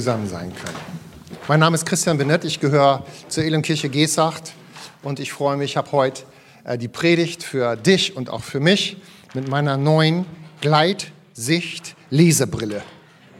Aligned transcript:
zusammen 0.00 0.26
sein 0.26 0.50
können. 0.54 0.78
Mein 1.46 1.60
Name 1.60 1.74
ist 1.74 1.84
Christian 1.84 2.16
Benett, 2.16 2.46
ich 2.46 2.58
gehöre 2.58 3.04
zur 3.28 3.44
Elimkirche 3.44 3.90
Gesacht 3.90 4.54
und 5.02 5.20
ich 5.20 5.30
freue 5.30 5.58
mich, 5.58 5.72
ich 5.72 5.76
habe 5.76 5.92
heute 5.92 6.22
äh, 6.64 6.78
die 6.78 6.88
Predigt 6.88 7.42
für 7.42 7.76
dich 7.76 8.16
und 8.16 8.30
auch 8.30 8.42
für 8.42 8.60
mich 8.60 8.96
mit 9.34 9.48
meiner 9.48 9.76
neuen 9.76 10.24
Gleitsicht-Lesebrille. 10.62 12.80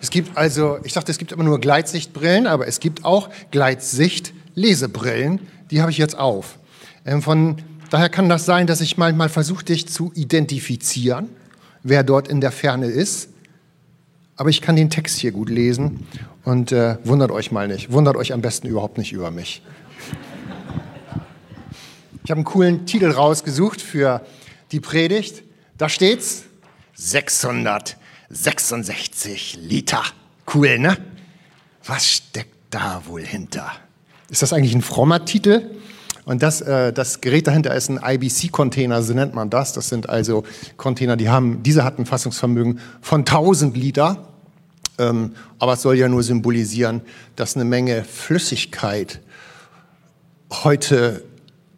Es 0.02 0.10
gibt 0.10 0.36
also, 0.36 0.80
ich 0.84 0.92
dachte, 0.92 1.10
es 1.10 1.16
gibt 1.16 1.32
immer 1.32 1.44
nur 1.44 1.60
Gleitsichtbrillen, 1.60 2.46
aber 2.46 2.66
es 2.66 2.78
gibt 2.78 3.06
auch 3.06 3.30
Gleitsicht-Lesebrillen, 3.52 5.40
die 5.70 5.80
habe 5.80 5.90
ich 5.90 5.96
jetzt 5.96 6.18
auf. 6.18 6.58
Ähm, 7.06 7.22
von 7.22 7.56
daher 7.88 8.10
kann 8.10 8.28
das 8.28 8.44
sein, 8.44 8.66
dass 8.66 8.82
ich 8.82 8.98
manchmal 8.98 9.30
versuche, 9.30 9.64
dich 9.64 9.88
zu 9.88 10.12
identifizieren, 10.14 11.30
wer 11.82 12.02
dort 12.02 12.28
in 12.28 12.42
der 12.42 12.52
Ferne 12.52 12.84
ist 12.84 13.29
aber 14.40 14.48
ich 14.48 14.62
kann 14.62 14.74
den 14.74 14.88
Text 14.88 15.18
hier 15.18 15.32
gut 15.32 15.50
lesen 15.50 16.06
und 16.44 16.72
äh, 16.72 16.96
wundert 17.04 17.30
euch 17.30 17.52
mal 17.52 17.68
nicht. 17.68 17.92
Wundert 17.92 18.16
euch 18.16 18.32
am 18.32 18.40
besten 18.40 18.68
überhaupt 18.68 18.96
nicht 18.96 19.12
über 19.12 19.30
mich. 19.30 19.60
Ich 22.24 22.30
habe 22.30 22.38
einen 22.38 22.46
coolen 22.46 22.86
Titel 22.86 23.10
rausgesucht 23.10 23.82
für 23.82 24.22
die 24.72 24.80
Predigt. 24.80 25.42
Da 25.76 25.90
steht's 25.90 26.44
666 26.94 29.58
Liter. 29.60 30.02
Cool, 30.54 30.78
ne? 30.78 30.96
Was 31.84 32.08
steckt 32.08 32.56
da 32.70 33.02
wohl 33.04 33.22
hinter? 33.22 33.70
Ist 34.30 34.40
das 34.40 34.54
eigentlich 34.54 34.74
ein 34.74 34.80
frommer 34.80 35.26
Titel? 35.26 35.70
Und 36.24 36.42
das, 36.42 36.62
äh, 36.62 36.94
das 36.94 37.20
Gerät 37.20 37.46
dahinter 37.46 37.74
ist 37.74 37.90
ein 37.90 38.00
IBC-Container, 38.02 39.02
so 39.02 39.12
nennt 39.12 39.34
man 39.34 39.50
das. 39.50 39.74
Das 39.74 39.90
sind 39.90 40.08
also 40.08 40.44
Container, 40.78 41.18
die 41.18 41.28
haben, 41.28 41.62
diese 41.62 41.84
hatten 41.84 42.06
Fassungsvermögen 42.06 42.80
von 43.02 43.20
1000 43.20 43.76
Liter. 43.76 44.28
Ähm, 45.00 45.32
aber 45.58 45.72
es 45.72 45.82
soll 45.82 45.96
ja 45.96 46.08
nur 46.08 46.22
symbolisieren, 46.22 47.00
dass 47.36 47.56
eine 47.56 47.64
Menge 47.64 48.04
Flüssigkeit 48.04 49.20
heute 50.50 51.24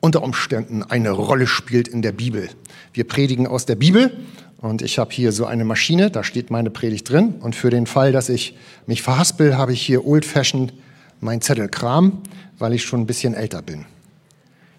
unter 0.00 0.22
Umständen 0.22 0.82
eine 0.82 1.10
Rolle 1.12 1.46
spielt 1.46 1.86
in 1.86 2.02
der 2.02 2.12
Bibel. 2.12 2.50
Wir 2.92 3.04
predigen 3.04 3.46
aus 3.46 3.64
der 3.64 3.76
Bibel 3.76 4.10
und 4.58 4.82
ich 4.82 4.98
habe 4.98 5.12
hier 5.12 5.30
so 5.30 5.46
eine 5.46 5.64
Maschine, 5.64 6.10
da 6.10 6.24
steht 6.24 6.50
meine 6.50 6.70
Predigt 6.70 7.08
drin. 7.08 7.34
Und 7.40 7.54
für 7.54 7.70
den 7.70 7.86
Fall, 7.86 8.10
dass 8.10 8.28
ich 8.28 8.56
mich 8.86 9.02
verhaspel, 9.02 9.56
habe 9.56 9.72
ich 9.72 9.82
hier 9.82 10.04
old-fashioned 10.04 10.72
mein 11.20 11.40
Zettelkram, 11.40 12.20
weil 12.58 12.72
ich 12.72 12.82
schon 12.82 13.02
ein 13.02 13.06
bisschen 13.06 13.34
älter 13.34 13.62
bin. 13.62 13.86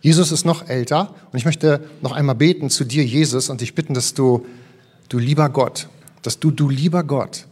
Jesus 0.01 0.33
ist 0.33 0.43
noch 0.45 0.67
älter 0.67 1.15
und 1.31 1.37
ich 1.37 1.45
möchte 1.45 1.79
noch 2.01 2.11
einmal 2.11 2.35
beten 2.35 2.69
zu 2.69 2.83
dir, 2.83 3.05
Jesus, 3.05 3.49
und 3.49 3.61
dich 3.61 3.73
bitten, 3.73 3.93
dass 3.93 4.13
du, 4.13 4.45
du 5.07 5.17
lieber 5.17 5.47
Gott, 5.47 5.87
dass 6.21 6.39
du, 6.39 6.51
du 6.51 6.67
lieber 6.67 7.05
Gott, 7.05 7.45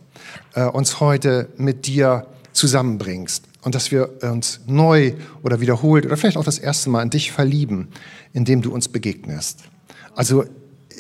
äh, 0.53 0.63
uns 0.63 0.99
heute 0.99 1.49
mit 1.57 1.87
dir 1.87 2.27
zusammenbringst 2.53 3.45
und 3.61 3.75
dass 3.75 3.91
wir 3.91 4.21
uns 4.23 4.61
neu 4.67 5.13
oder 5.43 5.61
wiederholt 5.61 6.05
oder 6.05 6.17
vielleicht 6.17 6.37
auch 6.37 6.43
das 6.43 6.59
erste 6.59 6.89
Mal 6.89 7.03
in 7.03 7.09
dich 7.09 7.31
verlieben, 7.31 7.89
indem 8.33 8.61
du 8.61 8.73
uns 8.73 8.87
begegnest. 8.89 9.59
Also 10.15 10.45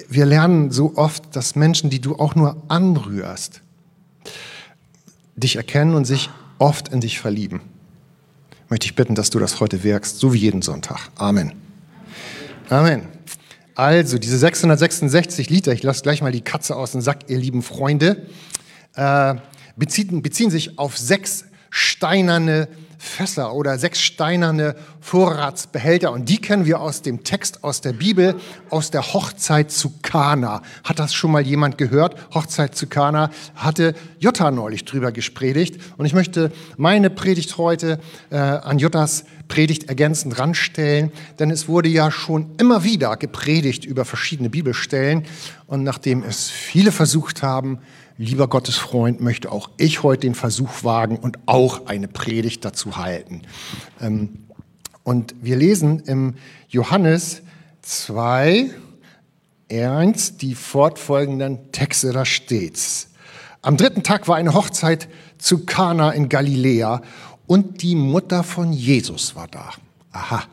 wir 0.09 0.25
lernen 0.25 0.71
so 0.71 0.93
oft, 0.95 1.35
dass 1.35 1.55
Menschen, 1.55 1.89
die 1.89 1.99
du 1.99 2.15
auch 2.15 2.35
nur 2.35 2.61
anrührst, 2.67 3.61
dich 5.35 5.55
erkennen 5.55 5.95
und 5.95 6.05
sich 6.05 6.29
oft 6.59 6.89
in 6.89 7.01
dich 7.01 7.19
verlieben. 7.19 7.61
Möchte 8.69 8.85
ich 8.85 8.95
bitten, 8.95 9.15
dass 9.15 9.29
du 9.29 9.39
das 9.39 9.59
heute 9.59 9.83
wirkst, 9.83 10.19
so 10.19 10.33
wie 10.33 10.37
jeden 10.37 10.61
Sonntag. 10.61 11.09
Amen. 11.15 11.53
Amen. 12.69 13.03
Also, 13.75 14.17
diese 14.17 14.37
666 14.37 15.49
Liter, 15.49 15.73
ich 15.73 15.83
lasse 15.83 16.03
gleich 16.03 16.21
mal 16.21 16.31
die 16.31 16.41
Katze 16.41 16.75
aus 16.75 16.91
dem 16.91 17.01
Sack, 17.01 17.29
ihr 17.29 17.37
lieben 17.37 17.63
Freunde 17.63 18.27
äh, 18.95 19.35
beziehen, 19.75 20.21
beziehen 20.21 20.49
sich 20.51 20.77
auf 20.77 20.97
sechs 20.97 21.45
steinerne 21.69 22.67
Fässer 23.01 23.55
oder 23.55 23.79
sechs 23.79 23.99
steinerne 23.99 24.75
Vorratsbehälter. 24.99 26.11
Und 26.11 26.29
die 26.29 26.37
kennen 26.37 26.67
wir 26.67 26.79
aus 26.79 27.01
dem 27.01 27.23
Text 27.23 27.63
aus 27.63 27.81
der 27.81 27.93
Bibel, 27.93 28.35
aus 28.69 28.91
der 28.91 29.13
Hochzeit 29.13 29.71
zu 29.71 29.91
Kana. 30.03 30.61
Hat 30.83 30.99
das 30.99 31.11
schon 31.11 31.31
mal 31.31 31.41
jemand 31.41 31.79
gehört? 31.79 32.15
Hochzeit 32.31 32.75
zu 32.75 32.85
Kana 32.85 33.31
hatte 33.55 33.95
Jutta 34.19 34.51
neulich 34.51 34.85
drüber 34.85 35.11
gespredigt. 35.11 35.81
Und 35.97 36.05
ich 36.05 36.13
möchte 36.13 36.51
meine 36.77 37.09
Predigt 37.09 37.57
heute 37.57 37.99
äh, 38.29 38.37
an 38.37 38.77
Juttas 38.77 39.23
Predigt 39.47 39.89
ergänzend 39.89 40.39
ranstellen, 40.39 41.11
denn 41.39 41.51
es 41.51 41.67
wurde 41.67 41.89
ja 41.89 42.09
schon 42.09 42.51
immer 42.57 42.83
wieder 42.85 43.17
gepredigt 43.17 43.83
über 43.83 44.05
verschiedene 44.05 44.49
Bibelstellen. 44.49 45.25
Und 45.65 45.83
nachdem 45.83 46.23
es 46.23 46.49
viele 46.49 46.91
versucht 46.91 47.41
haben, 47.41 47.79
lieber 48.21 48.47
Gottes 48.47 48.77
Freund, 48.77 49.19
möchte 49.19 49.51
auch 49.51 49.69
ich 49.77 50.03
heute 50.03 50.21
den 50.21 50.35
Versuch 50.35 50.83
wagen 50.83 51.17
und 51.17 51.39
auch 51.47 51.87
eine 51.87 52.07
Predigt 52.07 52.63
dazu 52.63 52.97
halten. 52.97 53.41
Ähm, 53.99 54.45
und 55.03 55.33
wir 55.41 55.55
lesen 55.55 56.01
im 56.01 56.35
Johannes 56.69 57.41
2, 57.81 58.69
1 59.71 60.37
die 60.37 60.53
fortfolgenden 60.53 61.71
Texte, 61.71 62.11
da 62.13 62.23
steht's. 62.23 63.09
Am 63.63 63.77
dritten 63.77 64.03
Tag 64.03 64.27
war 64.27 64.35
eine 64.35 64.53
Hochzeit 64.53 65.07
zu 65.39 65.65
Kana 65.65 66.11
in 66.11 66.29
Galiläa 66.29 67.01
und 67.47 67.81
die 67.81 67.95
Mutter 67.95 68.43
von 68.43 68.71
Jesus 68.71 69.35
war 69.35 69.47
da. 69.47 69.71
Aha. 70.11 70.43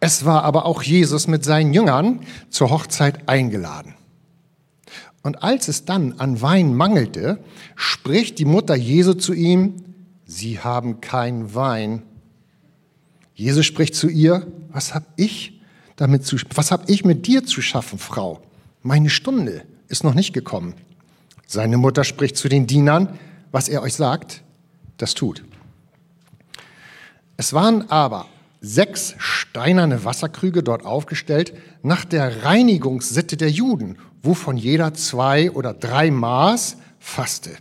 Es 0.00 0.24
war 0.24 0.42
aber 0.42 0.66
auch 0.66 0.82
Jesus 0.82 1.28
mit 1.28 1.44
seinen 1.44 1.74
Jüngern 1.74 2.20
zur 2.48 2.70
Hochzeit 2.70 3.28
eingeladen. 3.28 3.94
Und 5.22 5.42
als 5.42 5.68
es 5.68 5.84
dann 5.84 6.14
an 6.14 6.40
Wein 6.40 6.74
mangelte, 6.74 7.38
spricht 7.76 8.38
die 8.38 8.44
Mutter 8.44 8.74
Jesu 8.74 9.14
zu 9.14 9.34
ihm, 9.34 9.76
Sie 10.24 10.60
haben 10.60 11.00
kein 11.00 11.54
Wein. 11.54 12.02
Jesus 13.34 13.66
spricht 13.66 13.94
zu 13.94 14.08
ihr, 14.08 14.46
was 14.68 14.94
habe 14.94 15.06
ich 15.16 15.60
damit 15.96 16.24
zu, 16.24 16.36
was 16.54 16.70
habe 16.70 16.84
ich 16.86 17.04
mit 17.04 17.26
dir 17.26 17.44
zu 17.44 17.60
schaffen, 17.60 17.98
Frau? 17.98 18.40
Meine 18.82 19.10
Stunde 19.10 19.64
ist 19.88 20.04
noch 20.04 20.14
nicht 20.14 20.32
gekommen. 20.32 20.74
Seine 21.46 21.76
Mutter 21.76 22.04
spricht 22.04 22.36
zu 22.36 22.48
den 22.48 22.66
Dienern, 22.66 23.18
was 23.50 23.68
er 23.68 23.82
euch 23.82 23.94
sagt, 23.94 24.42
das 24.98 25.14
tut. 25.14 25.42
Es 27.36 27.52
waren 27.52 27.90
aber 27.90 28.26
sechs 28.60 29.14
steinerne 29.18 30.04
Wasserkrüge 30.04 30.62
dort 30.62 30.84
aufgestellt, 30.84 31.52
nach 31.82 32.04
der 32.04 32.44
Reinigungssitte 32.44 33.36
der 33.36 33.50
Juden 33.50 33.96
wovon 34.22 34.56
jeder 34.56 34.94
zwei 34.94 35.50
oder 35.50 35.72
drei 35.72 36.10
Maß 36.10 36.76
fasste. 36.98 37.56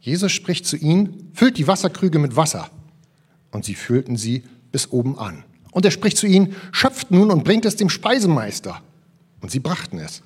Jesus 0.00 0.32
spricht 0.32 0.66
zu 0.66 0.76
ihnen, 0.76 1.30
füllt 1.34 1.58
die 1.58 1.66
Wasserkrüge 1.66 2.18
mit 2.18 2.36
Wasser. 2.36 2.70
Und 3.50 3.64
sie 3.64 3.74
füllten 3.74 4.16
sie 4.16 4.44
bis 4.72 4.90
oben 4.90 5.18
an. 5.18 5.44
Und 5.70 5.84
er 5.84 5.90
spricht 5.90 6.16
zu 6.16 6.26
ihnen, 6.26 6.56
schöpft 6.72 7.10
nun 7.10 7.30
und 7.30 7.44
bringt 7.44 7.64
es 7.64 7.76
dem 7.76 7.88
Speisemeister. 7.88 8.80
Und 9.40 9.50
sie 9.50 9.60
brachten 9.60 9.98
es. 9.98 10.22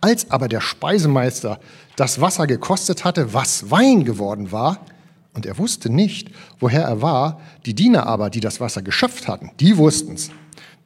Als 0.00 0.30
aber 0.30 0.48
der 0.48 0.60
Speisemeister 0.60 1.60
das 1.96 2.20
Wasser 2.20 2.46
gekostet 2.46 3.04
hatte, 3.04 3.32
was 3.32 3.70
Wein 3.70 4.04
geworden 4.04 4.52
war, 4.52 4.84
und 5.32 5.44
er 5.44 5.58
wusste 5.58 5.90
nicht, 5.90 6.30
woher 6.60 6.82
er 6.82 7.02
war, 7.02 7.40
die 7.66 7.74
Diener 7.74 8.06
aber, 8.06 8.30
die 8.30 8.40
das 8.40 8.58
Wasser 8.58 8.80
geschöpft 8.80 9.28
hatten, 9.28 9.50
die 9.60 9.76
wussten's. 9.76 10.30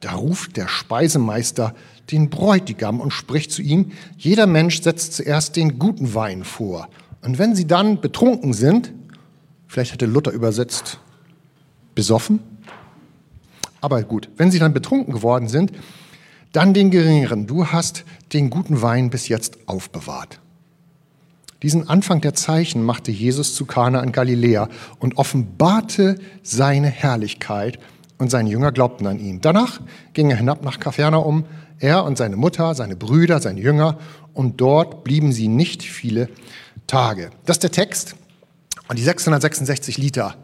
Da 0.01 0.13
ruft 0.13 0.57
der 0.57 0.67
Speisemeister 0.67 1.73
den 2.11 2.29
Bräutigam 2.29 2.99
und 2.99 3.11
spricht 3.11 3.51
zu 3.51 3.61
ihm, 3.61 3.91
jeder 4.17 4.47
Mensch 4.47 4.81
setzt 4.81 5.13
zuerst 5.13 5.55
den 5.55 5.79
guten 5.79 6.13
Wein 6.13 6.43
vor. 6.43 6.89
Und 7.21 7.37
wenn 7.37 7.55
sie 7.55 7.67
dann 7.67 8.01
betrunken 8.01 8.53
sind, 8.53 8.91
vielleicht 9.67 9.93
hätte 9.93 10.07
Luther 10.07 10.31
übersetzt, 10.31 10.99
besoffen, 11.95 12.39
aber 13.79 14.03
gut, 14.03 14.29
wenn 14.37 14.51
sie 14.51 14.59
dann 14.59 14.73
betrunken 14.73 15.13
geworden 15.13 15.47
sind, 15.47 15.71
dann 16.51 16.73
den 16.73 16.91
geringeren. 16.91 17.47
Du 17.47 17.67
hast 17.67 18.03
den 18.33 18.49
guten 18.49 18.81
Wein 18.81 19.09
bis 19.09 19.27
jetzt 19.27 19.57
aufbewahrt. 19.67 20.39
Diesen 21.63 21.87
Anfang 21.87 22.21
der 22.21 22.33
Zeichen 22.33 22.83
machte 22.83 23.11
Jesus 23.11 23.53
zu 23.53 23.65
Kana 23.65 24.01
in 24.01 24.11
Galiläa 24.11 24.67
und 24.99 25.17
offenbarte 25.17 26.15
seine 26.41 26.87
Herrlichkeit 26.87 27.79
und 28.21 28.29
seine 28.29 28.51
Jünger 28.51 28.71
glaubten 28.71 29.07
an 29.07 29.17
ihn. 29.17 29.41
Danach 29.41 29.81
ging 30.13 30.29
er 30.29 30.37
hinab 30.37 30.63
nach 30.63 30.79
Kapernaum, 30.79 31.45
er 31.79 32.03
und 32.03 32.19
seine 32.19 32.35
Mutter, 32.35 32.75
seine 32.75 32.95
Brüder, 32.95 33.41
seine 33.41 33.59
Jünger, 33.59 33.97
und 34.35 34.61
dort 34.61 35.03
blieben 35.03 35.33
sie 35.33 35.47
nicht 35.47 35.81
viele 35.81 36.29
Tage. 36.85 37.31
Das 37.47 37.55
ist 37.55 37.63
der 37.63 37.71
Text. 37.71 38.15
Und 38.87 38.99
die 38.99 39.03
666 39.03 39.97
Liter 39.97 40.35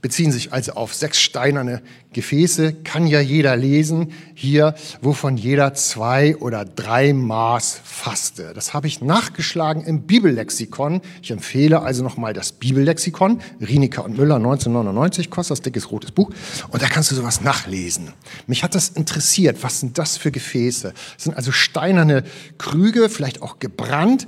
beziehen 0.00 0.32
sich 0.32 0.52
also 0.52 0.72
auf 0.72 0.94
sechs 0.94 1.20
steinerne 1.20 1.82
Gefäße, 2.12 2.72
kann 2.84 3.06
ja 3.06 3.20
jeder 3.20 3.56
lesen 3.56 4.12
hier, 4.34 4.74
wovon 5.00 5.36
jeder 5.36 5.74
zwei 5.74 6.36
oder 6.36 6.64
drei 6.64 7.12
Maß 7.12 7.80
fasste. 7.84 8.52
Das 8.54 8.74
habe 8.74 8.86
ich 8.86 9.00
nachgeschlagen 9.00 9.82
im 9.84 10.02
Bibellexikon. 10.02 11.00
Ich 11.22 11.30
empfehle 11.30 11.82
also 11.82 12.02
nochmal 12.02 12.32
das 12.32 12.52
Bibellexikon, 12.52 13.40
Rienecker 13.60 14.04
und 14.04 14.16
Müller 14.16 14.36
1999, 14.36 15.30
kostet 15.30 15.58
das 15.58 15.62
dickes 15.62 15.90
rotes 15.90 16.12
Buch 16.12 16.30
und 16.70 16.82
da 16.82 16.88
kannst 16.88 17.10
du 17.10 17.14
sowas 17.14 17.40
nachlesen. 17.40 18.12
Mich 18.46 18.62
hat 18.62 18.74
das 18.74 18.90
interessiert, 18.90 19.62
was 19.62 19.80
sind 19.80 19.98
das 19.98 20.16
für 20.16 20.30
Gefäße? 20.30 20.92
Das 21.14 21.24
sind 21.24 21.36
also 21.36 21.52
steinerne 21.52 22.24
Krüge, 22.58 23.08
vielleicht 23.08 23.42
auch 23.42 23.58
gebrannt 23.58 24.26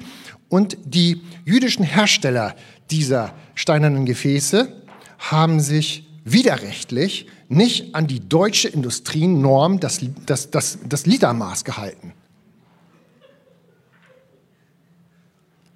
und 0.49 0.77
die 0.85 1.21
jüdischen 1.45 1.85
Hersteller 1.85 2.55
dieser 2.91 3.35
steinernen 3.55 4.07
Gefäße 4.07 4.84
haben 5.19 5.61
sich 5.61 6.07
widerrechtlich 6.25 7.27
nicht 7.49 7.95
an 7.95 8.07
die 8.07 8.27
deutsche 8.27 8.69
Industrienorm 8.69 9.81
das, 9.81 10.01
das, 10.27 10.51
das, 10.51 10.79
das 10.89 11.07
Litermaß 11.07 11.65
gehalten. 11.65 12.13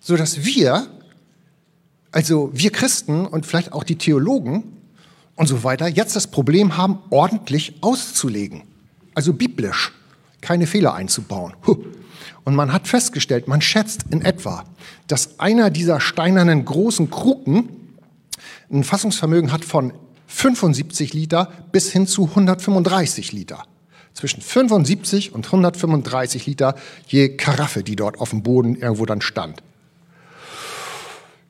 Sodass 0.01 0.45
wir, 0.45 0.89
also 2.11 2.51
wir 2.55 2.73
Christen 2.73 3.27
und 3.27 3.45
vielleicht 3.45 3.73
auch 3.73 3.85
die 3.85 3.97
Theologen 3.97 4.79
und 5.37 5.47
so 5.47 5.63
weiter, 5.65 5.87
jetzt 5.87 6.17
das 6.17 6.27
Problem 6.27 6.77
haben, 6.79 6.99
ordentlich 7.11 7.75
auszulegen. 7.83 8.63
Also 9.15 9.35
biblisch, 9.35 9.93
keine 10.41 10.67
Fehler 10.67 10.95
einzubauen. 10.95 11.55
Und 12.45 12.55
man 12.55 12.73
hat 12.73 12.89
festgestellt, 12.89 13.47
man 13.47 13.61
schätzt 13.61 14.05
in 14.11 14.23
etwa, 14.23 14.65
dass 15.07 15.39
einer 15.39 15.69
dieser 15.69 16.01
steinernen 16.01 16.65
großen 16.65 17.11
Kruken 17.11 17.69
ein 18.71 18.85
Fassungsvermögen 18.85 19.53
hat 19.53 19.65
von 19.65 19.93
75 20.27 21.15
Liter 21.15 21.51
bis 21.73 21.91
hin 21.91 22.07
zu 22.07 22.27
135 22.27 23.33
Liter. 23.33 23.65
Zwischen 24.15 24.43
75 24.43 25.33
und 25.33 25.47
135 25.47 26.47
Liter 26.47 26.75
je 27.07 27.37
Karaffe, 27.37 27.83
die 27.83 27.97
dort 27.97 28.21
auf 28.21 28.31
dem 28.31 28.43
Boden 28.43 28.75
irgendwo 28.75 29.07
dann 29.07 29.21
stand. 29.21 29.63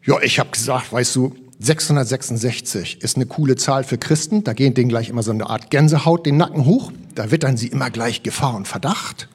Ja, 0.05 0.21
ich 0.21 0.39
habe 0.39 0.51
gesagt, 0.51 0.93
weißt 0.93 1.17
du, 1.17 1.35
666 1.61 3.03
ist 3.03 3.17
eine 3.17 3.27
coole 3.27 3.57
Zahl 3.57 3.83
für 3.83 3.99
Christen. 3.99 4.45
Da 4.45 4.53
gehen 4.53 4.75
denen 4.75 4.89
gleich 4.89 5.09
immer 5.09 5.23
so 5.23 5.33
eine 5.33 5.51
Art 5.51 5.71
Gänsehaut 5.71 6.25
den 6.25 6.37
Nacken 6.37 6.67
hoch. 6.67 6.93
Da 7.15 7.31
wittern 7.31 7.57
sie 7.57 7.67
immer 7.67 7.91
gleich 7.91 8.23
Gefahr 8.23 8.55
und 8.55 8.69
Verdacht. 8.69 9.29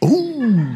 Uh, 0.00 0.66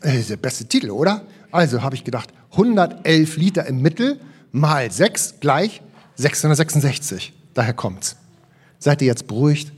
das 0.00 0.14
ist 0.14 0.30
der 0.30 0.36
beste 0.36 0.66
Titel, 0.66 0.90
oder? 0.90 1.22
Also 1.50 1.82
habe 1.82 1.96
ich 1.96 2.04
gedacht, 2.04 2.32
111 2.52 3.36
Liter 3.36 3.66
im 3.66 3.82
Mittel 3.82 4.20
mal 4.52 4.90
6 4.90 5.40
gleich 5.40 5.82
666. 6.16 7.32
Daher 7.54 7.72
kommt's. 7.72 8.16
Seid 8.78 9.02
ihr 9.02 9.08
jetzt 9.08 9.26
beruhigt? 9.26 9.72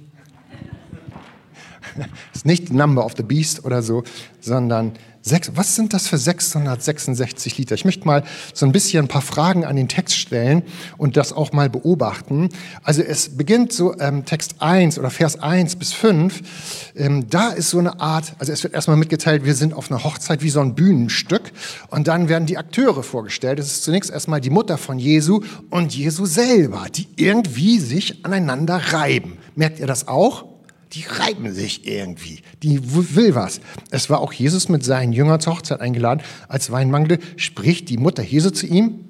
Ist 2.34 2.46
nicht 2.46 2.72
Number 2.72 3.04
of 3.04 3.14
the 3.16 3.22
Beast 3.22 3.64
oder 3.64 3.82
so, 3.82 4.04
sondern 4.40 4.92
sechs, 5.22 5.52
was 5.54 5.76
sind 5.76 5.92
das 5.92 6.08
für 6.08 6.18
666 6.18 7.58
Liter? 7.58 7.74
Ich 7.74 7.84
möchte 7.84 8.06
mal 8.06 8.24
so 8.54 8.66
ein 8.66 8.72
bisschen 8.72 9.04
ein 9.04 9.08
paar 9.08 9.22
Fragen 9.22 9.64
an 9.64 9.76
den 9.76 9.88
Text 9.88 10.16
stellen 10.16 10.62
und 10.96 11.16
das 11.16 11.32
auch 11.32 11.52
mal 11.52 11.68
beobachten. 11.68 12.48
Also 12.82 13.02
es 13.02 13.36
beginnt 13.36 13.72
so 13.72 13.98
ähm, 13.98 14.24
Text 14.24 14.56
1 14.60 14.98
oder 14.98 15.10
Vers 15.10 15.40
1 15.40 15.76
bis 15.76 15.92
5. 15.92 16.92
Ähm, 16.96 17.28
da 17.28 17.50
ist 17.50 17.70
so 17.70 17.78
eine 17.78 18.00
Art, 18.00 18.34
also 18.38 18.52
es 18.52 18.62
wird 18.62 18.74
erstmal 18.74 18.96
mitgeteilt, 18.96 19.44
wir 19.44 19.54
sind 19.54 19.74
auf 19.74 19.90
einer 19.90 20.04
Hochzeit 20.04 20.42
wie 20.42 20.50
so 20.50 20.60
ein 20.60 20.74
Bühnenstück 20.74 21.52
und 21.88 22.08
dann 22.08 22.28
werden 22.28 22.46
die 22.46 22.58
Akteure 22.58 23.02
vorgestellt. 23.02 23.58
Es 23.58 23.66
ist 23.66 23.84
zunächst 23.84 24.10
erstmal 24.10 24.40
die 24.40 24.50
Mutter 24.50 24.78
von 24.78 24.98
Jesu 24.98 25.40
und 25.70 25.94
Jesu 25.94 26.24
selber, 26.26 26.86
die 26.94 27.08
irgendwie 27.16 27.78
sich 27.78 28.24
aneinander 28.24 28.80
reiben. 28.92 29.38
Merkt 29.54 29.80
ihr 29.80 29.86
das 29.86 30.08
auch? 30.08 30.50
Die 30.92 31.04
reiben 31.04 31.52
sich 31.52 31.86
irgendwie. 31.86 32.42
Die 32.62 32.80
will 32.94 33.34
was. 33.34 33.60
Es 33.90 34.10
war 34.10 34.20
auch 34.20 34.32
Jesus 34.32 34.68
mit 34.68 34.84
seinen 34.84 35.12
Jüngern 35.12 35.40
zur 35.40 35.54
Hochzeit 35.54 35.80
eingeladen. 35.80 36.22
Als 36.48 36.70
Weinmangel 36.70 37.20
spricht 37.36 37.88
die 37.88 37.96
Mutter 37.96 38.22
Jesu 38.22 38.50
zu 38.50 38.66
ihm. 38.66 39.04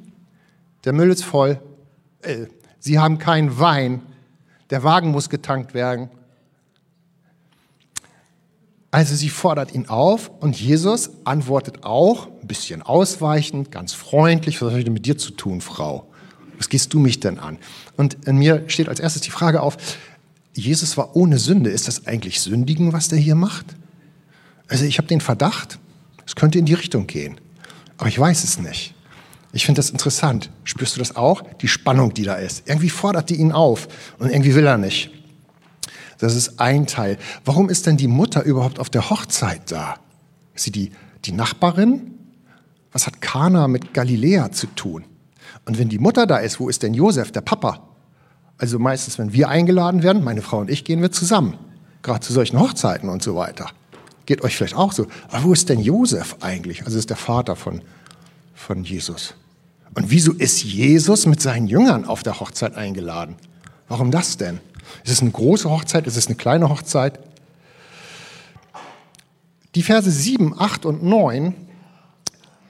Der 0.85 0.93
Müll 0.93 1.11
ist 1.11 1.25
voll. 1.25 1.61
Äh, 2.23 2.47
sie 2.79 2.99
haben 2.99 3.19
keinen 3.19 3.59
Wein. 3.59 4.03
Der 4.69 4.82
Wagen 4.82 5.11
muss 5.11 5.31
getankt 5.31 5.73
werden. 5.73 6.11
Also 8.91 9.15
sie 9.15 9.29
fordert 9.29 9.73
ihn 9.73 9.88
auf 9.88 10.31
und 10.41 10.61
Jesus 10.61 11.11
antwortet 11.25 11.85
auch, 11.85 12.27
ein 12.27 12.49
bisschen 12.49 12.82
ausweichend, 12.82 13.71
ganz 13.71 13.93
freundlich, 13.93 14.61
was 14.61 14.71
habe 14.71 14.81
ich 14.81 14.85
denn 14.85 14.94
mit 14.94 15.06
dir 15.06 15.17
zu 15.17 15.31
tun, 15.31 15.61
Frau? 15.61 16.09
Was 16.59 16.69
gehst 16.69 16.93
du 16.93 16.99
mich 16.99 17.21
denn 17.21 17.38
an? 17.38 17.59
Und 17.97 18.27
in 18.27 18.37
mir 18.37 18.65
steht 18.67 18.88
als 18.88 18.99
erstes 18.99 19.23
die 19.23 19.31
Frage 19.31 19.62
auf, 19.62 19.77
Jesus 20.55 20.97
war 20.97 21.17
ohne 21.17 21.38
Sünde. 21.38 21.70
Ist 21.70 21.88
das 21.88 22.06
eigentlich 22.06 22.41
Sündigen, 22.41 22.93
was 22.93 23.08
der 23.08 23.19
hier 23.19 23.35
macht? 23.35 23.67
Also 24.69 24.85
ich 24.85 24.99
habe 24.99 25.08
den 25.08 25.20
Verdacht, 25.20 25.79
es 26.26 26.37
könnte 26.37 26.58
in 26.58 26.64
die 26.64 26.75
Richtung 26.75 27.06
gehen. 27.06 27.41
Aber 27.99 28.08
ich 28.08 28.19
weiß 28.19 28.44
es 28.44 28.58
nicht. 28.58 28.94
Ich 29.52 29.67
finde 29.67 29.81
das 29.81 29.91
interessant. 29.91 30.50
Spürst 30.64 30.94
du 30.94 31.00
das 31.00 31.17
auch? 31.17 31.43
Die 31.61 31.69
Spannung, 31.69 32.14
die 32.14 32.23
da 32.23 32.35
ist. 32.35 32.69
Irgendwie 32.69 32.91
fordert 32.91 33.31
die 33.31 33.37
ihn 33.37 33.52
auf 33.52 33.88
und 34.19 34.31
irgendwie 34.31 34.55
will 34.55 34.67
er 34.67 34.79
nicht. 34.79 35.11
Das 36.19 36.35
ist 36.35 36.61
ein 36.61 36.87
Teil. 36.87 37.19
Warum 37.44 37.69
ist 37.69 37.87
denn 37.87 37.96
die 37.96 38.06
Mutter 38.06 38.43
überhaupt 38.43 38.79
auf 38.79 38.91
der 38.91 39.11
Hochzeit 39.11 39.73
da? 39.73 39.96
Ist 40.55 40.64
sie 40.64 40.70
die, 40.70 40.93
die 41.25 41.32
Nachbarin? 41.32 42.12
Was 42.93 43.06
hat 43.06 43.20
Kana 43.20 43.69
mit 43.69 43.94
Galiläa 43.94 44.53
zu 44.53 44.67
tun? 44.69 45.05
Und 45.64 45.79
wenn 45.79 45.88
die 45.88 45.99
Mutter 45.99 46.26
da 46.26 46.38
ist, 46.38 46.61
wo 46.61 46.69
ist 46.69 46.82
denn 46.82 46.94
Josef, 46.94 47.32
der 47.32 47.41
Papa? 47.41 47.90
Also 48.61 48.79
meistens, 48.79 49.19
wenn 49.19 49.33
wir 49.33 49.49
eingeladen 49.49 50.03
werden, 50.03 50.23
meine 50.23 50.43
Frau 50.43 50.59
und 50.59 50.69
ich, 50.69 50.85
gehen 50.85 51.01
wir 51.01 51.11
zusammen. 51.11 51.55
Gerade 52.03 52.21
zu 52.21 52.35
solchen 52.35 52.61
Hochzeiten 52.61 53.09
und 53.09 53.23
so 53.23 53.35
weiter. 53.35 53.71
Geht 54.27 54.43
euch 54.45 54.55
vielleicht 54.55 54.77
auch 54.77 54.93
so. 54.93 55.07
Aber 55.29 55.45
wo 55.45 55.53
ist 55.55 55.71
denn 55.71 55.81
Josef 55.81 56.37
eigentlich? 56.41 56.85
Also 56.85 56.99
ist 56.99 57.09
der 57.09 57.17
Vater 57.17 57.57
von, 57.57 57.81
von 58.55 58.85
Jesus. 58.85 59.33
Und 59.95 60.11
wieso 60.11 60.33
ist 60.33 60.62
Jesus 60.62 61.25
mit 61.25 61.41
seinen 61.41 61.69
Jüngern 61.69 62.05
auf 62.05 62.23
der 62.23 62.39
Hochzeit 62.39 62.77
eingeladen? 62.77 63.37
Warum 63.89 64.11
das 64.11 64.37
denn? 64.37 64.61
Ist 65.05 65.13
es 65.13 65.23
eine 65.23 65.31
große 65.31 65.71
Hochzeit? 65.71 66.06
Ist 66.06 66.19
es 66.19 66.27
eine 66.27 66.37
kleine 66.37 66.69
Hochzeit? 66.69 67.19
Die 69.75 69.83
Verse 69.83 70.11
7, 70.11 70.55
8 70.61 70.85
und 70.85 71.03
9 71.03 71.55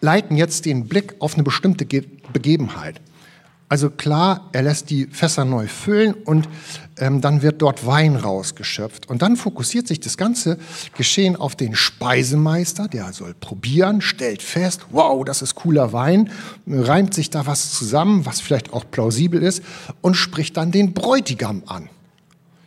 leiten 0.00 0.36
jetzt 0.36 0.66
den 0.66 0.86
Blick 0.86 1.16
auf 1.18 1.34
eine 1.34 1.42
bestimmte 1.42 1.84
Begebenheit. 2.32 3.00
Also 3.70 3.88
klar, 3.88 4.48
er 4.50 4.62
lässt 4.62 4.90
die 4.90 5.06
Fässer 5.06 5.44
neu 5.44 5.68
füllen 5.68 6.12
und 6.12 6.48
ähm, 6.98 7.20
dann 7.20 7.40
wird 7.40 7.62
dort 7.62 7.86
Wein 7.86 8.16
rausgeschöpft. 8.16 9.08
Und 9.08 9.22
dann 9.22 9.36
fokussiert 9.36 9.86
sich 9.86 10.00
das 10.00 10.16
ganze 10.16 10.58
Geschehen 10.96 11.36
auf 11.36 11.54
den 11.54 11.76
Speisemeister, 11.76 12.88
der 12.88 13.12
soll 13.12 13.32
probieren, 13.32 14.00
stellt 14.00 14.42
fest, 14.42 14.86
wow, 14.90 15.24
das 15.24 15.40
ist 15.40 15.54
cooler 15.54 15.92
Wein, 15.92 16.30
reimt 16.66 17.14
sich 17.14 17.30
da 17.30 17.46
was 17.46 17.70
zusammen, 17.70 18.26
was 18.26 18.40
vielleicht 18.40 18.72
auch 18.72 18.84
plausibel 18.90 19.40
ist 19.40 19.62
und 20.00 20.14
spricht 20.14 20.56
dann 20.56 20.72
den 20.72 20.92
Bräutigam 20.92 21.62
an 21.66 21.88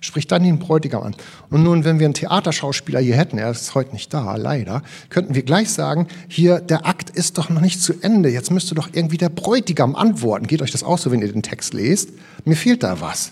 spricht 0.03 0.31
dann 0.31 0.43
den 0.43 0.59
Bräutigam 0.59 1.03
an. 1.03 1.15
Und 1.49 1.63
nun, 1.63 1.85
wenn 1.85 1.99
wir 1.99 2.05
einen 2.05 2.13
Theaterschauspieler 2.13 2.99
hier 2.99 3.15
hätten, 3.15 3.37
er 3.37 3.51
ist 3.51 3.73
heute 3.73 3.93
nicht 3.93 4.13
da, 4.13 4.35
leider, 4.35 4.83
könnten 5.09 5.33
wir 5.33 5.43
gleich 5.43 5.69
sagen, 5.69 6.07
hier, 6.27 6.59
der 6.59 6.85
Akt 6.85 7.09
ist 7.09 7.37
doch 7.37 7.49
noch 7.49 7.61
nicht 7.61 7.81
zu 7.81 7.93
Ende, 8.01 8.29
jetzt 8.29 8.51
müsste 8.51 8.75
doch 8.75 8.89
irgendwie 8.91 9.17
der 9.17 9.29
Bräutigam 9.29 9.95
antworten. 9.95 10.47
Geht 10.47 10.61
euch 10.61 10.71
das 10.71 10.83
auch 10.83 10.97
so, 10.97 11.11
wenn 11.11 11.21
ihr 11.21 11.31
den 11.31 11.41
Text 11.41 11.73
lest? 11.73 12.09
Mir 12.43 12.55
fehlt 12.55 12.83
da 12.83 12.99
was. 12.99 13.31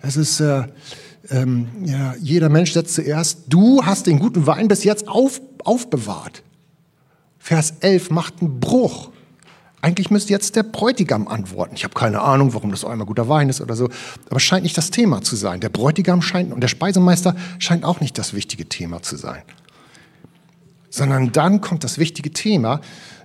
Es 0.00 0.16
ist, 0.16 0.40
äh, 0.40 0.64
ähm, 1.30 1.68
ja, 1.84 2.14
jeder 2.20 2.48
Mensch 2.48 2.72
setzt 2.72 2.94
zuerst, 2.94 3.44
du 3.48 3.84
hast 3.84 4.08
den 4.08 4.18
guten 4.18 4.46
Wein 4.46 4.66
bis 4.66 4.82
jetzt 4.82 5.06
auf, 5.06 5.40
aufbewahrt. 5.62 6.42
Vers 7.38 7.74
11 7.80 8.10
macht 8.10 8.40
einen 8.40 8.58
Bruch. 8.58 9.11
Eigentlich 9.82 10.10
müsste 10.10 10.32
jetzt 10.32 10.54
der 10.54 10.62
Bräutigam 10.62 11.26
antworten. 11.26 11.74
Ich 11.74 11.82
habe 11.82 11.92
keine 11.92 12.22
Ahnung, 12.22 12.54
warum 12.54 12.70
das 12.70 12.84
einmal 12.84 13.04
guter 13.04 13.28
Wein 13.28 13.48
ist 13.48 13.60
oder 13.60 13.74
so, 13.74 13.90
aber 14.26 14.36
es 14.36 14.42
scheint 14.44 14.62
nicht 14.62 14.78
das 14.78 14.92
Thema 14.92 15.22
zu 15.22 15.34
sein. 15.34 15.58
Der 15.58 15.70
Bräutigam 15.70 16.22
scheint 16.22 16.52
und 16.52 16.60
der 16.60 16.68
Speisemeister 16.68 17.34
scheint 17.58 17.84
auch 17.84 18.00
nicht 18.00 18.16
das 18.16 18.32
wichtige 18.32 18.68
Thema 18.68 19.02
zu 19.02 19.16
sein. 19.16 19.42
Sondern 20.88 21.32
dann 21.32 21.60
kommt 21.60 21.82
das 21.82 21.98
wichtige 21.98 22.30
Thema. 22.32 22.80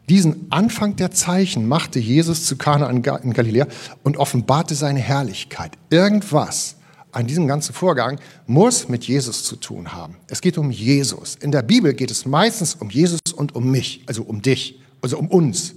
Diesen 0.09 0.47
Anfang 0.51 0.95
der 0.95 1.11
Zeichen 1.11 1.67
machte 1.67 1.99
Jesus 1.99 2.45
zu 2.45 2.55
Kana 2.55 2.89
in 2.89 3.03
Galiläa 3.03 3.67
und 4.03 4.17
offenbarte 4.17 4.73
seine 4.73 4.99
Herrlichkeit. 4.99 5.73
Irgendwas 5.91 6.77
an 7.11 7.27
diesem 7.27 7.47
ganzen 7.47 7.73
Vorgang 7.73 8.19
muss 8.47 8.89
mit 8.89 9.03
Jesus 9.03 9.43
zu 9.43 9.57
tun 9.57 9.93
haben. 9.93 10.15
Es 10.27 10.41
geht 10.41 10.57
um 10.57 10.71
Jesus. 10.71 11.35
In 11.35 11.51
der 11.51 11.61
Bibel 11.61 11.93
geht 11.93 12.09
es 12.09 12.25
meistens 12.25 12.73
um 12.75 12.89
Jesus 12.89 13.19
und 13.35 13.53
um 13.55 13.69
mich, 13.69 14.01
also 14.07 14.23
um 14.23 14.41
dich, 14.41 14.79
also 15.01 15.19
um 15.19 15.27
uns. 15.27 15.75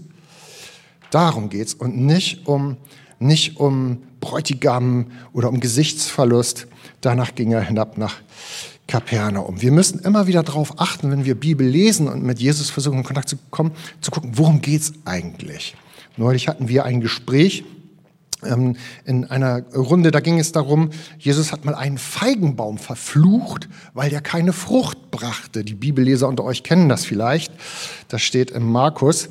Darum 1.11 1.49
geht's 1.49 1.75
und 1.75 1.97
nicht 1.97 2.47
um, 2.47 2.77
nicht 3.19 3.59
um 3.59 3.99
Bräutigam 4.21 5.07
oder 5.33 5.49
um 5.49 5.61
Gesichtsverlust. 5.61 6.67
Danach 7.01 7.35
ging 7.35 7.53
er 7.53 7.63
hinab 7.63 7.99
nach 7.99 8.17
Kapernaum. 8.87 9.63
Wir 9.63 9.73
müssen 9.73 10.01
immer 10.01 10.27
wieder 10.27 10.43
darauf 10.43 10.81
achten, 10.81 11.11
wenn 11.11 11.25
wir 11.25 11.35
Bibel 11.35 11.67
lesen 11.67 12.09
und 12.09 12.23
mit 12.23 12.41
Jesus 12.41 12.71
versuchen, 12.71 12.99
in 12.99 13.05
Kontakt 13.05 13.29
zu 13.29 13.37
kommen, 13.51 13.73
zu 14.01 14.11
gucken, 14.11 14.33
worum 14.35 14.61
geht's 14.61 14.93
eigentlich. 15.05 15.77
Neulich 16.17 16.49
hatten 16.49 16.69
wir 16.69 16.85
ein 16.85 17.01
Gespräch 17.01 17.65
in 18.43 19.25
einer 19.27 19.63
Runde, 19.75 20.11
da 20.11 20.21
ging 20.21 20.39
es 20.39 20.53
darum, 20.53 20.91
Jesus 21.19 21.53
hat 21.53 21.65
mal 21.65 21.75
einen 21.75 21.99
Feigenbaum 21.99 22.79
verflucht, 22.79 23.69
weil 23.93 24.11
der 24.11 24.21
keine 24.23 24.53
Frucht 24.53 25.11
brachte. 25.11 25.63
Die 25.63 25.75
Bibelleser 25.75 26.27
unter 26.27 26.45
euch 26.45 26.63
kennen 26.63 26.89
das 26.89 27.05
vielleicht. 27.05 27.53
Das 28.09 28.23
steht 28.23 28.51
im 28.51 28.71
Markus. 28.71 29.29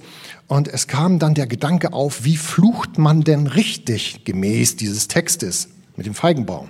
Und 0.48 0.68
es 0.68 0.88
kam 0.88 1.20
dann 1.20 1.34
der 1.34 1.48
Gedanke 1.48 1.94
auf, 1.94 2.24
wie 2.24 2.38
flucht 2.38 2.98
man 2.98 3.22
denn 3.22 3.48
richtig 3.48 4.26
gemäß 4.26 4.76
dieses 4.76 5.08
Textes 5.08 5.70
mit 5.96 6.06
dem 6.06 6.14
Feigenbaum? 6.14 6.70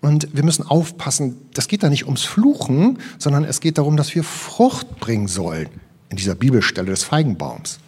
Und 0.00 0.34
wir 0.34 0.44
müssen 0.44 0.66
aufpassen, 0.66 1.36
das 1.52 1.68
geht 1.68 1.82
da 1.82 1.90
nicht 1.90 2.06
ums 2.06 2.24
Fluchen, 2.24 2.98
sondern 3.18 3.44
es 3.44 3.60
geht 3.60 3.76
darum, 3.76 3.96
dass 3.96 4.14
wir 4.14 4.24
Frucht 4.24 4.98
bringen 4.98 5.28
sollen 5.28 5.68
in 6.08 6.16
dieser 6.16 6.34
Bibelstelle 6.34 6.90
des 6.90 7.04
Feigenbaums. 7.04 7.80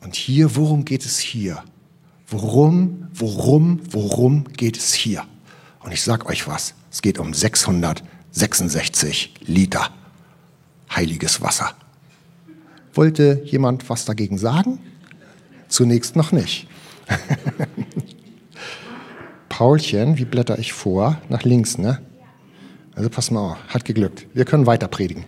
Und 0.00 0.14
hier, 0.14 0.56
worum 0.56 0.84
geht 0.84 1.04
es 1.04 1.18
hier? 1.18 1.62
Worum, 2.30 3.08
worum, 3.14 3.80
worum 3.90 4.44
geht 4.52 4.76
es 4.76 4.92
hier? 4.92 5.24
Und 5.80 5.92
ich 5.92 6.02
sage 6.02 6.26
euch 6.26 6.46
was, 6.46 6.74
es 6.90 7.00
geht 7.00 7.18
um 7.18 7.32
666 7.32 9.32
Liter 9.46 9.88
heiliges 10.94 11.40
Wasser. 11.40 11.72
Wollte 12.92 13.40
jemand 13.44 13.88
was 13.88 14.04
dagegen 14.04 14.36
sagen? 14.36 14.78
Zunächst 15.68 16.16
noch 16.16 16.32
nicht. 16.32 16.68
Paulchen, 19.48 20.18
wie 20.18 20.26
blätter 20.26 20.58
ich 20.58 20.74
vor? 20.74 21.22
Nach 21.30 21.44
links, 21.44 21.78
ne? 21.78 22.02
Also 22.94 23.08
pass 23.08 23.30
mal 23.30 23.52
auf, 23.52 23.58
hat 23.68 23.86
geglückt. 23.86 24.26
Wir 24.34 24.44
können 24.44 24.66
weiter 24.66 24.88
predigen. 24.88 25.24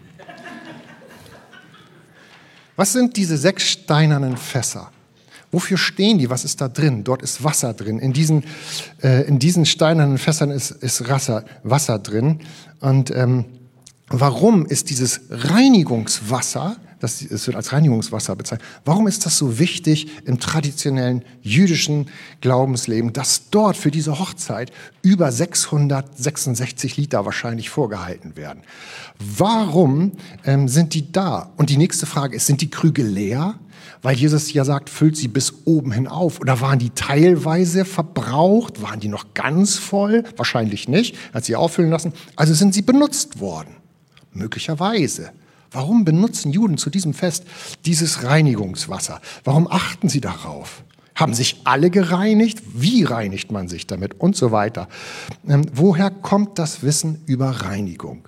Was 2.76 2.92
sind 2.92 3.16
diese 3.16 3.38
sechs 3.38 3.66
steinernen 3.68 4.36
Fässer? 4.36 4.92
Wofür 5.50 5.76
stehen 5.76 6.18
die? 6.18 6.30
Was 6.30 6.44
ist 6.44 6.60
da 6.60 6.68
drin? 6.68 7.02
Dort 7.04 7.22
ist 7.22 7.42
Wasser 7.42 7.74
drin. 7.74 7.98
In 7.98 8.12
diesen, 8.12 8.44
äh, 9.02 9.26
in 9.26 9.38
diesen 9.38 9.66
steinernen 9.66 10.18
Fässern 10.18 10.50
ist, 10.50 10.70
ist 10.70 11.08
Wasser, 11.08 11.44
Wasser 11.62 11.98
drin. 11.98 12.40
Und 12.80 13.10
ähm, 13.10 13.44
warum 14.08 14.66
ist 14.66 14.90
dieses 14.90 15.22
Reinigungswasser 15.30 16.76
das, 17.00 17.22
es 17.22 17.46
wird 17.46 17.56
als 17.56 17.72
Reinigungswasser 17.72 18.36
bezeichnet. 18.36 18.68
Warum 18.84 19.06
ist 19.06 19.24
das 19.24 19.36
so 19.36 19.58
wichtig 19.58 20.08
im 20.26 20.38
traditionellen 20.38 21.24
jüdischen 21.42 22.08
Glaubensleben, 22.42 23.12
dass 23.12 23.48
dort 23.50 23.76
für 23.76 23.90
diese 23.90 24.18
Hochzeit 24.18 24.70
über 25.02 25.32
666 25.32 26.98
Liter 26.98 27.24
wahrscheinlich 27.24 27.70
vorgehalten 27.70 28.36
werden? 28.36 28.62
Warum 29.18 30.12
ähm, 30.44 30.68
sind 30.68 30.94
die 30.94 31.10
da? 31.10 31.50
Und 31.56 31.70
die 31.70 31.78
nächste 31.78 32.04
Frage 32.06 32.36
ist, 32.36 32.46
sind 32.46 32.60
die 32.60 32.70
Krüge 32.70 33.02
leer? 33.02 33.58
Weil 34.02 34.16
Jesus 34.16 34.52
ja 34.52 34.64
sagt, 34.64 34.88
füllt 34.88 35.16
sie 35.16 35.28
bis 35.28 35.52
oben 35.66 35.92
hin 35.92 36.08
auf. 36.08 36.40
Oder 36.40 36.60
waren 36.60 36.78
die 36.78 36.90
teilweise 36.90 37.84
verbraucht? 37.84 38.80
Waren 38.80 39.00
die 39.00 39.08
noch 39.08 39.34
ganz 39.34 39.76
voll? 39.76 40.24
Wahrscheinlich 40.36 40.88
nicht. 40.88 41.16
Hat 41.34 41.44
sie 41.44 41.56
auffüllen 41.56 41.90
lassen. 41.90 42.12
Also 42.36 42.54
sind 42.54 42.72
sie 42.72 42.82
benutzt 42.82 43.40
worden. 43.40 43.76
Möglicherweise. 44.32 45.32
Warum 45.70 46.04
benutzen 46.04 46.50
Juden 46.50 46.78
zu 46.78 46.90
diesem 46.90 47.14
Fest 47.14 47.44
dieses 47.84 48.24
Reinigungswasser? 48.24 49.20
Warum 49.44 49.68
achten 49.70 50.08
sie 50.08 50.20
darauf? 50.20 50.82
Haben 51.14 51.34
sich 51.34 51.60
alle 51.64 51.90
gereinigt? 51.90 52.62
Wie 52.74 53.04
reinigt 53.04 53.52
man 53.52 53.68
sich 53.68 53.86
damit? 53.86 54.18
Und 54.18 54.34
so 54.34 54.50
weiter. 54.52 54.88
Ähm, 55.46 55.66
woher 55.74 56.10
kommt 56.10 56.58
das 56.58 56.82
Wissen 56.82 57.22
über 57.26 57.50
Reinigung? 57.50 58.26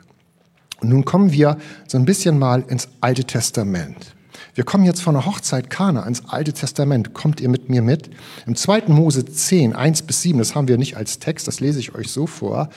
Und 0.80 0.90
nun 0.90 1.04
kommen 1.04 1.32
wir 1.32 1.56
so 1.88 1.96
ein 1.96 2.04
bisschen 2.04 2.38
mal 2.38 2.62
ins 2.68 2.88
Alte 3.00 3.24
Testament. 3.24 4.11
Wir 4.54 4.64
kommen 4.64 4.84
jetzt 4.84 5.02
von 5.02 5.14
der 5.14 5.24
Hochzeit 5.24 5.70
Kana 5.70 6.06
ins 6.06 6.28
Alte 6.28 6.52
Testament. 6.52 7.14
Kommt 7.14 7.40
ihr 7.40 7.48
mit 7.48 7.68
mir 7.70 7.82
mit? 7.82 8.10
Im 8.46 8.54
2. 8.54 8.84
Mose 8.88 9.24
10, 9.24 9.74
1 9.74 10.02
bis 10.02 10.22
7, 10.22 10.38
das 10.38 10.54
haben 10.54 10.68
wir 10.68 10.76
nicht 10.78 10.96
als 10.96 11.18
Text, 11.18 11.48
das 11.48 11.60
lese 11.60 11.78
ich 11.78 11.94
euch 11.94 12.08
so 12.08 12.26
vor. 12.26 12.68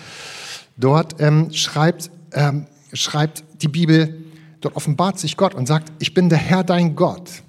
Dort 0.77 1.15
ähm, 1.19 1.51
schreibt, 1.51 2.11
ähm, 2.31 2.67
schreibt 2.93 3.43
die 3.61 3.67
Bibel, 3.67 4.25
Dort 4.65 4.77
offenbart 4.77 5.19
sich 5.19 5.37
Gott 5.37 5.53
und 5.53 5.67
sagt, 5.67 5.91
ich 5.99 6.15
bin 6.15 6.27
der 6.27 6.39
Herr 6.39 6.63
dein 6.63 6.95
Gott. 6.95 7.43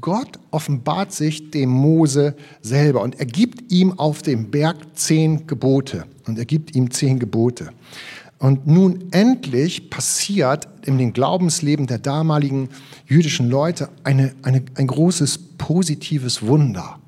Gott 0.00 0.38
offenbart 0.50 1.12
sich 1.12 1.50
dem 1.50 1.68
Mose 1.68 2.34
selber 2.62 3.02
und 3.02 3.20
er 3.20 3.26
gibt 3.26 3.70
ihm 3.70 3.98
auf 3.98 4.22
dem 4.22 4.50
Berg 4.50 4.76
zehn 4.94 5.46
Gebote. 5.46 6.06
Und 6.26 6.38
er 6.38 6.46
gibt 6.46 6.74
ihm 6.74 6.90
zehn 6.90 7.18
Gebote. 7.18 7.72
Und 8.38 8.66
nun 8.66 9.06
endlich 9.12 9.88
passiert 9.88 10.68
in 10.84 10.98
den 10.98 11.12
Glaubensleben 11.12 11.86
der 11.86 11.98
damaligen 11.98 12.68
jüdischen 13.06 13.48
Leute 13.48 13.88
eine, 14.04 14.34
eine, 14.42 14.62
ein 14.74 14.86
großes 14.86 15.56
positives 15.58 16.42
Wunder. 16.42 16.98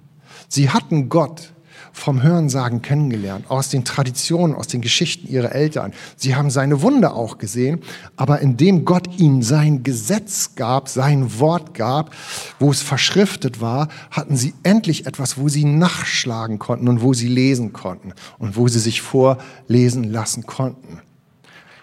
Sie 0.49 0.71
hatten 0.71 1.11
Gott 1.11 1.53
vom 1.93 2.23
Hörensagen 2.23 2.81
kennengelernt, 2.81 3.51
aus 3.51 3.69
den 3.69 3.85
Traditionen, 3.85 4.55
aus 4.55 4.69
den 4.69 4.81
Geschichten 4.81 5.27
ihrer 5.27 5.53
Eltern. 5.53 5.93
Sie 6.17 6.35
haben 6.35 6.51
seine 6.51 6.81
Wunder 6.81 7.15
auch 7.15 7.39
gesehen, 7.39 7.81
aber 8.17 8.41
indem 8.41 8.85
Gott 8.85 9.19
ihnen 9.19 9.43
sein 9.43 9.83
Gesetz 9.83 10.55
gab, 10.55 10.89
sein 10.89 11.39
Wort 11.39 11.75
gab, 11.75 12.15
wo 12.59 12.71
es 12.71 12.83
verschriftet 12.83 13.61
war, 13.61 13.89
hatten 14.11 14.37
sie 14.37 14.55
endlich 14.63 15.07
etwas, 15.07 15.39
wo 15.39 15.49
sie 15.49 15.65
nachschlagen 15.65 16.59
konnten 16.59 16.89
und 16.89 17.03
wo 17.03 17.13
sie 17.15 17.29
lesen 17.29 17.73
konnten 17.73 18.13
und 18.39 18.57
wo 18.57 18.69
sie 18.69 18.81
sich 18.81 19.03
vorlesen 19.03 20.05
lassen 20.05 20.47
konnten. 20.47 21.01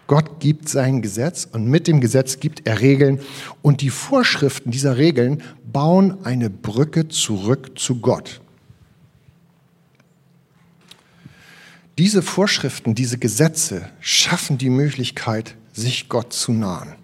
Gott 0.07 0.39
gibt 0.39 0.69
sein 0.69 1.01
Gesetz 1.01 1.47
und 1.51 1.65
mit 1.67 1.87
dem 1.87 1.99
Gesetz 1.99 2.39
gibt 2.39 2.67
er 2.67 2.79
Regeln 2.79 3.19
und 3.61 3.81
die 3.81 3.89
Vorschriften 3.89 4.71
dieser 4.71 4.97
Regeln 4.97 5.41
bauen 5.71 6.23
eine 6.23 6.49
Brücke 6.49 7.07
zurück 7.07 7.77
zu 7.79 7.99
Gott. 7.99 8.41
Diese 11.97 12.21
Vorschriften, 12.21 12.93
diese 12.93 13.17
Gesetze 13.17 13.89
schaffen 14.01 14.57
die 14.57 14.69
Möglichkeit, 14.69 15.55
sich 15.71 16.09
Gott 16.09 16.33
zu 16.33 16.51
nahen. 16.51 16.95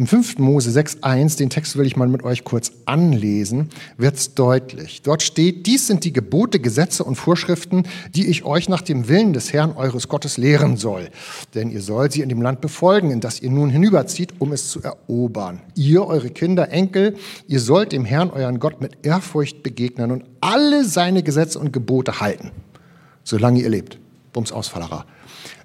Im 0.00 0.06
5. 0.06 0.38
Mose 0.38 0.70
6.1, 0.70 1.36
den 1.36 1.50
Text 1.50 1.76
will 1.76 1.84
ich 1.84 1.94
mal 1.94 2.08
mit 2.08 2.22
euch 2.22 2.42
kurz 2.44 2.72
anlesen, 2.86 3.68
wird 3.98 4.16
es 4.16 4.34
deutlich. 4.34 5.02
Dort 5.02 5.22
steht, 5.22 5.66
dies 5.66 5.88
sind 5.88 6.04
die 6.04 6.12
Gebote, 6.14 6.58
Gesetze 6.58 7.04
und 7.04 7.16
Vorschriften, 7.16 7.82
die 8.14 8.28
ich 8.28 8.46
euch 8.46 8.70
nach 8.70 8.80
dem 8.80 9.08
Willen 9.08 9.34
des 9.34 9.52
Herrn 9.52 9.72
eures 9.72 10.08
Gottes 10.08 10.38
lehren 10.38 10.78
soll. 10.78 11.10
Denn 11.54 11.70
ihr 11.70 11.82
sollt 11.82 12.12
sie 12.12 12.22
in 12.22 12.30
dem 12.30 12.40
Land 12.40 12.62
befolgen, 12.62 13.10
in 13.10 13.20
das 13.20 13.42
ihr 13.42 13.50
nun 13.50 13.68
hinüberzieht, 13.68 14.32
um 14.38 14.52
es 14.52 14.70
zu 14.70 14.82
erobern. 14.82 15.60
Ihr, 15.74 16.06
eure 16.06 16.30
Kinder, 16.30 16.70
Enkel, 16.70 17.16
ihr 17.46 17.60
sollt 17.60 17.92
dem 17.92 18.06
Herrn, 18.06 18.30
euren 18.30 18.58
Gott, 18.58 18.80
mit 18.80 19.04
Ehrfurcht 19.04 19.62
begegnen 19.62 20.12
und 20.12 20.24
alle 20.40 20.86
seine 20.86 21.22
Gesetze 21.22 21.58
und 21.58 21.74
Gebote 21.74 22.20
halten 22.20 22.52
solange 23.22 23.60
ihr 23.60 23.68
lebt. 23.68 23.98
Bums 24.32 24.52
aus, 24.52 24.68
Fallara. 24.68 25.04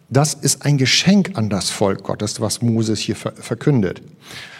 Das 0.09 0.33
ist 0.35 0.65
ein 0.65 0.77
Geschenk 0.77 1.31
an 1.35 1.49
das 1.49 1.69
Volk 1.69 2.03
Gottes, 2.03 2.39
was 2.39 2.61
Moses 2.61 2.99
hier 2.99 3.15
verkündet. 3.15 4.01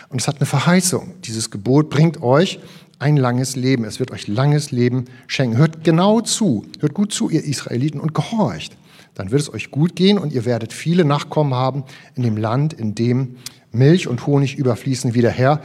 Und 0.09 0.21
es 0.21 0.27
hat 0.27 0.37
eine 0.37 0.45
Verheißung. 0.45 1.13
Dieses 1.23 1.51
Gebot 1.51 1.89
bringt 1.89 2.21
euch 2.21 2.59
ein 2.97 3.17
langes 3.17 3.55
Leben. 3.55 3.83
Es 3.83 3.99
wird 3.99 4.11
euch 4.11 4.27
langes 4.27 4.71
Leben 4.71 5.05
schenken. 5.27 5.57
Hört 5.57 5.83
genau 5.83 6.21
zu. 6.21 6.65
Hört 6.79 6.93
gut 6.93 7.13
zu, 7.13 7.29
ihr 7.29 7.43
Israeliten, 7.43 7.99
und 7.99 8.13
gehorcht. 8.15 8.75
Dann 9.13 9.31
wird 9.31 9.41
es 9.41 9.53
euch 9.53 9.71
gut 9.71 9.95
gehen 9.95 10.17
und 10.17 10.33
ihr 10.33 10.45
werdet 10.45 10.73
viele 10.73 11.05
Nachkommen 11.05 11.53
haben 11.53 11.83
in 12.15 12.23
dem 12.23 12.37
Land, 12.37 12.73
in 12.73 12.95
dem 12.95 13.37
Milch 13.71 14.07
und 14.07 14.25
Honig 14.25 14.57
überfließen, 14.57 15.13
wie 15.13 15.21
der 15.21 15.31
Herr, 15.31 15.61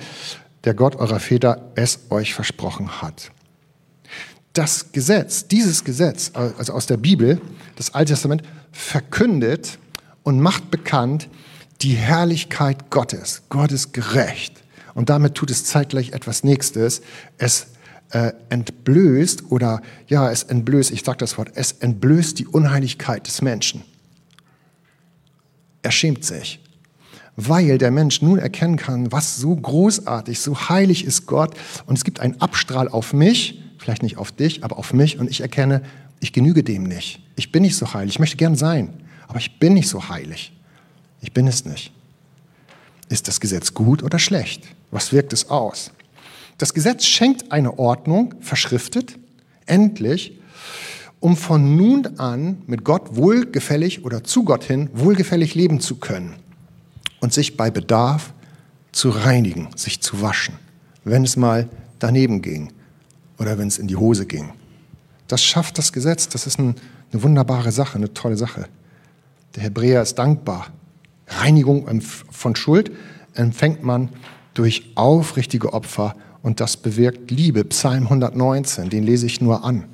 der 0.64 0.75
Gott 0.75 0.96
eurer 0.96 1.20
Väter, 1.20 1.70
es 1.75 2.00
euch 2.10 2.34
versprochen 2.34 3.00
hat 3.02 3.32
das 4.52 4.92
Gesetz, 4.92 5.47
dieses 5.47 5.85
Gesetz, 5.85 6.33
also 6.35 6.73
aus 6.73 6.87
der 6.87 6.97
Bibel, 6.97 7.40
das 7.76 7.95
Alte 7.95 8.12
Testament, 8.12 8.42
verkündet 8.73 9.78
und 10.23 10.40
macht 10.40 10.71
bekannt 10.71 11.28
die 11.83 11.95
Herrlichkeit 11.95 12.90
Gottes. 12.90 13.42
Gott 13.49 13.73
ist 13.73 13.92
gerecht. 13.92 14.54
Und 14.95 15.09
damit 15.09 15.35
tut 15.35 15.50
es 15.50 15.64
zeitgleich 15.64 16.12
etwas 16.12 16.45
Nächstes. 16.45 17.00
Es 17.38 17.69
äh, 18.11 18.33
entblößt 18.49 19.50
oder 19.50 19.83
ja, 20.09 20.30
es 20.30 20.42
entblößt, 20.42 20.90
ich 20.90 21.04
sage 21.04 21.19
das 21.19 21.38
Wort, 21.38 21.52
es 21.54 21.73
entblößt 21.73 22.38
die 22.38 22.47
Unheiligkeit 22.47 23.26
des 23.26 23.40
Menschen. 23.40 23.83
Er 25.83 25.92
schämt 25.92 26.25
sich, 26.25 26.61
weil 27.37 27.78
der 27.78 27.90
Mensch 27.90 28.21
nun 28.21 28.38
erkennen 28.38 28.76
kann, 28.76 29.12
was 29.12 29.37
so 29.37 29.54
großartig, 29.54 30.40
so 30.40 30.69
heilig 30.69 31.04
ist 31.04 31.26
Gott 31.26 31.54
und 31.87 31.97
es 31.97 32.04
gibt 32.04 32.21
einen 32.21 32.40
Abstrahl 32.40 32.88
auf 32.88 33.12
mich 33.12 33.62
vielleicht 33.80 34.02
nicht 34.02 34.18
auf 34.18 34.30
dich, 34.30 34.62
aber 34.62 34.78
auf 34.78 34.92
mich 34.92 35.18
und 35.18 35.28
ich 35.30 35.40
erkenne, 35.40 35.82
ich 36.20 36.32
genüge 36.32 36.62
dem 36.62 36.84
nicht. 36.84 37.20
Ich 37.34 37.50
bin 37.50 37.62
nicht 37.62 37.76
so 37.76 37.94
heilig. 37.94 38.14
Ich 38.14 38.18
möchte 38.18 38.37
gern 38.37 38.54
sein, 38.54 38.92
aber 39.26 39.38
ich 39.38 39.58
bin 39.58 39.72
nicht 39.72 39.88
so 39.88 40.10
heilig. 40.10 40.52
Ich 41.22 41.32
bin 41.32 41.46
es 41.46 41.64
nicht. 41.64 41.92
Ist 43.08 43.26
das 43.26 43.40
Gesetz 43.40 43.72
gut 43.72 44.02
oder 44.02 44.18
schlecht? 44.18 44.64
Was 44.90 45.12
wirkt 45.12 45.32
es 45.32 45.49
aus? 45.49 45.92
Das 46.58 46.75
Gesetz 46.75 47.06
schenkt 47.06 47.52
eine 47.52 47.78
Ordnung, 47.78 48.34
verschriftet, 48.40 49.18
endlich, 49.64 50.38
um 51.18 51.37
von 51.37 51.76
nun 51.76 52.06
an 52.18 52.62
mit 52.66 52.84
Gott 52.84 53.16
wohlgefällig 53.16 54.04
oder 54.04 54.22
zu 54.25 54.44
Gott 54.44 54.64
hin 54.64 54.90
wohlgefällig 54.92 55.54
leben 55.54 55.80
zu 55.80 55.96
können 55.96 56.34
und 57.20 57.32
sich 57.32 57.56
bei 57.56 57.70
Bedarf 57.70 58.34
zu 58.92 59.08
reinigen, 59.08 59.68
sich 59.75 60.02
zu 60.02 60.20
waschen, 60.20 60.56
wenn 61.04 61.25
es 61.25 61.37
mal 61.37 61.68
daneben 61.99 62.42
ging 62.42 62.72
oder 63.40 63.59
wenn 63.59 63.66
es 63.66 63.78
in 63.78 63.88
die 63.88 63.97
Hose 63.97 64.26
ging. 64.26 64.52
Das 65.26 65.42
schafft 65.42 65.78
das 65.78 65.92
Gesetz. 65.92 66.28
Das 66.28 66.47
ist 66.47 66.59
ein, 66.59 66.76
eine 67.12 67.23
wunderbare 67.23 67.73
Sache, 67.73 67.97
eine 67.97 68.14
tolle 68.14 68.37
Sache. 68.37 68.66
Der 69.56 69.64
Hebräer 69.64 70.02
ist 70.02 70.14
dankbar. 70.14 70.68
Reinigung 71.26 72.00
von 72.00 72.54
Schuld 72.54 72.92
empfängt 73.35 73.82
man 73.82 74.11
durch 74.54 74.92
aufrichtige 74.94 75.73
Opfer 75.73 76.14
und 76.42 76.61
das 76.61 76.76
bewirkt 76.76 77.30
Liebe. 77.30 77.64
Psalm 77.64 78.04
119, 78.04 78.90
den 78.90 79.04
lese 79.04 79.26
ich 79.26 79.40
nur 79.40 79.64
an. 79.64 79.85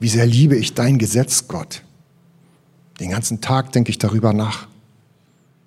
Wie 0.00 0.08
sehr 0.08 0.26
liebe 0.26 0.56
ich 0.56 0.74
dein 0.74 0.98
Gesetz, 0.98 1.48
Gott. 1.48 1.82
Den 3.00 3.10
ganzen 3.10 3.40
Tag 3.40 3.72
denke 3.72 3.90
ich 3.90 3.98
darüber 3.98 4.32
nach. 4.32 4.66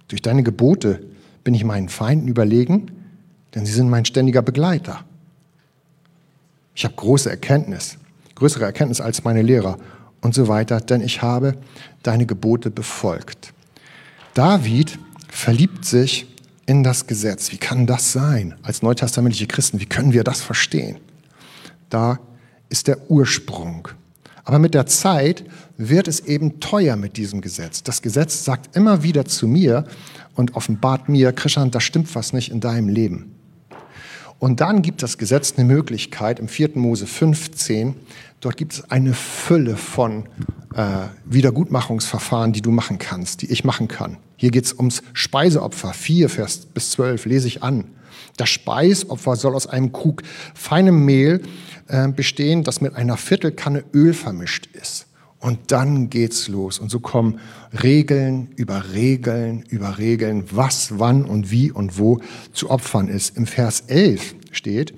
Durch 0.07 0.21
deine 0.21 0.43
Gebote 0.43 1.01
bin 1.43 1.53
ich 1.53 1.63
meinen 1.63 1.89
Feinden 1.89 2.27
überlegen 2.27 2.91
denn 3.57 3.65
sie 3.65 3.73
sind 3.73 3.89
mein 3.89 4.05
ständiger 4.05 4.43
Begleiter. 4.43 5.03
Ich 6.77 6.85
habe 6.85 6.93
große 6.93 7.27
Erkenntnis, 7.27 7.97
größere 8.35 8.63
Erkenntnis 8.63 9.01
als 9.01 9.23
meine 9.23 9.41
Lehrer 9.41 9.79
und 10.21 10.35
so 10.35 10.47
weiter, 10.47 10.79
denn 10.79 11.01
ich 11.01 11.23
habe 11.23 11.57
deine 12.03 12.27
Gebote 12.27 12.69
befolgt. 12.69 13.51
David 14.35 14.99
verliebt 15.27 15.85
sich 15.85 16.27
in 16.67 16.83
das 16.83 17.07
Gesetz. 17.07 17.51
Wie 17.51 17.57
kann 17.57 17.87
das 17.87 18.11
sein? 18.11 18.53
Als 18.61 18.83
neutestamentliche 18.83 19.47
Christen, 19.47 19.79
wie 19.79 19.87
können 19.87 20.13
wir 20.13 20.23
das 20.23 20.41
verstehen? 20.41 20.99
Da 21.89 22.19
ist 22.69 22.87
der 22.87 23.09
Ursprung. 23.09 23.87
Aber 24.43 24.59
mit 24.59 24.75
der 24.75 24.85
Zeit 24.85 25.45
wird 25.77 26.07
es 26.07 26.19
eben 26.19 26.59
teuer 26.59 26.95
mit 26.95 27.17
diesem 27.17 27.41
Gesetz. 27.41 27.81
Das 27.81 28.03
Gesetz 28.03 28.45
sagt 28.45 28.75
immer 28.75 29.01
wieder 29.01 29.25
zu 29.25 29.47
mir 29.47 29.85
und 30.35 30.53
offenbart 30.53 31.09
mir, 31.09 31.33
Christian, 31.33 31.71
da 31.71 31.79
stimmt 31.79 32.13
was 32.13 32.33
nicht 32.33 32.51
in 32.51 32.59
deinem 32.59 32.87
Leben. 32.87 33.33
Und 34.39 34.61
dann 34.61 34.81
gibt 34.81 35.01
das 35.01 35.17
Gesetz 35.17 35.53
eine 35.57 35.65
Möglichkeit 35.65 36.39
im 36.39 36.47
4. 36.47 36.71
Mose 36.75 37.07
15, 37.07 37.95
dort 38.39 38.57
gibt 38.57 38.73
es 38.73 38.91
eine 38.91 39.13
Fülle 39.13 39.75
von 39.75 40.27
äh, 40.75 41.07
Wiedergutmachungsverfahren, 41.25 42.53
die 42.53 42.61
du 42.61 42.71
machen 42.71 42.99
kannst, 42.99 43.41
die 43.41 43.51
ich 43.51 43.63
machen 43.63 43.87
kann. 43.87 44.17
Hier 44.35 44.51
geht 44.51 44.65
es 44.65 44.73
ums 44.73 45.01
Speiseopfer, 45.13 45.93
4 45.93 46.29
Vers 46.29 46.67
bis 46.71 46.91
12 46.91 47.25
lese 47.25 47.47
ich 47.47 47.63
an. 47.63 47.85
Das 48.37 48.49
Speisopfer 48.49 49.35
soll 49.35 49.55
aus 49.55 49.65
einem 49.65 49.91
Krug 49.91 50.21
feinem 50.53 51.03
Mehl 51.03 51.41
äh, 51.87 52.07
bestehen, 52.07 52.63
das 52.63 52.81
mit 52.81 52.95
einer 52.95 53.17
Viertelkanne 53.17 53.83
Öl 53.93 54.13
vermischt 54.13 54.67
ist. 54.73 55.06
Und 55.39 55.71
dann 55.71 56.09
geht's 56.09 56.47
los. 56.47 56.79
Und 56.79 56.89
so 56.89 56.99
kommen 56.99 57.39
Regeln 57.83 58.49
über 58.55 58.93
Regeln 58.93 59.63
über 59.69 59.97
Regeln, 59.97 60.45
was, 60.51 60.99
wann 60.99 61.25
und 61.25 61.51
wie 61.51 61.71
und 61.71 61.99
wo 61.99 62.19
zu 62.53 62.69
opfern 62.71 63.07
ist. 63.07 63.37
Im 63.37 63.45
Vers 63.45 63.83
11 63.87 64.35
steht, 64.51 64.93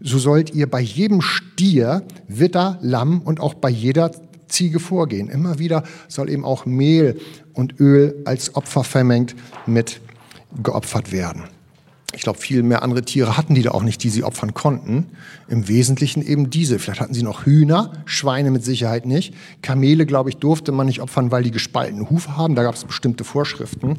so 0.00 0.18
sollt 0.18 0.54
ihr 0.54 0.68
bei 0.68 0.80
jedem 0.80 1.20
Stier, 1.20 2.02
Witter, 2.26 2.78
Lamm 2.80 3.20
und 3.20 3.38
auch 3.40 3.54
bei 3.54 3.68
jeder 3.68 4.10
Ziege 4.48 4.80
vorgehen. 4.80 5.28
Immer 5.28 5.58
wieder 5.58 5.84
soll 6.08 6.30
eben 6.30 6.44
auch 6.44 6.66
Mehl 6.66 7.18
und 7.52 7.78
Öl 7.80 8.22
als 8.24 8.54
Opfer 8.54 8.84
vermengt 8.84 9.34
mit 9.66 10.00
geopfert 10.62 11.12
werden. 11.12 11.44
Ich 12.14 12.22
glaube, 12.22 12.38
viel 12.38 12.62
mehr 12.62 12.82
andere 12.82 13.02
Tiere 13.02 13.36
hatten 13.36 13.54
die 13.54 13.62
da 13.62 13.70
auch 13.70 13.82
nicht, 13.82 14.02
die 14.04 14.10
sie 14.10 14.22
opfern 14.22 14.52
konnten. 14.52 15.06
Im 15.48 15.66
Wesentlichen 15.68 16.22
eben 16.22 16.50
diese. 16.50 16.78
Vielleicht 16.78 17.00
hatten 17.00 17.14
sie 17.14 17.22
noch 17.22 17.46
Hühner, 17.46 17.92
Schweine 18.04 18.50
mit 18.50 18.64
Sicherheit 18.64 19.06
nicht. 19.06 19.34
Kamele, 19.62 20.04
glaube 20.04 20.28
ich, 20.28 20.36
durfte 20.36 20.72
man 20.72 20.86
nicht 20.86 21.00
opfern, 21.00 21.30
weil 21.30 21.42
die 21.42 21.50
gespaltene 21.50 22.10
Hufe 22.10 22.36
haben. 22.36 22.54
Da 22.54 22.64
gab 22.64 22.74
es 22.74 22.84
bestimmte 22.84 23.24
Vorschriften. 23.24 23.96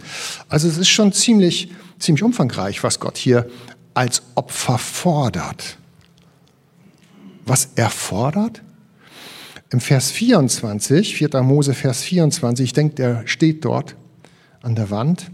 Also 0.48 0.68
es 0.68 0.78
ist 0.78 0.90
schon 0.90 1.12
ziemlich, 1.12 1.72
ziemlich 1.98 2.24
umfangreich, 2.24 2.84
was 2.84 3.00
Gott 3.00 3.18
hier 3.18 3.50
als 3.96 4.22
Opfer 4.36 4.78
fordert. 4.78 5.78
Was 7.46 7.70
er 7.76 7.90
fordert? 7.90 8.62
Im 9.72 9.80
Vers 9.80 10.12
24, 10.12 11.16
4. 11.16 11.42
Mose, 11.42 11.74
Vers 11.74 12.04
24, 12.04 12.64
ich 12.64 12.74
denke, 12.74 12.96
der 12.96 13.28
steht 13.28 13.66
dort 13.66 13.96
an 14.62 14.76
der 14.76 14.92
Wand. 14.92 15.32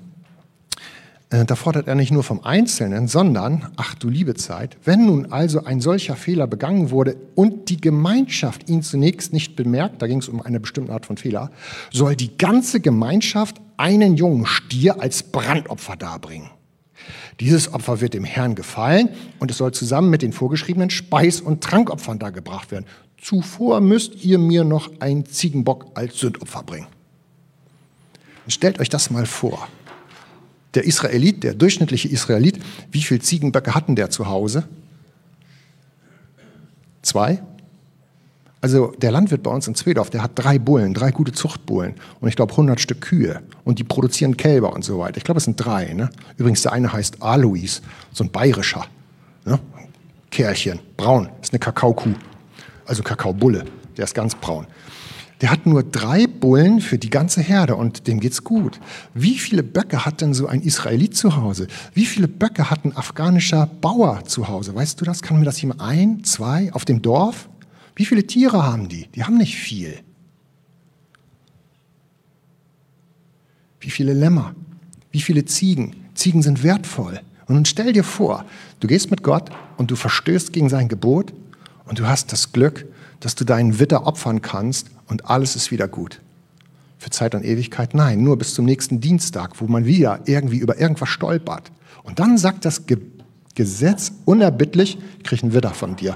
Äh, 1.31 1.45
da 1.45 1.55
fordert 1.55 1.87
er 1.87 1.95
nicht 1.95 2.11
nur 2.11 2.23
vom 2.23 2.43
Einzelnen, 2.43 3.07
sondern, 3.07 3.67
ach 3.75 3.93
du 3.93 4.09
liebe 4.09 4.33
Zeit, 4.33 4.77
wenn 4.83 5.05
nun 5.05 5.31
also 5.31 5.63
ein 5.63 5.79
solcher 5.79 6.15
Fehler 6.15 6.47
begangen 6.47 6.89
wurde 6.89 7.17
und 7.35 7.69
die 7.69 7.79
Gemeinschaft 7.79 8.67
ihn 8.67 8.81
zunächst 8.81 9.31
nicht 9.31 9.55
bemerkt, 9.55 10.01
da 10.01 10.07
ging 10.07 10.19
es 10.19 10.29
um 10.29 10.41
eine 10.41 10.59
bestimmte 10.59 10.91
Art 10.91 11.05
von 11.05 11.17
Fehler, 11.17 11.51
soll 11.91 12.15
die 12.15 12.35
ganze 12.37 12.79
Gemeinschaft 12.79 13.57
einen 13.77 14.17
jungen 14.17 14.45
Stier 14.47 15.01
als 15.01 15.21
Brandopfer 15.23 15.95
darbringen. 15.95 16.49
Dieses 17.39 17.73
Opfer 17.73 18.01
wird 18.01 18.15
dem 18.15 18.25
Herrn 18.25 18.55
gefallen 18.55 19.09
und 19.39 19.51
es 19.51 19.57
soll 19.57 19.71
zusammen 19.71 20.09
mit 20.09 20.21
den 20.23 20.33
vorgeschriebenen 20.33 20.89
Speis- 20.89 21.41
und 21.41 21.63
Trankopfern 21.63 22.19
dargebracht 22.19 22.71
werden. 22.71 22.85
Zuvor 23.21 23.81
müsst 23.81 24.23
ihr 24.23 24.39
mir 24.39 24.63
noch 24.63 24.99
einen 24.99 25.25
Ziegenbock 25.25 25.91
als 25.93 26.17
Sündopfer 26.17 26.63
bringen. 26.63 26.87
stellt 28.47 28.79
euch 28.79 28.89
das 28.89 29.11
mal 29.11 29.25
vor 29.27 29.67
der 30.75 30.85
Israelit, 30.85 31.43
der 31.43 31.53
durchschnittliche 31.53 32.07
Israelit, 32.07 32.59
wie 32.91 33.01
viele 33.01 33.19
Ziegenböcke 33.19 33.73
hatten 33.73 33.95
der 33.95 34.09
zu 34.09 34.27
Hause? 34.27 34.67
Zwei? 37.01 37.41
Also 38.61 38.93
der 38.97 39.11
Landwirt 39.11 39.41
bei 39.41 39.51
uns 39.51 39.67
in 39.67 39.75
Zwedorf, 39.75 40.09
der 40.09 40.21
hat 40.21 40.31
drei 40.35 40.59
Bullen, 40.59 40.93
drei 40.93 41.11
gute 41.11 41.31
Zuchtbullen 41.31 41.95
und 42.19 42.27
ich 42.27 42.35
glaube 42.35 42.51
100 42.51 42.79
Stück 42.79 43.01
Kühe 43.01 43.41
und 43.63 43.79
die 43.79 43.85
produzieren 43.85 44.35
Kälber 44.35 44.73
und 44.73 44.83
so 44.83 44.99
weiter. 44.99 45.17
Ich 45.17 45.23
glaube, 45.23 45.37
es 45.37 45.45
sind 45.45 45.55
drei. 45.55 45.93
Ne? 45.93 46.09
Übrigens, 46.37 46.61
der 46.63 46.73
eine 46.73 46.91
heißt 46.91 47.21
Alois, 47.23 47.81
so 48.11 48.23
ein 48.23 48.29
bayerischer 48.29 48.85
ne? 49.45 49.59
Kerlchen, 50.29 50.79
braun, 50.97 51.29
ist 51.41 51.53
eine 51.53 51.59
Kakaokuh, 51.59 52.13
also 52.85 53.01
Kakaobulle, 53.01 53.63
der 53.97 54.03
ist 54.03 54.13
ganz 54.13 54.35
braun. 54.35 54.67
Der 55.41 55.51
hat 55.51 55.65
nur 55.65 55.83
drei 55.83 56.27
Bullen 56.27 56.81
für 56.81 56.97
die 56.97 57.09
ganze 57.09 57.41
Herde 57.41 57.75
und 57.75 58.07
dem 58.07 58.19
geht's 58.19 58.43
gut. 58.43 58.79
Wie 59.13 59.39
viele 59.39 59.63
Böcke 59.63 60.05
hat 60.05 60.19
denn 60.19 60.33
so 60.33 60.47
ein 60.47 60.61
Israelit 60.61 61.15
zu 61.15 61.37
Hause? 61.37 61.67
Wie 61.93 62.05
viele 62.05 62.27
Böcke 62.27 62.69
hat 62.69 62.83
ein 62.83 62.95
afghanischer 62.95 63.65
Bauer 63.65 64.25
zu 64.25 64.49
Hause? 64.49 64.75
Weißt 64.75 64.99
du 64.99 65.05
das? 65.05 65.21
Kann 65.21 65.39
mir 65.39 65.45
das 65.45 65.61
jemand 65.61 65.79
ein, 65.79 66.23
zwei 66.25 66.73
auf 66.73 66.83
dem 66.83 67.01
Dorf? 67.01 67.47
Wie 67.95 68.05
viele 68.05 68.27
Tiere 68.27 68.63
haben 68.63 68.89
die? 68.89 69.07
Die 69.15 69.23
haben 69.23 69.37
nicht 69.37 69.55
viel. 69.55 69.99
Wie 73.79 73.89
viele 73.89 74.13
Lämmer? 74.13 74.55
Wie 75.11 75.21
viele 75.21 75.45
Ziegen? 75.45 75.95
Ziegen 76.15 76.41
sind 76.41 76.63
wertvoll. 76.63 77.21
Und 77.47 77.55
nun 77.55 77.65
stell 77.65 77.93
dir 77.93 78.03
vor, 78.03 78.45
du 78.81 78.87
gehst 78.87 79.09
mit 79.09 79.23
Gott 79.23 79.49
und 79.77 79.89
du 79.89 79.95
verstößt 79.95 80.51
gegen 80.51 80.69
sein 80.69 80.89
Gebot 80.89 81.33
und 81.89 81.97
du 81.97 82.07
hast 82.07 82.31
das 82.31 82.53
Glück, 82.53 82.85
dass 83.19 83.33
du 83.35 83.43
deinen 83.43 83.79
Witter 83.79 84.05
opfern 84.05 84.41
kannst 84.41 84.91
und 85.07 85.25
alles 85.25 85.55
ist 85.55 85.71
wieder 85.71 85.87
gut. 85.87 86.21
Für 86.99 87.09
Zeit 87.09 87.33
und 87.33 87.43
Ewigkeit? 87.43 87.95
Nein, 87.95 88.23
nur 88.23 88.37
bis 88.37 88.53
zum 88.53 88.65
nächsten 88.65 89.01
Dienstag, 89.01 89.59
wo 89.59 89.65
man 89.65 89.85
wieder 89.85 90.19
irgendwie 90.25 90.59
über 90.59 90.79
irgendwas 90.79 91.09
stolpert. 91.09 91.71
Und 92.03 92.19
dann 92.19 92.37
sagt 92.37 92.63
das 92.63 92.85
Ge 92.85 92.97
Gesetz 93.55 94.13
unerbittlich, 94.23 94.97
ich 95.17 95.23
kriege 95.23 95.41
einen 95.43 95.53
Widder 95.53 95.71
von 95.71 95.97
dir. 95.97 96.13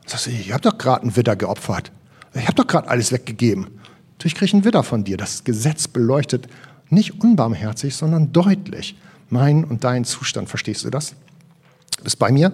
Und 0.00 0.08
sagst 0.08 0.26
du, 0.26 0.30
ich 0.30 0.52
habe 0.52 0.62
doch 0.62 0.78
gerade 0.78 1.02
einen 1.02 1.16
Widder 1.16 1.36
geopfert. 1.36 1.92
Ich 2.32 2.44
habe 2.44 2.54
doch 2.54 2.66
gerade 2.66 2.88
alles 2.88 3.12
weggegeben. 3.12 3.66
Natürlich 4.12 4.34
kriege 4.34 4.46
ich 4.46 4.54
einen 4.54 4.64
Widder 4.64 4.82
von 4.82 5.04
dir. 5.04 5.18
Das 5.18 5.44
Gesetz 5.44 5.88
beleuchtet 5.88 6.46
nicht 6.88 7.20
unbarmherzig, 7.22 7.94
sondern 7.94 8.32
deutlich 8.32 8.96
meinen 9.28 9.64
und 9.64 9.84
deinen 9.84 10.04
Zustand. 10.04 10.48
Verstehst 10.48 10.84
du 10.84 10.90
das? 10.90 11.14
Bist 12.02 12.18
bei 12.18 12.30
mir? 12.32 12.52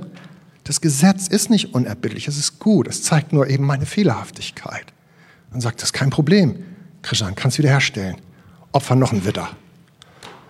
Das 0.65 0.81
Gesetz 0.81 1.27
ist 1.27 1.51
nicht 1.51 1.75
unerbittlich, 1.75 2.29
es 2.29 2.39
ist 2.39 2.61
gut, 2.61 2.87
es 2.87 3.03
zeigt 3.03 3.33
nur 3.33 3.49
eben 3.49 3.65
meine 3.65 3.87
Fehlerhaftigkeit. 3.87 4.87
Dann 5.51 5.61
sagt, 5.61 5.83
das 5.83 5.93
kein 5.93 6.11
Problem. 6.11 6.65
Christian, 7.03 7.35
kannst 7.35 7.59
wiederherstellen. 7.59 8.17
Opfer 8.71 8.95
noch 8.95 9.13
ein 9.13 9.25
Widder. 9.25 9.51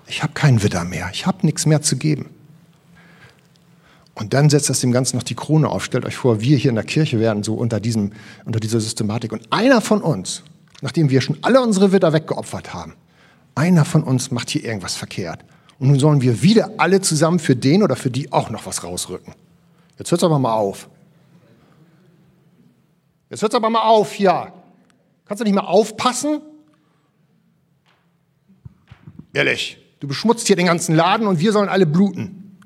Ich 0.07 0.23
habe 0.23 0.35
keinen 0.35 0.63
Widder 0.63 0.85
mehr, 0.85 1.09
ich 1.13 1.27
habe 1.27 1.39
nichts 1.47 1.65
mehr 1.65 1.81
zu 1.81 1.97
geben. 1.97 2.29
Und 4.15 4.35
dann 4.35 4.51
setzt 4.51 4.69
das 4.69 4.81
dem 4.81 4.93
Ganzen 4.93 5.17
noch 5.17 5.23
die 5.23 5.35
Krone 5.35 5.69
auf. 5.69 5.85
Stellt 5.85 6.05
euch 6.05 6.17
vor, 6.17 6.43
wir 6.43 6.59
hier 6.59 6.69
in 6.69 6.75
der 6.75 6.85
Kirche 6.85 7.19
werden 7.19 7.43
so 7.43 7.55
unter, 7.55 7.81
diesem, 7.81 8.13
unter 8.45 8.61
dieser 8.61 8.79
Systematik. 8.79 9.33
Und 9.33 9.51
einer 9.51 9.81
von 9.81 10.03
uns, 10.03 10.43
nachdem 10.83 11.09
wir 11.09 11.23
schon 11.23 11.39
alle 11.41 11.63
unsere 11.63 11.93
Widder 11.93 12.13
weggeopfert 12.13 12.75
haben, 12.75 12.95
einer 13.55 13.87
von 13.87 14.03
uns 14.03 14.31
macht 14.31 14.51
hier 14.51 14.65
irgendwas 14.65 14.95
verkehrt. 14.95 15.41
Und 15.79 15.89
nun 15.89 15.99
sollen 15.99 16.21
wir 16.21 16.43
wieder 16.43 16.73
alle 16.77 17.01
zusammen 17.01 17.39
für 17.39 17.57
den 17.57 17.83
oder 17.83 17.97
für 17.97 18.11
die 18.11 18.31
auch 18.33 18.51
noch 18.51 18.67
was 18.67 18.85
rausrücken. 18.85 19.35
Jetzt 20.03 20.11
hört 20.11 20.21
es 20.21 20.25
aber 20.25 20.41
mal 20.41 20.55
auf. 20.55 20.91
Jetzt 23.31 23.41
hört 23.41 23.53
es 23.53 23.57
aber 23.57 23.71
mal 23.71 23.83
auf 23.83 24.11
hier. 24.11 24.53
Kannst 25.27 25.41
du 25.41 25.45
nicht 25.45 25.55
mal 25.55 25.61
aufpassen? 25.61 26.41
Ehrlich, 29.33 29.79
du 30.01 30.09
beschmutzt 30.09 30.49
hier 30.49 30.57
den 30.57 30.67
ganzen 30.67 30.97
Laden 30.97 31.29
und 31.29 31.39
wir 31.39 31.53
sollen 31.53 31.69
alle 31.69 31.87
bluten. 31.87 32.59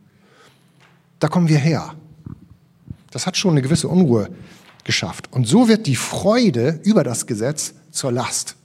Da 1.19 1.29
kommen 1.29 1.51
wir 1.51 1.59
her. 1.59 1.95
Das 3.11 3.27
hat 3.27 3.37
schon 3.37 3.51
eine 3.51 3.61
gewisse 3.61 3.89
Unruhe 3.89 4.31
geschafft. 4.85 5.31
Und 5.31 5.47
so 5.47 5.69
wird 5.69 5.87
die 5.87 5.97
Freude 5.97 6.81
über 6.85 7.05
das 7.05 7.27
Gesetz 7.27 7.75
zur 7.91 8.13
Last. 8.13 8.57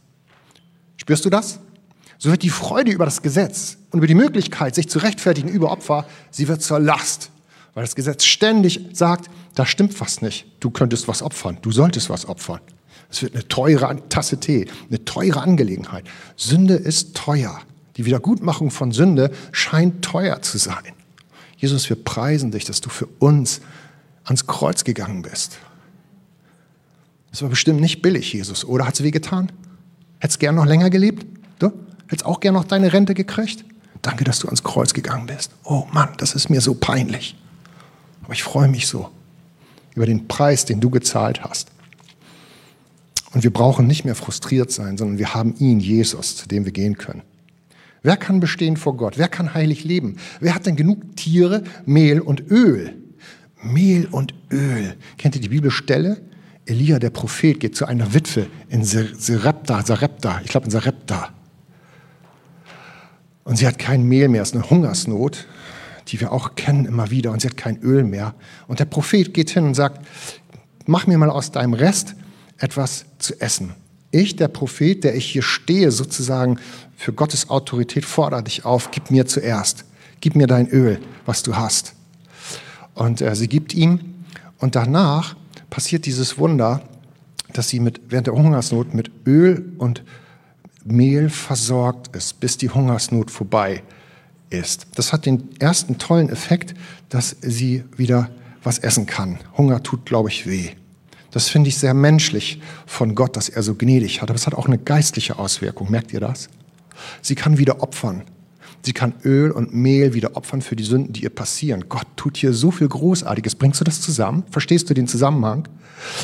Spürst 0.95 1.25
du 1.25 1.29
das? 1.29 1.60
So 2.19 2.31
wird 2.31 2.41
die 2.41 2.49
Freude 2.49 2.93
über 2.93 3.03
das 3.03 3.21
Gesetz 3.21 3.75
und 3.91 3.97
über 3.97 4.07
die 4.07 4.15
Möglichkeit, 4.15 4.75
sich 4.75 4.88
zu 4.88 4.99
rechtfertigen 4.99 5.49
über 5.49 5.73
Opfer, 5.73 6.05
sie 6.29 6.47
wird 6.47 6.62
zur 6.62 6.79
Last. 6.79 7.31
Weil 7.73 7.84
das 7.84 7.95
Gesetz 7.95 8.25
ständig 8.25 8.81
sagt, 8.93 9.29
da 9.55 9.65
stimmt 9.65 9.99
was 10.01 10.21
nicht. 10.21 10.45
Du 10.60 10.69
könntest 10.69 11.07
was 11.07 11.21
opfern. 11.21 11.57
Du 11.62 11.71
solltest 11.71 12.10
was 12.10 12.27
opfern. 12.27 12.60
Es 13.10 13.21
wird 13.21 13.34
eine 13.34 13.47
teure 13.47 13.97
Tasse 14.10 14.39
Tee, 14.39 14.67
eine 14.89 15.03
teure 15.03 15.41
Angelegenheit. 15.41 16.05
Sünde 16.36 16.75
ist 16.75 17.15
teuer. 17.15 17.60
Die 17.97 18.05
Wiedergutmachung 18.05 18.71
von 18.71 18.91
Sünde 18.91 19.31
scheint 19.51 20.03
teuer 20.03 20.41
zu 20.41 20.57
sein. 20.57 20.93
Jesus, 21.57 21.89
wir 21.89 22.01
preisen 22.01 22.51
dich, 22.51 22.65
dass 22.65 22.81
du 22.81 22.89
für 22.89 23.07
uns 23.19 23.62
ans 24.23 24.47
Kreuz 24.47 24.84
gegangen 24.84 25.21
bist. 25.21 25.57
Das 27.31 27.41
war 27.41 27.49
bestimmt 27.49 27.81
nicht 27.81 28.01
billig, 28.01 28.34
Jesus. 28.34 28.65
Oder 28.65 28.88
hat 28.88 28.95
es 28.95 29.03
wehgetan? 29.03 29.51
Hättest 30.19 30.39
gern 30.39 30.55
noch 30.55 30.65
länger 30.65 30.89
gelebt? 30.89 31.25
Du? 31.60 31.71
Hättest 32.07 32.25
auch 32.25 32.39
gern 32.39 32.53
noch 32.53 32.65
deine 32.65 32.91
Rente 32.93 33.13
gekriegt? 33.13 33.65
Danke, 34.01 34.23
dass 34.23 34.39
du 34.39 34.47
ans 34.47 34.63
Kreuz 34.63 34.93
gegangen 34.93 35.27
bist. 35.27 35.51
Oh 35.63 35.86
Mann, 35.91 36.10
das 36.17 36.34
ist 36.34 36.49
mir 36.49 36.62
so 36.62 36.73
peinlich. 36.73 37.36
Aber 38.23 38.34
ich 38.34 38.43
freue 38.43 38.67
mich 38.67 38.88
so 38.88 39.10
über 39.95 40.05
den 40.05 40.27
Preis, 40.27 40.65
den 40.65 40.79
du 40.79 40.89
gezahlt 40.89 41.43
hast. 41.43 41.69
Und 43.34 43.43
wir 43.43 43.51
brauchen 43.51 43.88
nicht 43.88 44.05
mehr 44.05 44.15
frustriert 44.15 44.71
sein, 44.71 44.97
sondern 44.97 45.17
wir 45.17 45.34
haben 45.34 45.55
ihn, 45.60 45.79
Jesus, 45.79 46.36
zu 46.36 46.47
dem 46.47 46.65
wir 46.65 46.71
gehen 46.71 46.97
können. 46.97 47.21
Wer 48.03 48.17
kann 48.17 48.39
bestehen 48.39 48.77
vor 48.77 48.97
Gott? 48.97 49.17
Wer 49.17 49.27
kann 49.27 49.53
heilig 49.53 49.84
leben? 49.84 50.17
Wer 50.39 50.55
hat 50.55 50.65
denn 50.65 50.75
genug 50.75 51.15
Tiere, 51.15 51.63
Mehl 51.86 52.19
und 52.19 52.49
Öl? 52.49 52.95
Mehl 53.62 54.07
und 54.10 54.34
Öl. 54.51 54.95
Kennt 55.17 55.36
ihr 55.36 55.41
die 55.41 55.49
Bibelstelle? 55.49 56.21
Elia, 56.65 56.99
der 56.99 57.10
Prophet, 57.10 57.60
geht 57.60 57.75
zu 57.75 57.86
einer 57.86 58.13
Witwe 58.13 58.47
in 58.69 58.84
Sarepta, 58.84 59.84
Sarepta, 59.84 60.41
ich 60.43 60.49
glaube 60.49 60.65
in 60.65 60.71
Sarepta. 60.71 61.29
Und 63.43 63.57
sie 63.57 63.67
hat 63.67 63.79
kein 63.79 64.03
Mehl 64.03 64.29
mehr, 64.29 64.41
es 64.41 64.49
ist 64.49 64.55
eine 64.55 64.69
Hungersnot, 64.69 65.47
die 66.12 66.19
wir 66.19 66.32
auch 66.32 66.56
kennen 66.56 66.86
immer 66.86 67.10
wieder, 67.10 67.32
und 67.32 67.41
sie 67.41 67.47
hat 67.47 67.58
kein 67.58 67.82
Öl 67.82 68.04
mehr. 68.04 68.34
Und 68.67 68.80
der 68.80 68.86
Prophet 68.86 69.34
geht 69.34 69.50
hin 69.50 69.63
und 69.63 69.76
sagt, 69.76 70.06
mach 70.86 71.08
mir 71.08 71.17
mal 71.17 71.30
aus 71.30 71.52
deinem 71.52 71.74
Rest 71.74 72.15
etwas 72.58 73.06
zu 73.17 73.39
essen. 73.39 73.74
Ich, 74.12 74.36
der 74.36 74.50
Prophet, 74.50 75.04
der 75.06 75.15
ich 75.15 75.26
hier 75.26 75.41
stehe, 75.41 75.91
sozusagen 75.91 76.60
für 76.97 77.13
Gottes 77.13 77.50
Autorität, 77.50 78.04
fordere 78.04 78.43
dich 78.43 78.65
auf, 78.65 78.91
gib 78.91 79.10
mir 79.10 79.26
zuerst, 79.26 79.86
gib 80.19 80.36
mir 80.36 80.47
dein 80.47 80.67
Öl, 80.67 81.00
was 81.26 81.43
du 81.43 81.56
hast. 81.56 81.93
Und 82.93 83.21
äh, 83.21 83.36
sie 83.36 83.47
gibt 83.47 83.74
ihm, 83.74 84.00
und 84.60 84.76
danach 84.76 85.36
passiert 85.69 86.06
dieses 86.06 86.38
Wunder, 86.38 86.82
dass 87.54 87.69
sie 87.69 87.80
mit, 87.80 88.02
während 88.10 88.28
der 88.28 88.34
Hungersnot 88.34 88.93
mit 88.93 89.12
Öl 89.26 89.74
und 89.78 90.04
Mehl 90.84 91.30
versorgt 91.30 92.15
ist, 92.15 92.39
bis 92.39 92.58
die 92.58 92.69
Hungersnot 92.69 93.32
vorbei 93.32 93.76
ist. 93.76 94.00
Das 94.95 95.13
hat 95.13 95.25
den 95.25 95.49
ersten 95.59 95.97
tollen 95.97 96.29
Effekt, 96.29 96.73
dass 97.09 97.35
sie 97.41 97.83
wieder 97.95 98.29
was 98.63 98.77
essen 98.79 99.05
kann. 99.05 99.39
Hunger 99.57 99.81
tut, 99.81 100.05
glaube 100.05 100.29
ich, 100.29 100.45
weh. 100.45 100.69
Das 101.31 101.47
finde 101.47 101.69
ich 101.69 101.77
sehr 101.77 101.93
menschlich 101.93 102.61
von 102.85 103.15
Gott, 103.15 103.37
dass 103.37 103.49
er 103.49 103.63
so 103.63 103.75
gnädig 103.75 104.21
hat. 104.21 104.29
Aber 104.29 104.37
es 104.37 104.45
hat 104.45 104.53
auch 104.53 104.67
eine 104.67 104.77
geistliche 104.77 105.39
Auswirkung. 105.39 105.89
Merkt 105.89 106.13
ihr 106.13 106.19
das? 106.19 106.49
Sie 107.21 107.35
kann 107.35 107.57
wieder 107.57 107.81
opfern. 107.81 108.23
Sie 108.83 108.93
kann 108.93 109.13
Öl 109.23 109.51
und 109.51 109.73
Mehl 109.73 110.13
wieder 110.13 110.35
opfern 110.35 110.61
für 110.61 110.75
die 110.75 110.83
Sünden, 110.83 111.13
die 111.13 111.23
ihr 111.23 111.29
passieren. 111.29 111.85
Gott 111.87 112.07
tut 112.15 112.37
hier 112.37 112.51
so 112.51 112.71
viel 112.71 112.87
Großartiges. 112.87 113.55
Bringst 113.55 113.79
du 113.79 113.85
das 113.85 114.01
zusammen? 114.01 114.43
Verstehst 114.49 114.89
du 114.89 114.93
den 114.93 115.07
Zusammenhang? 115.07 115.67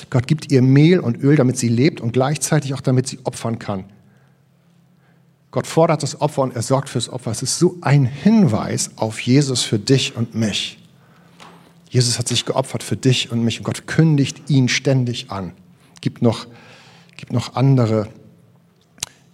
Gott 0.10 0.28
gibt 0.28 0.52
ihr 0.52 0.62
Mehl 0.62 1.00
und 1.00 1.24
Öl, 1.24 1.36
damit 1.36 1.58
sie 1.58 1.70
lebt 1.70 2.02
und 2.02 2.14
gleichzeitig 2.14 2.74
auch 2.74 2.82
damit 2.82 3.08
sie 3.08 3.20
opfern 3.24 3.60
kann. 3.60 3.86
Gott 5.58 5.66
fordert 5.66 6.04
das 6.04 6.22
Opfer 6.22 6.44
und 6.44 6.56
er 6.56 6.62
sorgt 6.62 6.88
fürs 6.88 7.10
Opfer. 7.10 7.32
Es 7.32 7.42
ist 7.42 7.58
so 7.58 7.78
ein 7.82 8.06
Hinweis 8.06 8.92
auf 8.96 9.20
Jesus 9.20 9.64
für 9.64 9.80
dich 9.80 10.16
und 10.16 10.36
mich. 10.36 10.78
Jesus 11.90 12.20
hat 12.20 12.28
sich 12.28 12.46
geopfert 12.46 12.84
für 12.84 12.96
dich 12.96 13.32
und 13.32 13.44
mich 13.44 13.58
und 13.58 13.64
Gott 13.64 13.88
kündigt 13.88 14.52
ihn 14.52 14.70
ständig 14.70 15.32
an. 15.32 15.54
Gibt 16.00 16.22
noch, 16.22 16.46
gibt 17.16 17.34
noch 17.34 17.56
andere 17.56 18.08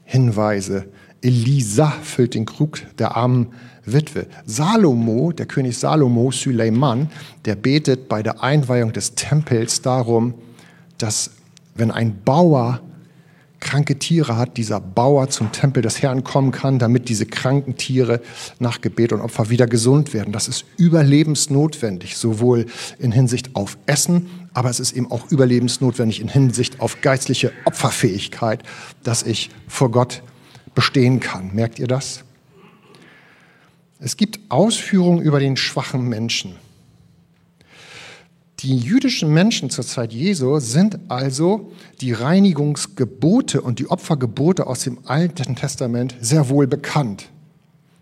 Hinweise. 0.06 0.86
Elisa 1.22 1.92
füllt 1.92 2.36
den 2.36 2.46
Krug 2.46 2.80
der 3.00 3.18
armen 3.18 3.48
Witwe. 3.84 4.28
Salomo, 4.46 5.34
der 5.34 5.46
König 5.46 5.78
Salomo, 5.78 6.32
Suleiman, 6.32 7.12
der 7.44 7.56
betet 7.56 8.08
bei 8.08 8.24
der 8.24 8.42
Einweihung 8.42 8.94
des 8.94 9.16
Tempels 9.16 9.82
darum, 9.82 10.36
dass 10.98 11.32
wenn 11.76 11.92
ein 11.92 12.24
Bauer 12.24 12.80
kranke 13.64 13.98
Tiere 13.98 14.38
hat, 14.38 14.58
dieser 14.58 14.80
Bauer 14.80 15.30
zum 15.30 15.52
Tempel 15.52 15.82
des 15.82 16.02
Herrn 16.02 16.24
kommen 16.24 16.52
kann, 16.52 16.78
damit 16.78 17.10
diese 17.10 17.26
kranken 17.26 17.78
Tiere 17.78 18.22
nach 18.60 18.82
Gebet 18.82 19.14
und 19.14 19.22
Opfer 19.22 19.50
wieder 19.50 19.66
gesund 19.66 20.14
werden. 20.14 20.34
Das 20.34 20.48
ist 20.48 20.66
überlebensnotwendig, 20.78 22.18
sowohl 22.18 22.68
in 23.00 23.12
Hinsicht 23.12 23.56
auf 23.56 23.78
Essen, 23.88 24.30
aber 24.54 24.70
es 24.70 24.80
ist 24.80 24.92
eben 24.92 25.10
auch 25.10 25.32
überlebensnotwendig 25.32 26.20
in 26.20 26.28
Hinsicht 26.28 26.80
auf 26.80 27.02
geistliche 27.02 27.52
Opferfähigkeit, 27.66 28.62
dass 29.02 29.24
ich 29.24 29.50
vor 29.68 29.90
Gott 29.90 30.22
bestehen 30.76 31.20
kann. 31.20 31.56
Merkt 31.56 31.80
ihr 31.80 31.88
das? 31.88 32.24
Es 34.00 34.18
gibt 34.18 34.40
Ausführungen 34.50 35.22
über 35.22 35.40
den 35.40 35.56
schwachen 35.56 36.08
Menschen. 36.10 36.58
Die 38.64 38.78
jüdischen 38.78 39.34
Menschen 39.34 39.70
zur 39.70 39.86
Zeit 39.86 40.14
Jesu 40.14 40.58
sind 40.60 40.98
also 41.10 41.74
die 42.00 42.14
Reinigungsgebote 42.14 43.62
und 43.62 43.80
die 43.80 43.90
Opfergebote 43.90 44.68
aus 44.68 44.86
dem 44.86 45.00
Alten 45.04 45.58
Testament 45.58 46.16
sehr 46.22 46.48
wohl 46.48 46.66
bekannt. 46.66 47.30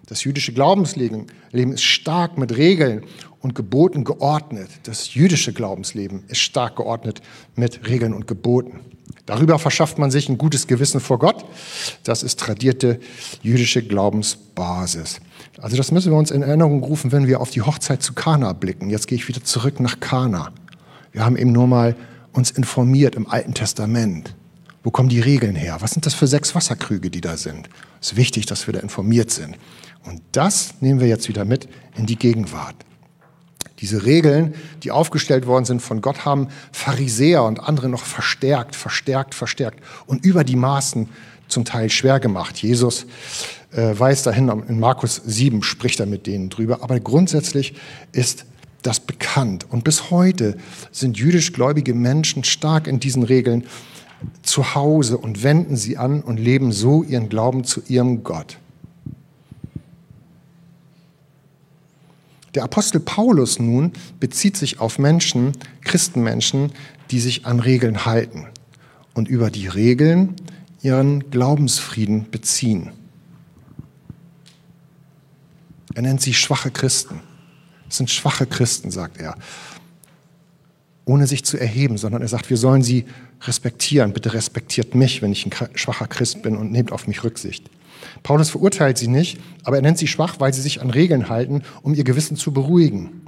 Das 0.05 0.23
jüdische 0.23 0.53
Glaubensleben 0.53 1.25
ist 1.51 1.83
stark 1.83 2.37
mit 2.37 2.57
Regeln 2.57 3.01
und 3.39 3.55
Geboten 3.55 4.03
geordnet. 4.03 4.69
Das 4.83 5.15
jüdische 5.15 5.51
Glaubensleben 5.51 6.25
ist 6.27 6.41
stark 6.41 6.75
geordnet 6.75 7.23
mit 7.55 7.87
Regeln 7.89 8.13
und 8.13 8.27
Geboten. 8.27 8.81
Darüber 9.25 9.57
verschafft 9.57 9.97
man 9.97 10.11
sich 10.11 10.29
ein 10.29 10.37
gutes 10.37 10.67
Gewissen 10.67 10.99
vor 10.99 11.17
Gott. 11.17 11.43
Das 12.03 12.21
ist 12.21 12.39
tradierte 12.39 12.99
jüdische 13.41 13.81
Glaubensbasis. 13.81 15.21
Also 15.61 15.77
das 15.77 15.91
müssen 15.91 16.11
wir 16.11 16.17
uns 16.17 16.31
in 16.31 16.41
Erinnerung 16.41 16.83
rufen, 16.83 17.11
wenn 17.11 17.27
wir 17.27 17.39
auf 17.39 17.51
die 17.51 17.61
Hochzeit 17.61 18.01
zu 18.01 18.13
Kana 18.13 18.53
blicken. 18.53 18.89
Jetzt 18.89 19.07
gehe 19.07 19.17
ich 19.17 19.27
wieder 19.27 19.43
zurück 19.43 19.79
nach 19.79 19.99
Kana. 19.99 20.51
Wir 21.11 21.23
haben 21.23 21.37
eben 21.37 21.51
nur 21.51 21.67
mal 21.67 21.95
uns 22.33 22.49
informiert 22.49 23.15
im 23.15 23.29
Alten 23.29 23.53
Testament. 23.53 24.35
Wo 24.83 24.89
kommen 24.89 25.09
die 25.09 25.19
Regeln 25.19 25.55
her? 25.55 25.77
Was 25.79 25.91
sind 25.91 26.07
das 26.07 26.15
für 26.15 26.25
sechs 26.25 26.55
Wasserkrüge, 26.55 27.11
die 27.11 27.21
da 27.21 27.37
sind? 27.37 27.69
Es 28.01 28.13
ist 28.13 28.17
wichtig, 28.17 28.47
dass 28.47 28.65
wir 28.65 28.73
da 28.73 28.79
informiert 28.79 29.29
sind. 29.29 29.55
Und 30.03 30.23
das 30.31 30.73
nehmen 30.79 30.99
wir 30.99 31.07
jetzt 31.07 31.29
wieder 31.29 31.45
mit 31.45 31.69
in 31.95 32.07
die 32.07 32.15
Gegenwart. 32.15 32.75
Diese 33.81 34.03
Regeln, 34.03 34.55
die 34.81 34.89
aufgestellt 34.89 35.45
worden 35.45 35.65
sind 35.65 35.81
von 35.81 36.01
Gott, 36.01 36.25
haben 36.25 36.47
Pharisäer 36.71 37.43
und 37.43 37.59
andere 37.59 37.89
noch 37.89 38.03
verstärkt, 38.03 38.75
verstärkt, 38.75 39.35
verstärkt 39.35 39.79
und 40.07 40.25
über 40.25 40.43
die 40.43 40.55
Maßen 40.55 41.09
zum 41.47 41.65
Teil 41.65 41.91
schwer 41.91 42.19
gemacht. 42.19 42.57
Jesus 42.57 43.05
äh, 43.71 43.97
weist 43.97 44.25
dahin, 44.25 44.49
in 44.67 44.79
Markus 44.79 45.21
7 45.25 45.63
spricht 45.63 45.99
er 45.99 46.05
mit 46.05 46.27
denen 46.27 46.49
drüber. 46.49 46.83
Aber 46.83 46.99
grundsätzlich 46.99 47.73
ist 48.11 48.45
das 48.81 48.99
bekannt. 48.99 49.65
Und 49.69 49.83
bis 49.83 50.11
heute 50.11 50.57
sind 50.91 51.17
jüdisch-gläubige 51.17 51.93
Menschen 51.93 52.43
stark 52.43 52.87
in 52.87 52.99
diesen 52.99 53.23
Regeln 53.23 53.65
zu 54.43 54.75
Hause 54.75 55.17
und 55.17 55.43
wenden 55.43 55.75
sie 55.75 55.97
an 55.97 56.21
und 56.21 56.37
leben 56.37 56.71
so 56.71 57.03
ihren 57.03 57.29
Glauben 57.29 57.63
zu 57.63 57.81
ihrem 57.87 58.23
Gott. 58.23 58.57
Der 62.53 62.63
Apostel 62.63 62.99
Paulus 62.99 63.59
nun 63.59 63.93
bezieht 64.19 64.57
sich 64.57 64.79
auf 64.79 64.99
Menschen, 64.99 65.53
Christenmenschen, 65.85 66.71
die 67.09 67.19
sich 67.19 67.45
an 67.45 67.61
Regeln 67.61 68.05
halten 68.05 68.47
und 69.13 69.29
über 69.29 69.49
die 69.49 69.67
Regeln 69.67 70.35
ihren 70.81 71.29
Glaubensfrieden 71.29 72.29
beziehen. 72.29 72.91
Er 75.93 76.01
nennt 76.01 76.21
sie 76.21 76.33
schwache 76.33 76.71
Christen. 76.71 77.19
Das 77.87 77.97
sind 77.97 78.09
schwache 78.09 78.45
Christen, 78.45 78.91
sagt 78.91 79.17
er. 79.17 79.35
Ohne 81.05 81.27
sich 81.27 81.43
zu 81.43 81.57
erheben, 81.57 81.97
sondern 81.97 82.21
er 82.21 82.27
sagt, 82.27 82.49
wir 82.49 82.57
sollen 82.57 82.83
sie 82.83 83.05
respektieren. 83.41 84.13
Bitte 84.13 84.33
respektiert 84.33 84.95
mich, 84.95 85.21
wenn 85.21 85.31
ich 85.31 85.45
ein 85.45 85.51
schwacher 85.75 86.07
Christ 86.07 86.41
bin 86.41 86.55
und 86.55 86.71
nehmt 86.71 86.91
auf 86.91 87.07
mich 87.07 87.23
Rücksicht. 87.23 87.69
Paulus 88.23 88.49
verurteilt 88.49 88.97
sie 88.97 89.07
nicht, 89.07 89.39
aber 89.63 89.77
er 89.77 89.81
nennt 89.81 89.97
sie 89.97 90.07
schwach, 90.07 90.39
weil 90.39 90.53
sie 90.53 90.61
sich 90.61 90.81
an 90.81 90.89
Regeln 90.89 91.29
halten, 91.29 91.63
um 91.81 91.93
ihr 91.93 92.03
Gewissen 92.03 92.37
zu 92.37 92.51
beruhigen. 92.51 93.21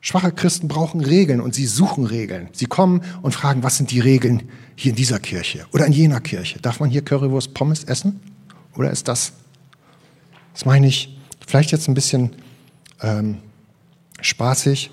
Schwache 0.00 0.32
Christen 0.32 0.68
brauchen 0.68 1.00
Regeln 1.00 1.40
und 1.40 1.54
sie 1.54 1.66
suchen 1.66 2.04
Regeln. 2.04 2.48
Sie 2.52 2.66
kommen 2.66 3.00
und 3.22 3.32
fragen, 3.32 3.62
was 3.62 3.78
sind 3.78 3.90
die 3.90 4.00
Regeln 4.00 4.42
hier 4.76 4.90
in 4.90 4.96
dieser 4.96 5.18
Kirche 5.18 5.64
oder 5.72 5.86
in 5.86 5.92
jener 5.92 6.20
Kirche? 6.20 6.60
Darf 6.60 6.78
man 6.78 6.90
hier 6.90 7.02
Currywurst 7.02 7.54
Pommes 7.54 7.84
essen? 7.84 8.20
Oder 8.76 8.90
ist 8.90 9.08
das, 9.08 9.32
das 10.52 10.66
meine 10.66 10.88
ich, 10.88 11.16
vielleicht 11.46 11.72
jetzt 11.72 11.88
ein 11.88 11.94
bisschen 11.94 12.30
ähm, 13.02 13.38
spaßig, 14.20 14.90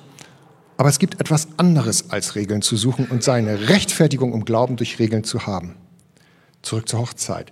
aber 0.78 0.90
es 0.90 1.00
gibt 1.00 1.20
etwas 1.20 1.48
anderes 1.58 2.10
als 2.10 2.36
Regeln 2.36 2.62
zu 2.62 2.76
suchen 2.76 3.06
und 3.06 3.24
seine 3.24 3.70
Rechtfertigung 3.70 4.34
im 4.34 4.46
Glauben 4.46 4.78
durch 4.78 5.00
Regeln 5.00 5.24
zu 5.24 5.46
haben. 5.46 5.76
Zurück 6.62 6.88
zur 6.88 7.00
Hochzeit. 7.00 7.52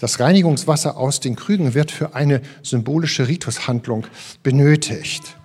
Das 0.00 0.18
Reinigungswasser 0.18 0.96
aus 0.96 1.20
den 1.20 1.36
Krügen 1.36 1.74
wird 1.74 1.90
für 1.90 2.14
eine 2.14 2.42
symbolische 2.62 3.28
Ritushandlung 3.28 4.06
benötigt 4.42 5.37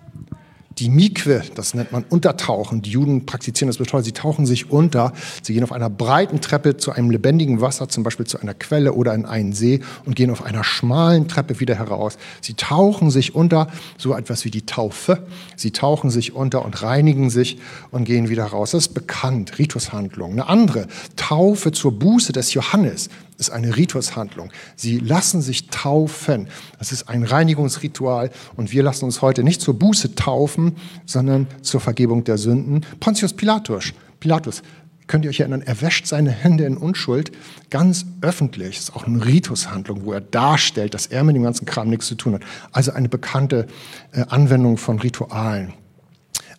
die 0.79 0.89
Mikwe, 0.89 1.43
das 1.55 1.73
nennt 1.73 1.91
man 1.91 2.03
Untertauchen. 2.03 2.81
Die 2.81 2.89
Juden 2.89 3.25
praktizieren 3.25 3.67
das 3.67 3.77
bis 3.77 3.91
heute. 3.93 4.05
Sie 4.05 4.11
tauchen 4.11 4.45
sich 4.45 4.71
unter. 4.71 5.13
Sie 5.41 5.53
gehen 5.53 5.63
auf 5.63 5.71
einer 5.71 5.89
breiten 5.89 6.41
Treppe 6.41 6.77
zu 6.77 6.91
einem 6.91 7.11
lebendigen 7.11 7.61
Wasser, 7.61 7.89
zum 7.89 8.03
Beispiel 8.03 8.25
zu 8.25 8.39
einer 8.39 8.53
Quelle 8.53 8.93
oder 8.93 9.13
in 9.13 9.25
einen 9.25 9.53
See 9.53 9.81
und 10.05 10.15
gehen 10.15 10.31
auf 10.31 10.43
einer 10.43 10.63
schmalen 10.63 11.27
Treppe 11.27 11.59
wieder 11.59 11.75
heraus. 11.75 12.17
Sie 12.41 12.55
tauchen 12.55 13.11
sich 13.11 13.35
unter, 13.35 13.67
so 13.97 14.15
etwas 14.15 14.45
wie 14.45 14.51
die 14.51 14.65
Taufe. 14.65 15.25
Sie 15.55 15.71
tauchen 15.71 16.09
sich 16.09 16.33
unter 16.33 16.65
und 16.65 16.81
reinigen 16.81 17.29
sich 17.29 17.59
und 17.91 18.05
gehen 18.05 18.29
wieder 18.29 18.45
raus. 18.45 18.71
Das 18.71 18.87
ist 18.87 18.93
bekannt, 18.93 19.59
Ritushandlung. 19.59 20.31
Eine 20.31 20.47
andere, 20.47 20.87
Taufe 21.15 21.71
zur 21.71 21.91
Buße 21.99 22.33
des 22.33 22.53
Johannes. 22.53 23.09
Ist 23.33 23.49
eine 23.49 23.75
Ritushandlung. 23.75 24.51
Sie 24.75 24.99
lassen 24.99 25.41
sich 25.41 25.67
taufen. 25.67 26.47
Das 26.79 26.91
ist 26.91 27.09
ein 27.09 27.23
Reinigungsritual 27.23 28.31
und 28.55 28.71
wir 28.71 28.83
lassen 28.83 29.05
uns 29.05 29.21
heute 29.21 29.43
nicht 29.43 29.61
zur 29.61 29.77
Buße 29.77 30.15
taufen, 30.15 30.75
sondern 31.05 31.47
zur 31.61 31.81
Vergebung 31.81 32.23
der 32.23 32.37
Sünden. 32.37 32.85
Pontius 32.99 33.33
Pilatus, 33.33 33.93
Pilatus 34.19 34.61
könnt 35.07 35.25
ihr 35.25 35.29
euch 35.29 35.41
erinnern, 35.41 35.61
er 35.61 35.81
wäscht 35.81 36.07
seine 36.07 36.31
Hände 36.31 36.65
in 36.65 36.77
Unschuld 36.77 37.31
ganz 37.69 38.05
öffentlich. 38.21 38.77
Das 38.77 38.89
ist 38.89 38.95
auch 38.95 39.05
eine 39.05 39.25
Ritushandlung, 39.25 40.05
wo 40.05 40.13
er 40.13 40.21
darstellt, 40.21 40.93
dass 40.93 41.07
er 41.07 41.23
mit 41.23 41.35
dem 41.35 41.43
ganzen 41.43 41.65
Kram 41.65 41.89
nichts 41.89 42.07
zu 42.07 42.15
tun 42.15 42.35
hat. 42.35 42.41
Also 42.71 42.91
eine 42.93 43.09
bekannte 43.09 43.67
äh, 44.11 44.25
Anwendung 44.29 44.77
von 44.77 44.99
Ritualen. 44.99 45.73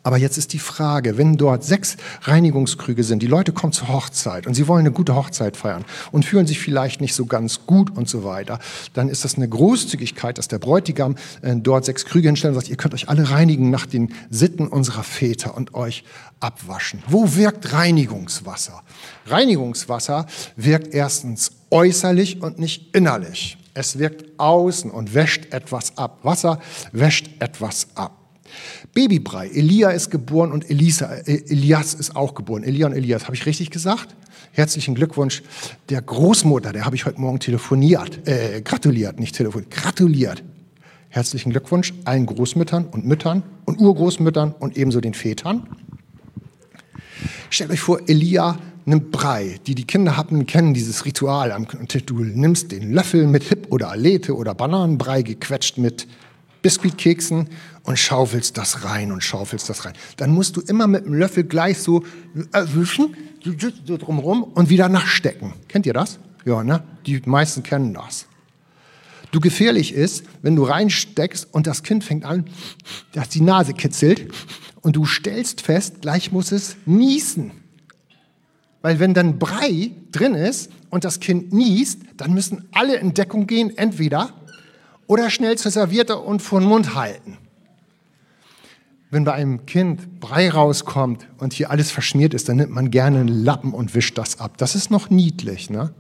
Aber 0.05 0.19
jetzt 0.19 0.37
ist 0.37 0.53
die 0.53 0.59
Frage, 0.59 1.17
wenn 1.17 1.39
dort 1.39 1.65
sechs 1.65 1.97
Reinigungskrüge 2.23 3.03
sind, 3.03 3.23
die 3.23 3.27
Leute 3.27 3.53
kommen 3.53 3.73
zur 3.73 3.89
Hochzeit 3.89 4.47
und 4.47 4.53
sie 4.53 4.69
wollen 4.69 4.81
eine 4.81 4.93
gute 4.93 5.17
Hochzeit 5.17 5.57
feiern 5.57 5.87
und 6.13 6.27
fühlen 6.27 6.47
sich 6.47 6.61
vielleicht 6.61 7.01
nicht 7.01 7.15
so 7.15 7.25
ganz 7.25 7.67
gut 7.67 7.97
und 7.97 8.07
so 8.07 8.23
weiter, 8.23 8.59
dann 8.93 9.09
ist 9.09 9.25
das 9.25 9.37
eine 9.37 9.49
Großzügigkeit, 9.49 10.37
dass 10.37 10.47
der 10.47 10.59
Bräutigam 10.59 11.17
äh, 11.41 11.57
dort 11.57 11.87
sechs 11.87 12.05
Krüge 12.05 12.29
hinstellt 12.29 12.55
und 12.55 12.61
sagt, 12.61 12.69
ihr 12.69 12.77
könnt 12.77 12.93
euch 12.93 13.09
alle 13.09 13.31
reinigen 13.31 13.71
nach 13.71 13.87
den 13.87 14.13
Sitten 14.29 14.69
unserer 14.69 15.05
Väter 15.05 15.57
und 15.57 15.75
euch 15.75 16.05
abwaschen. 16.39 17.03
Wo 17.09 17.35
wirkt 17.35 17.73
Reinigungswasser? 17.73 18.83
Reinigungswasser 19.27 20.27
wirkt 20.57 20.93
erstens 20.93 21.53
äußerlich 21.71 22.43
und 22.43 22.59
nicht 22.59 22.95
innerlich. 22.95 23.57
Es 23.73 23.99
wirkt 23.99 24.39
außen 24.39 24.91
und 24.91 25.15
wäscht 25.15 25.55
etwas 25.55 25.97
ab. 25.97 26.19
Wasser 26.25 26.61
wäscht 26.93 27.31
etwas 27.41 27.89
ab. 27.95 28.19
Babybrei. 28.95 29.49
Elia 29.49 29.91
ist 29.91 30.11
geboren 30.11 30.53
und 30.53 30.71
Elisa, 30.71 31.13
äh, 31.13 31.43
Elias 31.49 31.95
ist 31.95 32.15
auch 32.15 32.35
geboren. 32.35 32.63
Elia 32.63 32.87
und 32.87 32.93
Elias. 32.93 33.25
Habe 33.25 33.35
ich 33.35 33.45
richtig 33.45 33.71
gesagt? 33.71 34.15
Herzlichen 34.53 34.95
Glückwunsch 34.95 35.43
der 35.89 36.01
Großmutter. 36.01 36.73
Der 36.73 36.85
habe 36.85 36.95
ich 36.95 37.05
heute 37.05 37.21
Morgen 37.21 37.41
telefoniert. 37.41 38.27
Äh, 38.27 38.63
gratuliert, 38.63 39.19
nicht 39.19 39.35
telefoniert. 39.35 39.73
Gratuliert. 39.73 40.45
Herzlichen 41.09 41.51
Glückwunsch 41.51 41.93
allen 42.05 42.27
Großmüttern 42.27 42.87
und 42.87 43.05
Müttern 43.05 43.43
und 43.65 43.81
Urgroßmüttern 43.81 44.55
und 44.59 44.77
ebenso 44.77 45.01
den 45.01 45.15
Vätern. 45.15 45.67
Stellt 47.51 47.71
euch 47.71 47.81
vor, 47.81 48.01
Elia 48.09 48.59
nimmt 48.85 49.11
Brei. 49.11 49.59
Die 49.67 49.75
die 49.75 49.87
Kinder 49.87 50.17
hatten, 50.17 50.47
kennen 50.47 50.75
dieses 50.75 51.05
Ritual. 51.05 51.55
Du 52.07 52.25
nimmst 52.25 52.73
den 52.73 52.93
Löffel 52.93 53.27
mit 53.27 53.45
Hip 53.45 53.69
oder 53.71 53.91
Alete 53.91 54.37
oder 54.37 54.55
Bananenbrei 54.55 55.23
gequetscht 55.23 55.79
mit 55.79 56.07
Biskuitkeksen 56.65 57.51
und 57.83 57.99
schaufelst 57.99 58.57
das 58.57 58.85
rein 58.85 59.13
und 59.13 59.23
schaufelst 59.23 59.69
das 59.69 59.85
rein. 59.85 59.93
Dann 60.17 60.31
musst 60.31 60.57
du 60.57 60.63
immer 60.63 60.87
mit 60.87 61.05
dem 61.05 61.13
Löffel 61.13 61.45
gleich 61.45 61.79
so 61.79 62.03
erwischen, 62.53 63.15
so 63.87 63.99
drumherum 63.99 64.43
und 64.43 64.71
wieder 64.71 64.89
nachstecken. 64.89 65.53
Kennt 65.69 65.85
ihr 65.85 65.93
das? 65.93 66.19
Ja, 66.47 66.65
ne? 66.65 66.83
Die 67.05 67.21
meisten 67.27 67.63
kennen 67.63 67.93
das. 67.93 68.27
Du 69.31 69.41
gefährlich 69.41 69.93
ist, 69.93 70.25
wenn 70.41 70.57
du 70.57 70.65
reinsteckst 70.65 71.49
und 71.53 71.67
das 71.67 71.83
Kind 71.83 72.03
fängt 72.03 72.25
an, 72.25 72.47
dass 73.13 73.29
die 73.29 73.43
Nase 73.43 73.75
kitzelt 73.75 74.33
und 74.81 74.97
du 74.97 75.05
stellst 75.05 75.61
fest, 75.61 76.01
gleich 76.01 76.33
muss 76.33 76.51
es 76.51 76.77
niesen. 76.87 77.51
Weil 78.81 79.01
wenn 79.01 79.13
dann 79.13 79.39
Brei 79.39 79.91
drin 80.13 80.35
ist 80.35 80.71
und 80.89 81.05
das 81.05 81.21
Kind 81.21 81.53
niest, 81.53 82.01
dann 82.17 82.33
müssen 82.33 82.69
alle 82.73 82.97
in 82.97 83.13
Deckung 83.13 83.47
gehen, 83.47 83.77
entweder 83.77 84.33
oder 85.07 85.31
schnell 85.31 85.57
zur 85.59 85.71
Serviette 85.71 86.19
und 86.19 86.41
vor 86.41 86.61
den 86.61 86.69
Mund 86.69 86.95
halten. 86.95 87.39
Wenn 89.11 89.25
bei 89.25 89.33
einem 89.33 89.65
Kind 89.65 90.19
Brei 90.19 90.51
rauskommt 90.51 91.29
und 91.39 91.53
hier 91.53 91.71
alles 91.71 91.91
verschmiert 91.91 92.35
ist, 92.35 92.49
dann 92.49 92.57
nimmt 92.57 92.73
man 92.73 92.91
gerne 92.91 93.21
einen 93.21 93.29
Lappen 93.29 93.73
und 93.73 93.95
wischt 93.95 94.19
das 94.19 94.41
ab. 94.41 94.59
Das 94.59 94.75
ist 94.75 94.91
noch 94.91 95.09
niedlich. 95.09 95.71
Ne? 95.71 95.95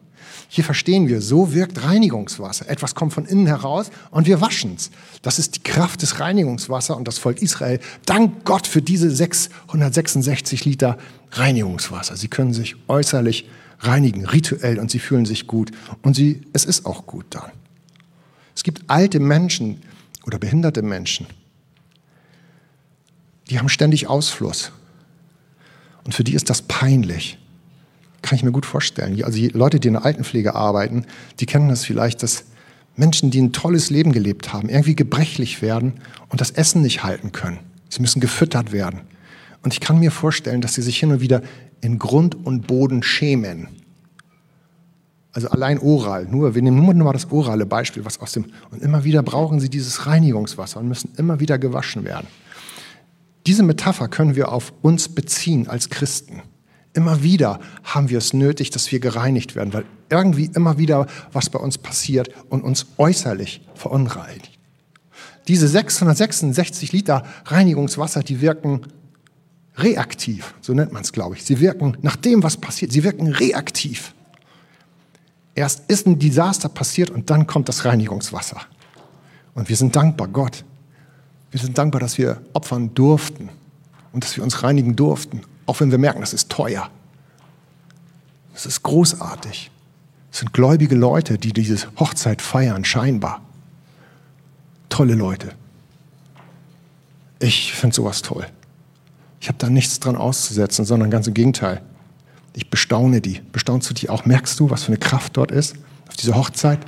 Hier 0.48 0.64
verstehen 0.64 1.08
wir, 1.08 1.20
so 1.20 1.52
wirkt 1.52 1.84
Reinigungswasser. 1.84 2.68
Etwas 2.68 2.94
kommt 2.94 3.12
von 3.12 3.24
innen 3.24 3.46
heraus 3.46 3.90
und 4.10 4.26
wir 4.26 4.40
waschen 4.40 4.74
es. 4.76 4.90
Das 5.22 5.38
ist 5.38 5.56
die 5.56 5.62
Kraft 5.62 6.02
des 6.02 6.20
Reinigungswassers 6.20 6.96
und 6.96 7.06
das 7.06 7.18
Volk 7.18 7.40
Israel. 7.40 7.80
Dank 8.06 8.44
Gott 8.44 8.66
für 8.66 8.82
diese 8.82 9.10
666 9.10 10.64
Liter 10.64 10.98
Reinigungswasser. 11.32 12.16
Sie 12.16 12.28
können 12.28 12.52
sich 12.52 12.76
äußerlich 12.88 13.48
reinigen, 13.80 14.26
rituell 14.26 14.78
und 14.78 14.90
sie 14.90 14.98
fühlen 14.98 15.26
sich 15.26 15.46
gut. 15.46 15.70
Und 16.02 16.14
sie, 16.14 16.42
es 16.52 16.64
ist 16.64 16.86
auch 16.86 17.06
gut 17.06 17.26
dann. 17.30 17.50
Es 18.64 18.72
gibt 18.72 18.88
alte 18.88 19.20
Menschen 19.20 19.82
oder 20.24 20.38
behinderte 20.38 20.80
Menschen, 20.80 21.26
die 23.50 23.58
haben 23.58 23.68
ständig 23.68 24.06
Ausfluss. 24.06 24.72
Und 26.04 26.14
für 26.14 26.24
die 26.24 26.32
ist 26.32 26.48
das 26.48 26.62
peinlich. 26.62 27.36
Kann 28.22 28.36
ich 28.36 28.42
mir 28.42 28.52
gut 28.52 28.64
vorstellen. 28.64 29.22
Also 29.22 29.36
die 29.36 29.48
Leute, 29.48 29.80
die 29.80 29.88
in 29.88 29.94
der 29.94 30.06
Altenpflege 30.06 30.54
arbeiten, 30.54 31.04
die 31.40 31.44
kennen 31.44 31.68
das 31.68 31.84
vielleicht, 31.84 32.22
dass 32.22 32.44
Menschen, 32.96 33.30
die 33.30 33.42
ein 33.42 33.52
tolles 33.52 33.90
Leben 33.90 34.12
gelebt 34.12 34.54
haben, 34.54 34.70
irgendwie 34.70 34.96
gebrechlich 34.96 35.60
werden 35.60 36.00
und 36.30 36.40
das 36.40 36.50
Essen 36.50 36.80
nicht 36.80 37.04
halten 37.04 37.32
können. 37.32 37.58
Sie 37.90 38.00
müssen 38.00 38.20
gefüttert 38.20 38.72
werden. 38.72 39.02
Und 39.62 39.74
ich 39.74 39.80
kann 39.80 39.98
mir 39.98 40.10
vorstellen, 40.10 40.62
dass 40.62 40.72
sie 40.72 40.80
sich 40.80 40.98
hin 40.98 41.12
und 41.12 41.20
wieder 41.20 41.42
in 41.82 41.98
Grund 41.98 42.34
und 42.34 42.66
Boden 42.66 43.02
schämen 43.02 43.83
also 45.34 45.48
allein 45.48 45.78
oral, 45.80 46.26
nur, 46.26 46.54
wir 46.54 46.62
nehmen 46.62 46.84
nur 46.84 46.94
mal 46.94 47.12
das 47.12 47.30
orale 47.30 47.66
Beispiel, 47.66 48.04
was 48.04 48.20
aus 48.20 48.32
dem, 48.32 48.46
und 48.70 48.82
immer 48.82 49.02
wieder 49.02 49.22
brauchen 49.22 49.58
sie 49.58 49.68
dieses 49.68 50.06
Reinigungswasser 50.06 50.78
und 50.78 50.88
müssen 50.88 51.10
immer 51.16 51.40
wieder 51.40 51.58
gewaschen 51.58 52.04
werden. 52.04 52.28
Diese 53.46 53.64
Metapher 53.64 54.08
können 54.08 54.36
wir 54.36 54.52
auf 54.52 54.72
uns 54.80 55.08
beziehen 55.08 55.68
als 55.68 55.90
Christen. 55.90 56.42
Immer 56.94 57.24
wieder 57.24 57.58
haben 57.82 58.08
wir 58.08 58.18
es 58.18 58.32
nötig, 58.32 58.70
dass 58.70 58.90
wir 58.92 59.00
gereinigt 59.00 59.56
werden, 59.56 59.74
weil 59.74 59.84
irgendwie 60.08 60.50
immer 60.54 60.78
wieder 60.78 61.08
was 61.32 61.50
bei 61.50 61.58
uns 61.58 61.76
passiert 61.76 62.30
und 62.48 62.62
uns 62.62 62.86
äußerlich 62.96 63.66
verunreinigt. 63.74 64.58
Diese 65.48 65.66
666 65.66 66.92
Liter 66.92 67.24
Reinigungswasser, 67.46 68.22
die 68.22 68.40
wirken 68.40 68.82
reaktiv, 69.76 70.54
so 70.60 70.72
nennt 70.72 70.92
man 70.92 71.02
es, 71.02 71.12
glaube 71.12 71.34
ich. 71.34 71.44
Sie 71.44 71.58
wirken 71.58 71.96
nach 72.02 72.16
dem, 72.16 72.44
was 72.44 72.56
passiert, 72.56 72.92
sie 72.92 73.02
wirken 73.02 73.26
reaktiv. 73.26 74.13
Erst 75.54 75.88
ist 75.88 76.06
ein 76.06 76.18
Desaster 76.18 76.68
passiert 76.68 77.10
und 77.10 77.30
dann 77.30 77.46
kommt 77.46 77.68
das 77.68 77.84
Reinigungswasser. 77.84 78.60
Und 79.54 79.68
wir 79.68 79.76
sind 79.76 79.94
dankbar, 79.94 80.28
Gott. 80.28 80.64
Wir 81.50 81.60
sind 81.60 81.78
dankbar, 81.78 82.00
dass 82.00 82.18
wir 82.18 82.40
opfern 82.52 82.92
durften 82.94 83.48
und 84.12 84.24
dass 84.24 84.36
wir 84.36 84.42
uns 84.42 84.62
reinigen 84.64 84.96
durften, 84.96 85.42
auch 85.66 85.80
wenn 85.80 85.90
wir 85.90 85.98
merken, 85.98 86.20
das 86.20 86.32
ist 86.32 86.50
teuer. 86.50 86.90
Das 88.52 88.66
ist 88.66 88.82
großartig. 88.82 89.70
Es 90.32 90.38
sind 90.40 90.52
gläubige 90.52 90.96
Leute, 90.96 91.38
die 91.38 91.52
diese 91.52 91.86
Hochzeit 91.98 92.42
feiern, 92.42 92.84
scheinbar. 92.84 93.40
Tolle 94.88 95.14
Leute. 95.14 95.52
Ich 97.38 97.72
finde 97.74 97.94
sowas 97.94 98.22
toll. 98.22 98.46
Ich 99.40 99.48
habe 99.48 99.58
da 99.58 99.68
nichts 99.68 100.00
dran 100.00 100.16
auszusetzen, 100.16 100.84
sondern 100.84 101.10
ganz 101.10 101.26
im 101.26 101.34
Gegenteil. 101.34 101.82
Ich 102.54 102.70
bestaune 102.70 103.20
die. 103.20 103.40
Bestaunst 103.52 103.90
du 103.90 103.94
die 103.94 104.08
auch? 104.08 104.24
Merkst 104.24 104.58
du, 104.60 104.70
was 104.70 104.84
für 104.84 104.88
eine 104.88 104.98
Kraft 104.98 105.36
dort 105.36 105.50
ist 105.50 105.76
auf 106.08 106.16
dieser 106.16 106.36
Hochzeit? 106.36 106.78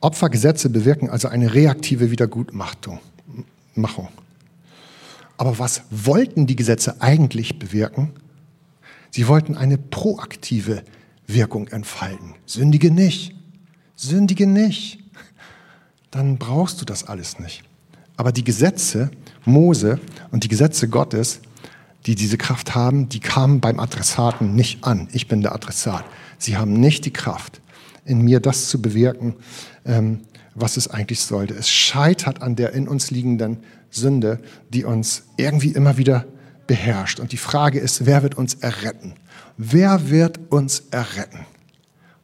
Opfergesetze 0.00 0.68
bewirken 0.70 1.08
also 1.08 1.28
eine 1.28 1.54
reaktive 1.54 2.10
Wiedergutmachung. 2.10 2.98
Aber 5.36 5.58
was 5.58 5.82
wollten 5.90 6.46
die 6.46 6.56
Gesetze 6.56 7.00
eigentlich 7.00 7.58
bewirken? 7.58 8.12
Sie 9.10 9.28
wollten 9.28 9.56
eine 9.56 9.78
proaktive 9.78 10.82
Wirkung 11.26 11.68
entfalten. 11.68 12.34
Sündige 12.46 12.90
nicht. 12.90 13.34
Sündige 13.96 14.46
nicht. 14.46 14.98
Dann 16.10 16.38
brauchst 16.38 16.80
du 16.80 16.84
das 16.84 17.04
alles 17.04 17.38
nicht. 17.38 17.62
Aber 18.16 18.32
die 18.32 18.44
Gesetze 18.44 19.10
Mose 19.44 20.00
und 20.30 20.44
die 20.44 20.48
Gesetze 20.48 20.88
Gottes 20.88 21.40
die 22.06 22.14
diese 22.14 22.36
Kraft 22.36 22.74
haben, 22.74 23.08
die 23.08 23.20
kamen 23.20 23.60
beim 23.60 23.80
Adressaten 23.80 24.54
nicht 24.54 24.84
an. 24.84 25.08
Ich 25.12 25.26
bin 25.28 25.40
der 25.40 25.54
Adressat. 25.54 26.04
Sie 26.38 26.56
haben 26.56 26.74
nicht 26.74 27.04
die 27.04 27.12
Kraft, 27.12 27.60
in 28.04 28.20
mir 28.20 28.40
das 28.40 28.68
zu 28.68 28.82
bewirken, 28.82 29.34
ähm, 29.86 30.20
was 30.54 30.76
es 30.76 30.88
eigentlich 30.88 31.20
sollte. 31.20 31.54
Es 31.54 31.68
scheitert 31.68 32.42
an 32.42 32.56
der 32.56 32.72
in 32.72 32.86
uns 32.86 33.10
liegenden 33.10 33.58
Sünde, 33.90 34.40
die 34.68 34.84
uns 34.84 35.24
irgendwie 35.36 35.70
immer 35.70 35.96
wieder 35.96 36.26
beherrscht. 36.66 37.20
Und 37.20 37.32
die 37.32 37.38
Frage 37.38 37.78
ist, 37.78 38.06
wer 38.06 38.22
wird 38.22 38.36
uns 38.36 38.54
erretten? 38.54 39.14
Wer 39.56 40.10
wird 40.10 40.40
uns 40.50 40.84
erretten? 40.90 41.40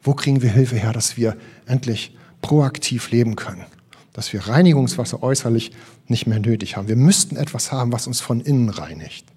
Wo 0.02 0.14
kriegen 0.14 0.42
wir 0.42 0.50
Hilfe 0.50 0.76
her, 0.76 0.92
dass 0.92 1.16
wir 1.16 1.36
endlich 1.66 2.16
proaktiv 2.42 3.10
leben 3.10 3.36
können? 3.36 3.64
Dass 4.12 4.32
wir 4.32 4.46
Reinigungswasser 4.48 5.22
äußerlich 5.22 5.72
nicht 6.08 6.26
mehr 6.26 6.40
nötig 6.40 6.76
haben. 6.76 6.88
Wir 6.88 6.96
müssten 6.96 7.36
etwas 7.36 7.70
haben, 7.70 7.92
was 7.92 8.06
uns 8.06 8.20
von 8.20 8.40
innen 8.40 8.68
reinigt. 8.68 9.29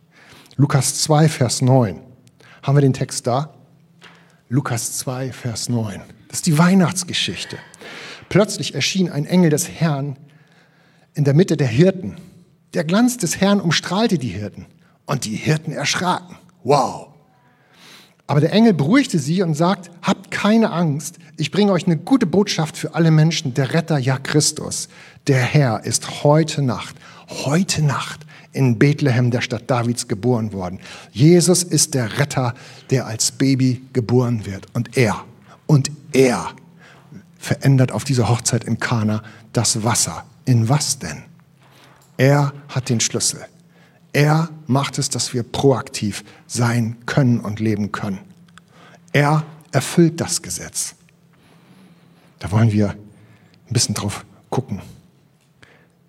Lukas 0.56 1.02
2, 1.02 1.30
Vers 1.30 1.64
9. 1.64 2.00
Haben 2.62 2.78
wir 2.78 2.82
den 2.82 2.94
Text 2.94 3.26
da? 3.26 3.56
Lukas 4.50 5.00
2, 5.00 5.32
Vers 5.32 5.68
9. 5.68 6.00
Das 6.28 6.38
ist 6.38 6.46
die 6.46 6.60
Weihnachtsgeschichte. 6.60 7.58
Plötzlich 8.30 8.76
erschien 8.76 9.10
ein 9.10 9.26
Engel 9.26 9.50
des 9.50 9.68
Herrn 9.68 10.16
in 11.16 11.24
der 11.24 11.34
Mitte 11.34 11.58
der 11.58 11.68
Hirten. 11.68 12.18
Der 12.76 12.84
Glanz 12.84 13.18
des 13.18 13.42
Herrn 13.42 13.62
umstrahlte 13.62 14.20
die 14.20 14.28
Hirten 14.28 14.68
und 15.08 15.26
die 15.26 15.36
Hirten 15.36 15.72
erschraken. 15.72 16.38
Wow! 16.64 17.08
Aber 18.28 18.40
der 18.40 18.54
Engel 18.54 18.74
beruhigte 18.74 19.18
sie 19.18 19.42
und 19.42 19.56
sagt, 19.56 19.90
habt 20.04 20.30
keine 20.30 20.72
Angst, 20.72 21.18
ich 21.36 21.50
bringe 21.50 21.72
euch 21.72 21.88
eine 21.88 21.98
gute 21.98 22.28
Botschaft 22.28 22.78
für 22.78 22.94
alle 22.94 23.10
Menschen, 23.10 23.56
der 23.56 23.74
Retter, 23.74 23.98
ja 23.98 24.20
Christus, 24.20 24.88
der 25.26 25.42
Herr 25.42 25.84
ist 25.84 26.24
heute 26.24 26.62
Nacht, 26.62 26.96
heute 27.28 27.82
Nacht 27.82 28.28
in 28.54 28.80
Bethlehem, 28.80 29.32
der 29.32 29.42
Stadt 29.42 29.70
Davids, 29.70 30.08
geboren 30.08 30.54
worden. 30.54 30.80
Jesus 31.12 31.64
ist 31.64 31.94
der 31.94 32.20
Retter, 32.20 32.54
der 32.90 33.08
als 33.08 33.32
Baby 33.32 33.82
geboren 33.94 34.46
wird. 34.46 34.68
Und 34.74 34.96
er, 34.98 35.26
und 35.68 35.92
er 36.14 36.52
verändert 37.38 37.92
auf 37.92 38.04
dieser 38.04 38.30
Hochzeit 38.30 38.64
in 38.64 38.80
Kana 38.80 39.22
das 39.52 39.84
Wasser. 39.84 40.26
In 40.46 40.70
was 40.70 41.00
denn? 41.00 41.24
Er 42.18 42.54
hat 42.70 42.90
den 42.90 43.00
Schlüssel. 43.00 43.46
Er 44.14 44.50
macht 44.68 45.00
es, 45.00 45.10
dass 45.10 45.34
wir 45.34 45.44
proaktiv 45.44 46.24
sein 46.46 46.98
können 47.06 47.40
und 47.40 47.60
leben 47.60 47.92
können. 47.92 48.20
Er 49.12 49.44
erfüllt 49.72 50.22
das 50.22 50.42
Gesetz. 50.42 50.96
Da 52.40 52.52
wollen 52.52 52.72
wir 52.72 52.90
ein 52.90 53.74
bisschen 53.74 53.96
drauf 53.96 54.26
gucken. 54.50 54.82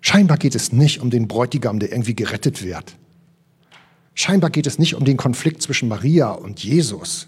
Scheinbar 0.07 0.37
geht 0.37 0.53
es 0.53 0.71
nicht 0.71 1.01
um 1.01 1.09
den 1.09 1.27
Bräutigam, 1.27 1.79
der 1.79 1.91
irgendwie 1.91 2.13
gerettet 2.13 2.63
wird. 2.63 2.95
Scheinbar 4.13 4.51
geht 4.51 4.67
es 4.67 4.77
nicht 4.77 4.93
um 4.93 5.03
den 5.03 5.17
Konflikt 5.17 5.63
zwischen 5.63 5.89
Maria 5.89 6.29
und 6.29 6.63
Jesus. 6.63 7.27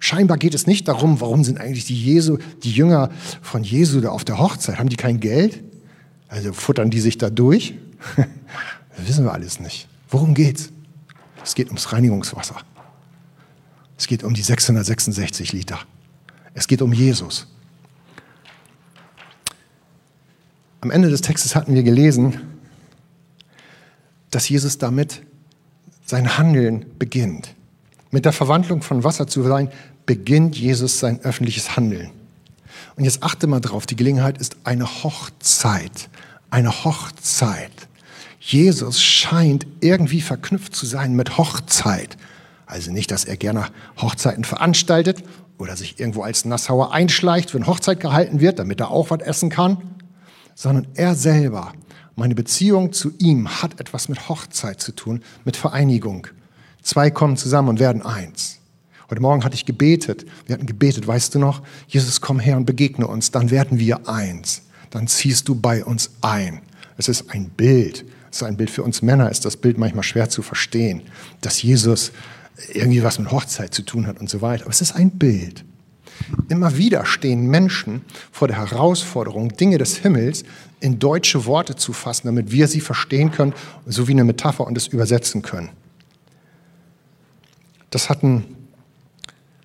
Scheinbar 0.00 0.36
geht 0.36 0.54
es 0.54 0.66
nicht 0.66 0.88
darum, 0.88 1.20
warum 1.20 1.44
sind 1.44 1.60
eigentlich 1.60 1.84
die, 1.84 1.94
Jesu, 1.94 2.38
die 2.64 2.72
Jünger 2.72 3.12
von 3.40 3.62
Jesu 3.62 4.00
da 4.00 4.08
auf 4.08 4.24
der 4.24 4.38
Hochzeit? 4.38 4.80
Haben 4.80 4.88
die 4.88 4.96
kein 4.96 5.20
Geld? 5.20 5.62
Also 6.26 6.52
futtern 6.52 6.90
die 6.90 6.98
sich 7.00 7.18
da 7.18 7.30
durch? 7.30 7.74
Das 8.96 9.08
wissen 9.08 9.24
wir 9.24 9.32
alles 9.32 9.58
nicht. 9.58 9.88
Worum 10.08 10.34
geht's? 10.34 10.70
Es 11.42 11.56
geht 11.56 11.66
ums 11.66 11.92
Reinigungswasser. 11.92 12.56
Es 13.98 14.06
geht 14.06 14.22
um 14.22 14.34
die 14.34 14.42
666 14.42 15.52
Liter. 15.52 15.80
Es 16.52 16.68
geht 16.68 16.80
um 16.80 16.92
Jesus. 16.92 17.48
Am 20.84 20.90
Ende 20.90 21.08
des 21.08 21.22
Textes 21.22 21.56
hatten 21.56 21.74
wir 21.74 21.82
gelesen, 21.82 22.42
dass 24.30 24.46
Jesus 24.50 24.76
damit 24.76 25.22
sein 26.04 26.36
Handeln 26.36 26.84
beginnt. 26.98 27.54
Mit 28.10 28.26
der 28.26 28.34
Verwandlung 28.34 28.82
von 28.82 29.02
Wasser 29.02 29.26
zu 29.26 29.42
sein, 29.44 29.70
beginnt 30.04 30.58
Jesus 30.58 31.00
sein 31.00 31.20
öffentliches 31.22 31.74
Handeln. 31.74 32.10
Und 32.96 33.04
jetzt 33.04 33.22
achte 33.22 33.46
mal 33.46 33.60
drauf, 33.60 33.86
die 33.86 33.96
Gelegenheit 33.96 34.36
ist 34.36 34.58
eine 34.64 34.84
Hochzeit. 35.02 36.10
Eine 36.50 36.84
Hochzeit. 36.84 37.72
Jesus 38.38 39.00
scheint 39.02 39.66
irgendwie 39.80 40.20
verknüpft 40.20 40.76
zu 40.76 40.84
sein 40.84 41.16
mit 41.16 41.38
Hochzeit. 41.38 42.18
Also 42.66 42.92
nicht, 42.92 43.10
dass 43.10 43.24
er 43.24 43.38
gerne 43.38 43.68
Hochzeiten 44.02 44.44
veranstaltet 44.44 45.24
oder 45.56 45.78
sich 45.78 45.98
irgendwo 45.98 46.24
als 46.24 46.44
Nassauer 46.44 46.92
einschleicht, 46.92 47.54
wenn 47.54 47.66
Hochzeit 47.66 48.00
gehalten 48.00 48.40
wird, 48.40 48.58
damit 48.58 48.80
er 48.80 48.90
auch 48.90 49.08
was 49.08 49.20
essen 49.20 49.48
kann, 49.48 49.78
sondern 50.54 50.86
er 50.94 51.14
selber, 51.14 51.72
meine 52.16 52.34
Beziehung 52.34 52.92
zu 52.92 53.12
ihm 53.18 53.48
hat 53.62 53.80
etwas 53.80 54.08
mit 54.08 54.28
Hochzeit 54.28 54.80
zu 54.80 54.92
tun, 54.92 55.22
mit 55.44 55.56
Vereinigung. 55.56 56.28
Zwei 56.82 57.10
kommen 57.10 57.36
zusammen 57.36 57.70
und 57.70 57.80
werden 57.80 58.02
eins. 58.02 58.60
Heute 59.10 59.20
Morgen 59.20 59.44
hatte 59.44 59.54
ich 59.54 59.66
gebetet. 59.66 60.24
Wir 60.46 60.54
hatten 60.54 60.66
gebetet, 60.66 61.06
weißt 61.06 61.34
du 61.34 61.38
noch? 61.38 61.62
Jesus, 61.88 62.20
komm 62.20 62.38
her 62.38 62.56
und 62.56 62.66
begegne 62.66 63.06
uns. 63.06 63.30
Dann 63.30 63.50
werden 63.50 63.78
wir 63.78 64.08
eins. 64.08 64.62
Dann 64.90 65.08
ziehst 65.08 65.48
du 65.48 65.54
bei 65.54 65.84
uns 65.84 66.10
ein. 66.20 66.60
Es 66.96 67.08
ist 67.08 67.30
ein 67.30 67.50
Bild. 67.50 68.04
Es 68.30 68.38
ist 68.38 68.42
ein 68.44 68.56
Bild 68.56 68.70
für 68.70 68.82
uns 68.82 69.02
Männer. 69.02 69.30
Ist 69.30 69.44
das 69.44 69.56
Bild 69.56 69.76
manchmal 69.76 70.04
schwer 70.04 70.28
zu 70.28 70.42
verstehen, 70.42 71.02
dass 71.40 71.62
Jesus 71.62 72.12
irgendwie 72.72 73.02
was 73.02 73.18
mit 73.18 73.30
Hochzeit 73.30 73.74
zu 73.74 73.82
tun 73.82 74.06
hat 74.06 74.20
und 74.20 74.30
so 74.30 74.40
weiter. 74.40 74.64
Aber 74.64 74.70
es 74.70 74.80
ist 74.80 74.92
ein 74.92 75.10
Bild. 75.10 75.64
Immer 76.48 76.76
wieder 76.76 77.06
stehen 77.06 77.46
Menschen 77.46 78.02
vor 78.32 78.48
der 78.48 78.58
Herausforderung, 78.58 79.56
Dinge 79.56 79.78
des 79.78 79.96
Himmels 79.96 80.44
in 80.80 80.98
deutsche 80.98 81.46
Worte 81.46 81.76
zu 81.76 81.92
fassen, 81.92 82.26
damit 82.26 82.50
wir 82.50 82.68
sie 82.68 82.80
verstehen 82.80 83.30
können, 83.30 83.54
so 83.86 84.08
wie 84.08 84.12
eine 84.12 84.24
Metapher 84.24 84.66
und 84.66 84.76
es 84.76 84.88
übersetzen 84.88 85.42
können. 85.42 85.70
Das 87.90 88.08
hatten, 88.10 88.44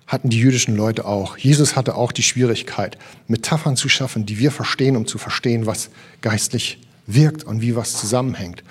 hatten 0.06 0.30
die 0.30 0.38
jüdischen 0.38 0.76
Leute 0.76 1.04
auch. 1.04 1.36
Jesus 1.36 1.76
hatte 1.76 1.94
auch 1.96 2.12
die 2.12 2.22
Schwierigkeit, 2.22 2.96
Metaphern 3.26 3.76
zu 3.76 3.88
schaffen, 3.88 4.24
die 4.24 4.38
wir 4.38 4.50
verstehen, 4.50 4.96
um 4.96 5.06
zu 5.06 5.18
verstehen, 5.18 5.66
was 5.66 5.90
geistlich 6.20 6.80
wirkt 7.06 7.44
und 7.44 7.60
wie 7.60 7.76
was 7.76 7.98
zusammenhängt. 7.98 8.62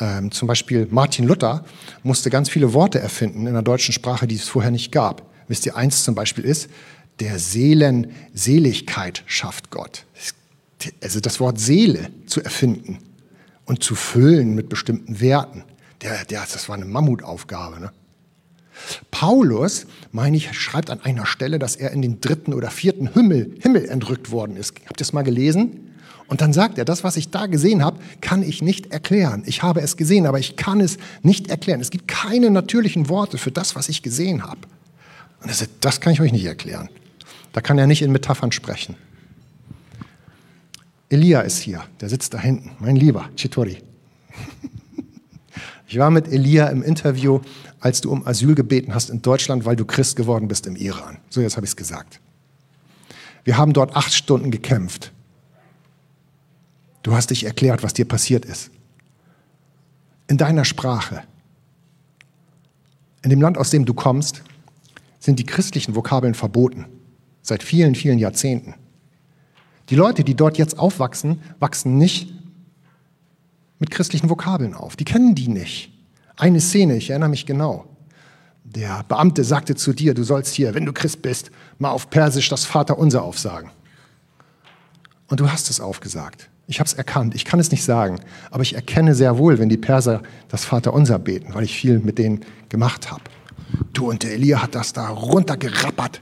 Ähm, 0.00 0.30
zum 0.30 0.48
Beispiel 0.48 0.86
Martin 0.90 1.26
Luther 1.26 1.64
musste 2.02 2.30
ganz 2.30 2.48
viele 2.48 2.72
Worte 2.72 3.00
erfinden 3.00 3.46
in 3.46 3.52
der 3.52 3.62
deutschen 3.62 3.92
Sprache, 3.92 4.26
die 4.26 4.36
es 4.36 4.48
vorher 4.48 4.70
nicht 4.70 4.92
gab. 4.92 5.22
Wisst 5.48 5.64
ihr, 5.66 5.76
eins 5.76 6.04
zum 6.04 6.14
Beispiel 6.14 6.44
ist, 6.44 6.68
der 7.20 7.38
Seelen 7.38 8.12
Seligkeit 8.34 9.22
schafft 9.26 9.70
Gott. 9.70 10.04
Also 11.02 11.20
das 11.20 11.40
Wort 11.40 11.58
Seele 11.58 12.10
zu 12.26 12.42
erfinden 12.42 12.98
und 13.64 13.82
zu 13.82 13.94
füllen 13.94 14.54
mit 14.54 14.68
bestimmten 14.68 15.20
Werten, 15.20 15.64
der, 16.02 16.24
der, 16.24 16.40
das 16.40 16.68
war 16.68 16.76
eine 16.76 16.84
Mammutaufgabe. 16.84 17.80
Ne? 17.80 17.92
Paulus, 19.10 19.86
meine 20.12 20.36
ich, 20.36 20.52
schreibt 20.52 20.90
an 20.90 21.00
einer 21.00 21.26
Stelle, 21.26 21.58
dass 21.58 21.76
er 21.76 21.90
in 21.90 22.02
den 22.02 22.20
dritten 22.20 22.54
oder 22.54 22.70
vierten 22.70 23.12
Himmel, 23.12 23.56
Himmel 23.60 23.88
entrückt 23.88 24.30
worden 24.30 24.56
ist. 24.56 24.74
Habt 24.86 25.00
ihr 25.00 25.04
das 25.04 25.12
mal 25.12 25.22
gelesen? 25.22 25.84
Und 26.28 26.42
dann 26.42 26.52
sagt 26.52 26.78
er, 26.78 26.84
das, 26.84 27.04
was 27.04 27.16
ich 27.16 27.30
da 27.30 27.46
gesehen 27.46 27.82
habe, 27.82 27.98
kann 28.20 28.42
ich 28.42 28.60
nicht 28.60 28.92
erklären. 28.92 29.42
Ich 29.46 29.62
habe 29.62 29.80
es 29.80 29.96
gesehen, 29.96 30.26
aber 30.26 30.38
ich 30.38 30.56
kann 30.56 30.80
es 30.80 30.98
nicht 31.22 31.48
erklären. 31.48 31.80
Es 31.80 31.90
gibt 31.90 32.06
keine 32.06 32.50
natürlichen 32.50 33.08
Worte 33.08 33.38
für 33.38 33.50
das, 33.50 33.74
was 33.74 33.88
ich 33.88 34.02
gesehen 34.02 34.44
habe. 34.44 34.60
Und 35.40 35.48
er 35.48 35.54
sagt, 35.54 35.70
das 35.80 36.00
kann 36.00 36.12
ich 36.12 36.20
euch 36.20 36.32
nicht 36.32 36.44
erklären. 36.44 36.90
Da 37.58 37.62
kann 37.62 37.76
er 37.76 37.88
nicht 37.88 38.02
in 38.02 38.12
Metaphern 38.12 38.52
sprechen. 38.52 38.94
Elia 41.08 41.40
ist 41.40 41.58
hier, 41.58 41.82
der 42.00 42.08
sitzt 42.08 42.32
da 42.32 42.38
hinten, 42.38 42.70
mein 42.78 42.94
Lieber, 42.94 43.30
Chitori. 43.34 43.78
Ich 45.88 45.98
war 45.98 46.12
mit 46.12 46.28
Elia 46.28 46.68
im 46.68 46.84
Interview, 46.84 47.40
als 47.80 48.00
du 48.00 48.12
um 48.12 48.24
Asyl 48.24 48.54
gebeten 48.54 48.94
hast 48.94 49.10
in 49.10 49.22
Deutschland, 49.22 49.64
weil 49.64 49.74
du 49.74 49.84
Christ 49.84 50.14
geworden 50.14 50.46
bist 50.46 50.68
im 50.68 50.76
Iran. 50.76 51.18
So, 51.30 51.40
jetzt 51.40 51.56
habe 51.56 51.66
ich 51.66 51.70
es 51.70 51.76
gesagt. 51.76 52.20
Wir 53.42 53.56
haben 53.56 53.72
dort 53.72 53.96
acht 53.96 54.14
Stunden 54.14 54.52
gekämpft. 54.52 55.10
Du 57.02 57.12
hast 57.12 57.30
dich 57.30 57.42
erklärt, 57.42 57.82
was 57.82 57.92
dir 57.92 58.06
passiert 58.06 58.44
ist. 58.44 58.70
In 60.28 60.38
deiner 60.38 60.64
Sprache. 60.64 61.24
In 63.22 63.30
dem 63.30 63.40
Land, 63.40 63.58
aus 63.58 63.70
dem 63.70 63.84
du 63.84 63.94
kommst, 63.94 64.44
sind 65.18 65.40
die 65.40 65.44
christlichen 65.44 65.96
Vokabeln 65.96 66.34
verboten. 66.34 66.86
Seit 67.42 67.62
vielen, 67.62 67.94
vielen 67.94 68.18
Jahrzehnten. 68.18 68.74
Die 69.90 69.94
Leute, 69.94 70.24
die 70.24 70.34
dort 70.34 70.58
jetzt 70.58 70.78
aufwachsen, 70.78 71.40
wachsen 71.58 71.96
nicht 71.96 72.32
mit 73.78 73.90
christlichen 73.90 74.28
Vokabeln 74.28 74.74
auf. 74.74 74.96
Die 74.96 75.04
kennen 75.04 75.34
die 75.34 75.48
nicht. 75.48 75.92
Eine 76.36 76.60
Szene, 76.60 76.96
ich 76.96 77.10
erinnere 77.10 77.30
mich 77.30 77.46
genau. 77.46 77.86
Der 78.64 79.02
Beamte 79.08 79.44
sagte 79.44 79.76
zu 79.76 79.92
dir, 79.92 80.12
du 80.14 80.24
sollst 80.24 80.54
hier, 80.54 80.74
wenn 80.74 80.84
du 80.84 80.92
Christ 80.92 81.22
bist, 81.22 81.50
mal 81.78 81.90
auf 81.90 82.10
Persisch 82.10 82.48
das 82.48 82.64
Vaterunser 82.64 83.22
aufsagen. 83.22 83.70
Und 85.28 85.40
du 85.40 85.50
hast 85.50 85.70
es 85.70 85.80
aufgesagt. 85.80 86.50
Ich 86.66 86.80
habe 86.80 86.86
es 86.86 86.92
erkannt. 86.92 87.34
Ich 87.34 87.46
kann 87.46 87.60
es 87.60 87.70
nicht 87.70 87.82
sagen, 87.82 88.20
aber 88.50 88.62
ich 88.62 88.74
erkenne 88.74 89.14
sehr 89.14 89.38
wohl, 89.38 89.58
wenn 89.58 89.70
die 89.70 89.78
Perser 89.78 90.22
das 90.48 90.66
Vaterunser 90.66 91.18
beten, 91.18 91.54
weil 91.54 91.64
ich 91.64 91.74
viel 91.74 91.98
mit 91.98 92.18
denen 92.18 92.44
gemacht 92.68 93.10
habe. 93.10 93.22
Du 93.94 94.10
und 94.10 94.22
der 94.22 94.32
Elia 94.32 94.62
hat 94.62 94.74
das 94.74 94.92
da 94.92 95.08
runtergerappert. 95.08 96.20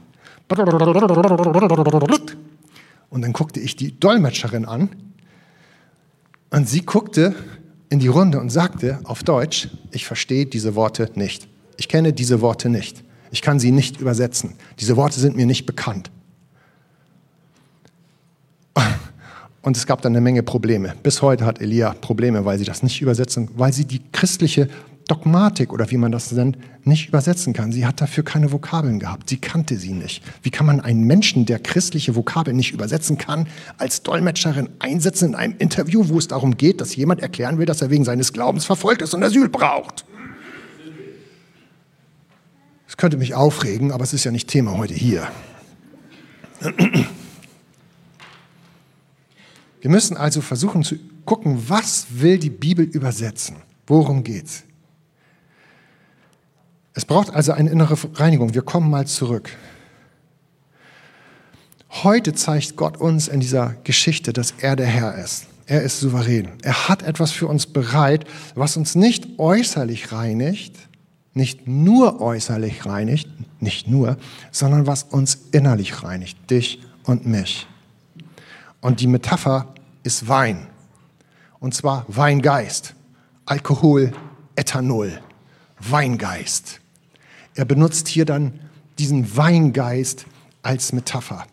Und 3.09 3.21
dann 3.21 3.33
guckte 3.33 3.59
ich 3.59 3.75
die 3.75 3.99
Dolmetscherin 3.99 4.65
an 4.65 4.89
und 6.49 6.67
sie 6.67 6.85
guckte 6.85 7.35
in 7.89 7.99
die 7.99 8.07
Runde 8.07 8.39
und 8.39 8.49
sagte 8.49 8.99
auf 9.03 9.23
Deutsch, 9.23 9.69
ich 9.91 10.05
verstehe 10.05 10.45
diese 10.45 10.75
Worte 10.75 11.09
nicht. 11.15 11.47
Ich 11.77 11.87
kenne 11.87 12.13
diese 12.13 12.41
Worte 12.41 12.69
nicht. 12.69 13.03
Ich 13.31 13.41
kann 13.41 13.59
sie 13.59 13.71
nicht 13.71 13.99
übersetzen. 13.99 14.55
Diese 14.79 14.95
Worte 14.95 15.19
sind 15.19 15.35
mir 15.35 15.45
nicht 15.45 15.65
bekannt. 15.65 16.11
Und 19.61 19.75
es 19.75 19.85
gab 19.85 20.01
dann 20.01 20.13
eine 20.13 20.21
Menge 20.21 20.43
Probleme. 20.43 20.95
Bis 21.03 21.21
heute 21.21 21.45
hat 21.45 21.59
Elia 21.59 21.93
Probleme, 21.93 22.45
weil 22.45 22.57
sie 22.57 22.63
das 22.63 22.83
nicht 22.83 23.01
übersetzen, 23.01 23.49
weil 23.55 23.73
sie 23.73 23.83
die 23.83 24.01
christliche 24.13 24.69
Dogmatik 25.07 25.71
oder 25.71 25.89
wie 25.89 25.97
man 25.97 26.11
das 26.11 26.31
nennt, 26.31 26.57
nicht 26.85 27.07
übersetzen 27.07 27.53
kann. 27.53 27.71
Sie 27.71 27.85
hat 27.85 28.01
dafür 28.01 28.23
keine 28.23 28.51
Vokabeln 28.51 28.99
gehabt. 28.99 29.29
Sie 29.29 29.37
kannte 29.37 29.77
sie 29.77 29.93
nicht. 29.93 30.21
Wie 30.43 30.49
kann 30.49 30.65
man 30.65 30.81
einen 30.81 31.03
Menschen, 31.03 31.45
der 31.45 31.59
christliche 31.59 32.15
Vokabeln 32.15 32.57
nicht 32.57 32.73
übersetzen 32.73 33.17
kann, 33.17 33.47
als 33.77 34.03
Dolmetscherin 34.03 34.69
einsetzen 34.79 35.29
in 35.29 35.35
einem 35.35 35.55
Interview, 35.59 36.09
wo 36.09 36.17
es 36.17 36.27
darum 36.27 36.57
geht, 36.57 36.81
dass 36.81 36.95
jemand 36.95 37.21
erklären 37.21 37.57
will, 37.57 37.65
dass 37.65 37.81
er 37.81 37.89
wegen 37.89 38.03
seines 38.03 38.33
Glaubens 38.33 38.65
verfolgt 38.65 39.01
ist 39.01 39.13
und 39.13 39.23
Asyl 39.23 39.49
braucht? 39.49 40.05
Das 42.85 42.97
könnte 42.97 43.17
mich 43.17 43.33
aufregen, 43.33 43.91
aber 43.91 44.03
es 44.03 44.13
ist 44.13 44.23
ja 44.23 44.31
nicht 44.31 44.49
Thema 44.49 44.77
heute 44.77 44.93
hier. 44.93 45.27
Wir 49.81 49.91
müssen 49.91 50.17
also 50.17 50.41
versuchen 50.41 50.83
zu 50.83 50.95
gucken, 51.23 51.63
was 51.67 52.07
will 52.09 52.39
die 52.39 52.49
Bibel 52.49 52.85
übersetzen? 52.85 53.57
Worum 53.85 54.23
geht's? 54.23 54.63
Es 57.07 57.13
braucht 57.13 57.33
also 57.33 57.53
eine 57.53 57.69
innere 57.69 57.97
Reinigung. 58.15 58.53
Wir 58.53 58.63
kommen 58.63 58.89
mal 58.89 59.07
zurück. 59.07 59.49
Heute 62.03 62.33
zeigt 62.33 62.75
Gott 62.75 62.97
uns 62.97 63.29
in 63.29 63.39
dieser 63.39 63.75
Geschichte, 63.85 64.33
dass 64.33 64.55
er 64.59 64.75
der 64.75 64.87
Herr 64.87 65.15
ist. 65.15 65.47
Er 65.67 65.83
ist 65.83 66.01
souverän. 66.01 66.49
Er 66.63 66.89
hat 66.89 67.03
etwas 67.03 67.31
für 67.31 67.47
uns 67.47 67.65
bereit, 67.65 68.25
was 68.55 68.75
uns 68.75 68.95
nicht 68.95 69.39
äußerlich 69.39 70.11
reinigt, 70.11 70.75
nicht 71.33 71.65
nur 71.65 72.19
äußerlich 72.19 72.85
reinigt, 72.85 73.29
nicht 73.61 73.87
nur, 73.87 74.17
sondern 74.51 74.85
was 74.85 75.03
uns 75.03 75.37
innerlich 75.53 76.03
reinigt, 76.03 76.51
dich 76.51 76.81
und 77.05 77.25
mich. 77.25 77.67
Und 78.81 78.99
die 78.99 79.07
Metapher 79.07 79.73
ist 80.03 80.27
Wein. 80.27 80.67
Und 81.61 81.73
zwar 81.73 82.03
Weingeist, 82.09 82.95
Alkohol, 83.45 84.11
Ethanol, 84.57 85.21
Weingeist. 85.79 86.81
Er 87.57 87.65
benutzt 87.65 88.07
hier 88.07 88.25
dann 88.25 88.53
diesen 88.99 89.35
Weingeist 89.35 90.25
als 90.61 90.93
Metapher. 90.93 91.45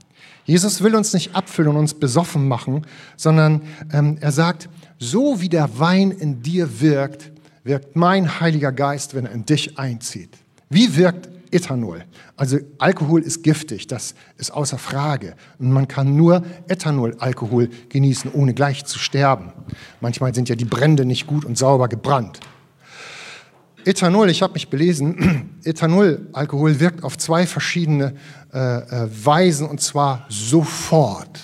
Jesus 0.44 0.82
will 0.82 0.94
uns 0.94 1.14
nicht 1.14 1.34
abfüllen 1.34 1.70
und 1.70 1.78
uns 1.78 1.94
besoffen 1.94 2.46
machen, 2.46 2.86
sondern 3.16 3.62
ähm, 3.90 4.18
er 4.20 4.30
sagt, 4.30 4.68
so 4.98 5.40
wie 5.40 5.48
der 5.48 5.78
Wein 5.78 6.10
in 6.10 6.42
dir 6.42 6.80
wirkt, 6.80 7.32
wirkt 7.64 7.96
mein 7.96 8.38
Heiliger 8.40 8.70
Geist, 8.70 9.14
wenn 9.14 9.24
er 9.24 9.32
in 9.32 9.46
dich 9.46 9.78
einzieht. 9.78 10.36
Wie 10.68 10.94
wirkt 10.96 11.30
Ethanol? 11.50 12.04
Also 12.36 12.58
Alkohol 12.76 13.22
ist 13.22 13.42
giftig, 13.42 13.86
das 13.86 14.14
ist 14.36 14.52
außer 14.52 14.76
Frage. 14.76 15.36
Und 15.58 15.72
man 15.72 15.88
kann 15.88 16.14
nur 16.16 16.44
Ethanol-Alkohol 16.68 17.70
genießen, 17.88 18.30
ohne 18.30 18.52
gleich 18.52 18.84
zu 18.84 18.98
sterben. 18.98 19.52
Manchmal 20.02 20.34
sind 20.34 20.50
ja 20.50 20.54
die 20.54 20.66
Brände 20.66 21.06
nicht 21.06 21.26
gut 21.26 21.46
und 21.46 21.56
sauber 21.56 21.88
gebrannt. 21.88 22.40
Ethanol, 23.84 24.30
ich 24.30 24.42
habe 24.42 24.54
mich 24.54 24.68
belesen, 24.68 25.58
Ethanol-Alkohol 25.64 26.80
wirkt 26.80 27.04
auf 27.04 27.18
zwei 27.18 27.46
verschiedene 27.46 28.14
äh, 28.52 28.58
äh, 28.58 29.08
Weisen 29.24 29.68
und 29.68 29.80
zwar 29.80 30.26
sofort. 30.28 31.40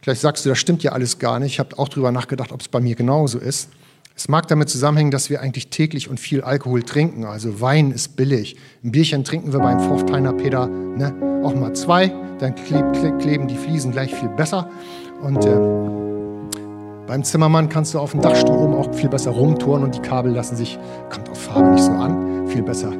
Vielleicht 0.00 0.22
sagst 0.22 0.44
du, 0.44 0.48
das 0.48 0.58
stimmt 0.58 0.82
ja 0.82 0.92
alles 0.92 1.18
gar 1.18 1.38
nicht. 1.38 1.52
Ich 1.52 1.58
habe 1.58 1.78
auch 1.78 1.88
darüber 1.88 2.10
nachgedacht, 2.10 2.52
ob 2.52 2.60
es 2.60 2.68
bei 2.68 2.80
mir 2.80 2.94
genauso 2.94 3.38
ist. 3.38 3.68
Es 4.16 4.28
mag 4.28 4.48
damit 4.48 4.68
zusammenhängen, 4.68 5.10
dass 5.10 5.30
wir 5.30 5.40
eigentlich 5.40 5.68
täglich 5.68 6.08
und 6.08 6.20
viel 6.20 6.42
Alkohol 6.42 6.82
trinken. 6.82 7.24
Also 7.24 7.60
Wein 7.60 7.90
ist 7.90 8.16
billig. 8.16 8.56
Ein 8.82 8.92
Bierchen 8.92 9.24
trinken 9.24 9.52
wir 9.52 9.60
beim 9.60 9.80
Vorfteiner 9.80 10.32
Peter 10.32 10.66
ne? 10.66 11.14
auch 11.42 11.54
mal 11.54 11.74
zwei. 11.74 12.12
Dann 12.38 12.54
kleben 12.54 13.48
die 13.48 13.56
Fliesen 13.56 13.92
gleich 13.92 14.14
viel 14.14 14.28
besser. 14.28 14.70
Und 15.22 15.44
äh, 15.44 16.09
beim 17.10 17.24
Zimmermann 17.24 17.68
kannst 17.68 17.92
du 17.92 17.98
auf 17.98 18.12
dem 18.12 18.20
Dachstuhl 18.20 18.56
oben 18.56 18.76
auch 18.76 18.94
viel 18.94 19.08
besser 19.08 19.32
rumtouren 19.32 19.82
und 19.82 19.96
die 19.96 20.00
Kabel 20.00 20.30
lassen 20.32 20.54
sich, 20.54 20.78
kommt 21.12 21.28
auf 21.28 21.38
Farbe 21.38 21.70
nicht 21.70 21.82
so 21.82 21.90
an, 21.90 22.46
viel 22.46 22.62
besser 22.62 22.92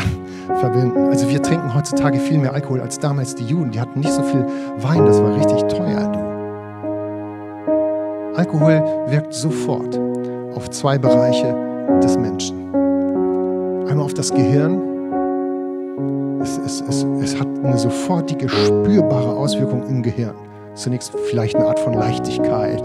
verbinden. 0.58 1.10
Also 1.10 1.28
wir 1.28 1.42
trinken 1.42 1.74
heutzutage 1.74 2.18
viel 2.18 2.38
mehr 2.38 2.54
Alkohol 2.54 2.80
als 2.80 2.98
damals 2.98 3.34
die 3.34 3.44
Juden. 3.44 3.70
Die 3.70 3.78
hatten 3.78 4.00
nicht 4.00 4.10
so 4.10 4.22
viel 4.22 4.46
Wein, 4.78 5.04
das 5.04 5.22
war 5.22 5.36
richtig 5.36 5.60
teuer. 5.64 6.10
Du. 6.10 6.18
Alkohol 8.38 8.82
wirkt 9.08 9.34
sofort 9.34 10.00
auf 10.54 10.70
zwei 10.70 10.96
Bereiche 10.96 11.54
des 12.02 12.16
Menschen. 12.16 12.74
Einmal 13.86 14.06
auf 14.06 14.14
das 14.14 14.32
Gehirn. 14.32 14.80
Es, 16.40 16.56
es, 16.56 16.80
es, 16.88 17.04
es 17.22 17.38
hat 17.38 17.48
eine 17.62 17.76
sofortige, 17.76 18.48
spürbare 18.48 19.36
Auswirkung 19.36 19.86
im 19.88 20.02
Gehirn. 20.02 20.36
Zunächst 20.72 21.12
vielleicht 21.28 21.56
eine 21.56 21.66
Art 21.66 21.80
von 21.80 21.92
Leichtigkeit, 21.92 22.82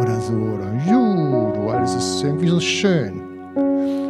oder 0.00 0.20
so. 0.20 0.32
Oder 0.32 0.72
juhu, 0.86 1.70
alles 1.70 1.94
ist 1.94 2.22
irgendwie 2.22 2.48
so 2.48 2.60
schön. 2.60 3.22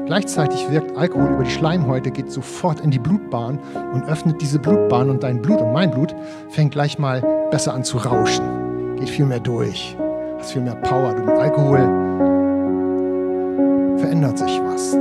Gleichzeitig 0.07 0.71
wirkt 0.71 0.97
Alkohol 0.97 1.31
über 1.31 1.45
die 1.45 1.51
Schleimhäute, 1.51 2.11
geht 2.11 2.31
sofort 2.31 2.81
in 2.81 2.91
die 2.91 2.99
Blutbahn 2.99 3.59
und 3.95 4.05
öffnet 4.05 4.41
diese 4.43 4.59
Blutbahn 4.59 5.09
und 5.09 5.23
dein 5.23 5.41
Blut 5.41 5.63
und 5.63 5.73
mein 5.73 5.91
Blut 5.91 6.15
fängt 6.51 6.73
gleich 6.73 6.99
mal 6.99 7.23
besser 7.51 7.73
an 7.73 7.85
zu 7.85 7.97
rauschen. 7.99 8.97
Geht 8.97 9.09
viel 9.09 9.25
mehr 9.25 9.41
durch, 9.41 9.97
hast 10.39 10.53
viel 10.53 10.61
mehr 10.61 10.75
Power. 10.77 11.15
Du 11.15 11.23
mit 11.23 11.39
Alkohol 11.39 11.79
verändert 13.99 14.39
sich 14.39 14.61
was. 14.63 14.93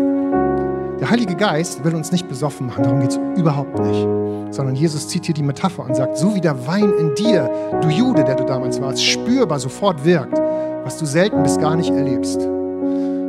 Der 1.02 1.10
Heilige 1.10 1.36
Geist 1.36 1.84
will 1.84 1.94
uns 1.96 2.14
nicht 2.14 2.30
besoffen 2.30 2.68
machen, 2.68 2.84
darum 2.84 3.02
geht 3.02 3.12
es 3.12 3.20
überhaupt 3.36 3.78
nicht. 3.80 4.08
Sondern 4.52 4.76
Jesus 4.76 5.10
zieht 5.10 5.26
hier 5.26 5.34
die 5.34 5.44
Metapher 5.44 5.84
und 5.84 5.96
sagt, 5.96 6.18
so 6.18 6.34
wie 6.34 6.40
der 6.40 6.66
Wein 6.66 6.94
in 6.98 7.14
dir, 7.16 7.50
du 7.82 7.90
Jude, 7.90 8.24
der 8.24 8.36
du 8.36 8.46
damals 8.46 8.80
warst, 8.80 9.04
spürbar 9.04 9.60
sofort 9.60 10.06
wirkt, 10.06 10.40
was 10.84 10.98
du 10.98 11.06
selten 11.06 11.44
bis 11.44 11.58
gar 11.58 11.76
nicht 11.76 11.90
erlebst. 11.90 12.42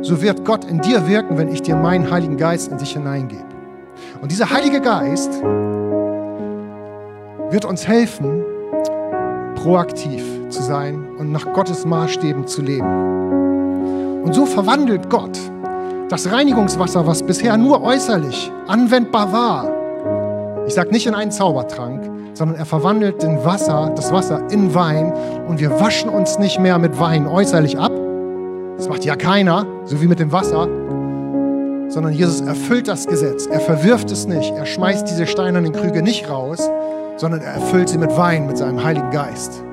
So 0.01 0.21
wird 0.21 0.45
Gott 0.45 0.65
in 0.65 0.81
dir 0.81 1.07
wirken, 1.07 1.37
wenn 1.37 1.49
ich 1.49 1.61
dir 1.61 1.75
meinen 1.75 2.11
Heiligen 2.11 2.37
Geist 2.37 2.71
in 2.71 2.77
dich 2.77 2.93
hineingebe. 2.93 3.43
Und 4.21 4.31
dieser 4.31 4.49
Heilige 4.51 4.81
Geist 4.81 5.31
wird 7.49 7.65
uns 7.65 7.87
helfen, 7.87 8.43
proaktiv 9.55 10.23
zu 10.49 10.61
sein 10.61 11.07
und 11.17 11.31
nach 11.31 11.53
Gottes 11.53 11.85
Maßstäben 11.85 12.45
zu 12.45 12.61
leben. 12.61 14.21
Und 14.23 14.33
so 14.33 14.45
verwandelt 14.45 15.09
Gott 15.09 15.39
das 16.09 16.31
Reinigungswasser, 16.31 17.07
was 17.07 17.23
bisher 17.23 17.57
nur 17.57 17.81
äußerlich 17.81 18.51
anwendbar 18.67 19.31
war. 19.31 20.65
Ich 20.67 20.73
sage 20.73 20.91
nicht 20.91 21.07
in 21.07 21.15
einen 21.15 21.31
Zaubertrank, 21.31 22.14
sondern 22.35 22.57
er 22.57 22.65
verwandelt 22.65 23.23
den 23.23 23.43
Wasser, 23.43 23.91
das 23.95 24.11
Wasser 24.11 24.41
in 24.51 24.75
Wein 24.75 25.11
und 25.47 25.59
wir 25.59 25.79
waschen 25.79 26.09
uns 26.09 26.37
nicht 26.37 26.59
mehr 26.59 26.77
mit 26.77 26.99
Wein 26.99 27.27
äußerlich 27.27 27.79
ab. 27.79 27.91
Das 28.77 28.89
macht 28.89 29.05
ja 29.05 29.15
keiner, 29.15 29.65
so 29.85 30.01
wie 30.01 30.07
mit 30.07 30.19
dem 30.19 30.31
Wasser, 30.31 30.67
sondern 31.87 32.13
Jesus 32.13 32.41
erfüllt 32.41 32.87
das 32.87 33.07
Gesetz. 33.07 33.47
Er 33.47 33.61
verwirft 33.61 34.11
es 34.11 34.27
nicht. 34.27 34.53
Er 34.53 34.65
schmeißt 34.65 35.09
diese 35.09 35.25
steinernen 35.25 35.71
Krüge 35.71 36.01
nicht 36.01 36.29
raus, 36.29 36.69
sondern 37.17 37.41
er 37.41 37.53
erfüllt 37.53 37.89
sie 37.89 37.97
mit 37.97 38.15
Wein, 38.17 38.47
mit 38.47 38.57
seinem 38.57 38.83
Heiligen 38.83 39.11
Geist. 39.11 39.63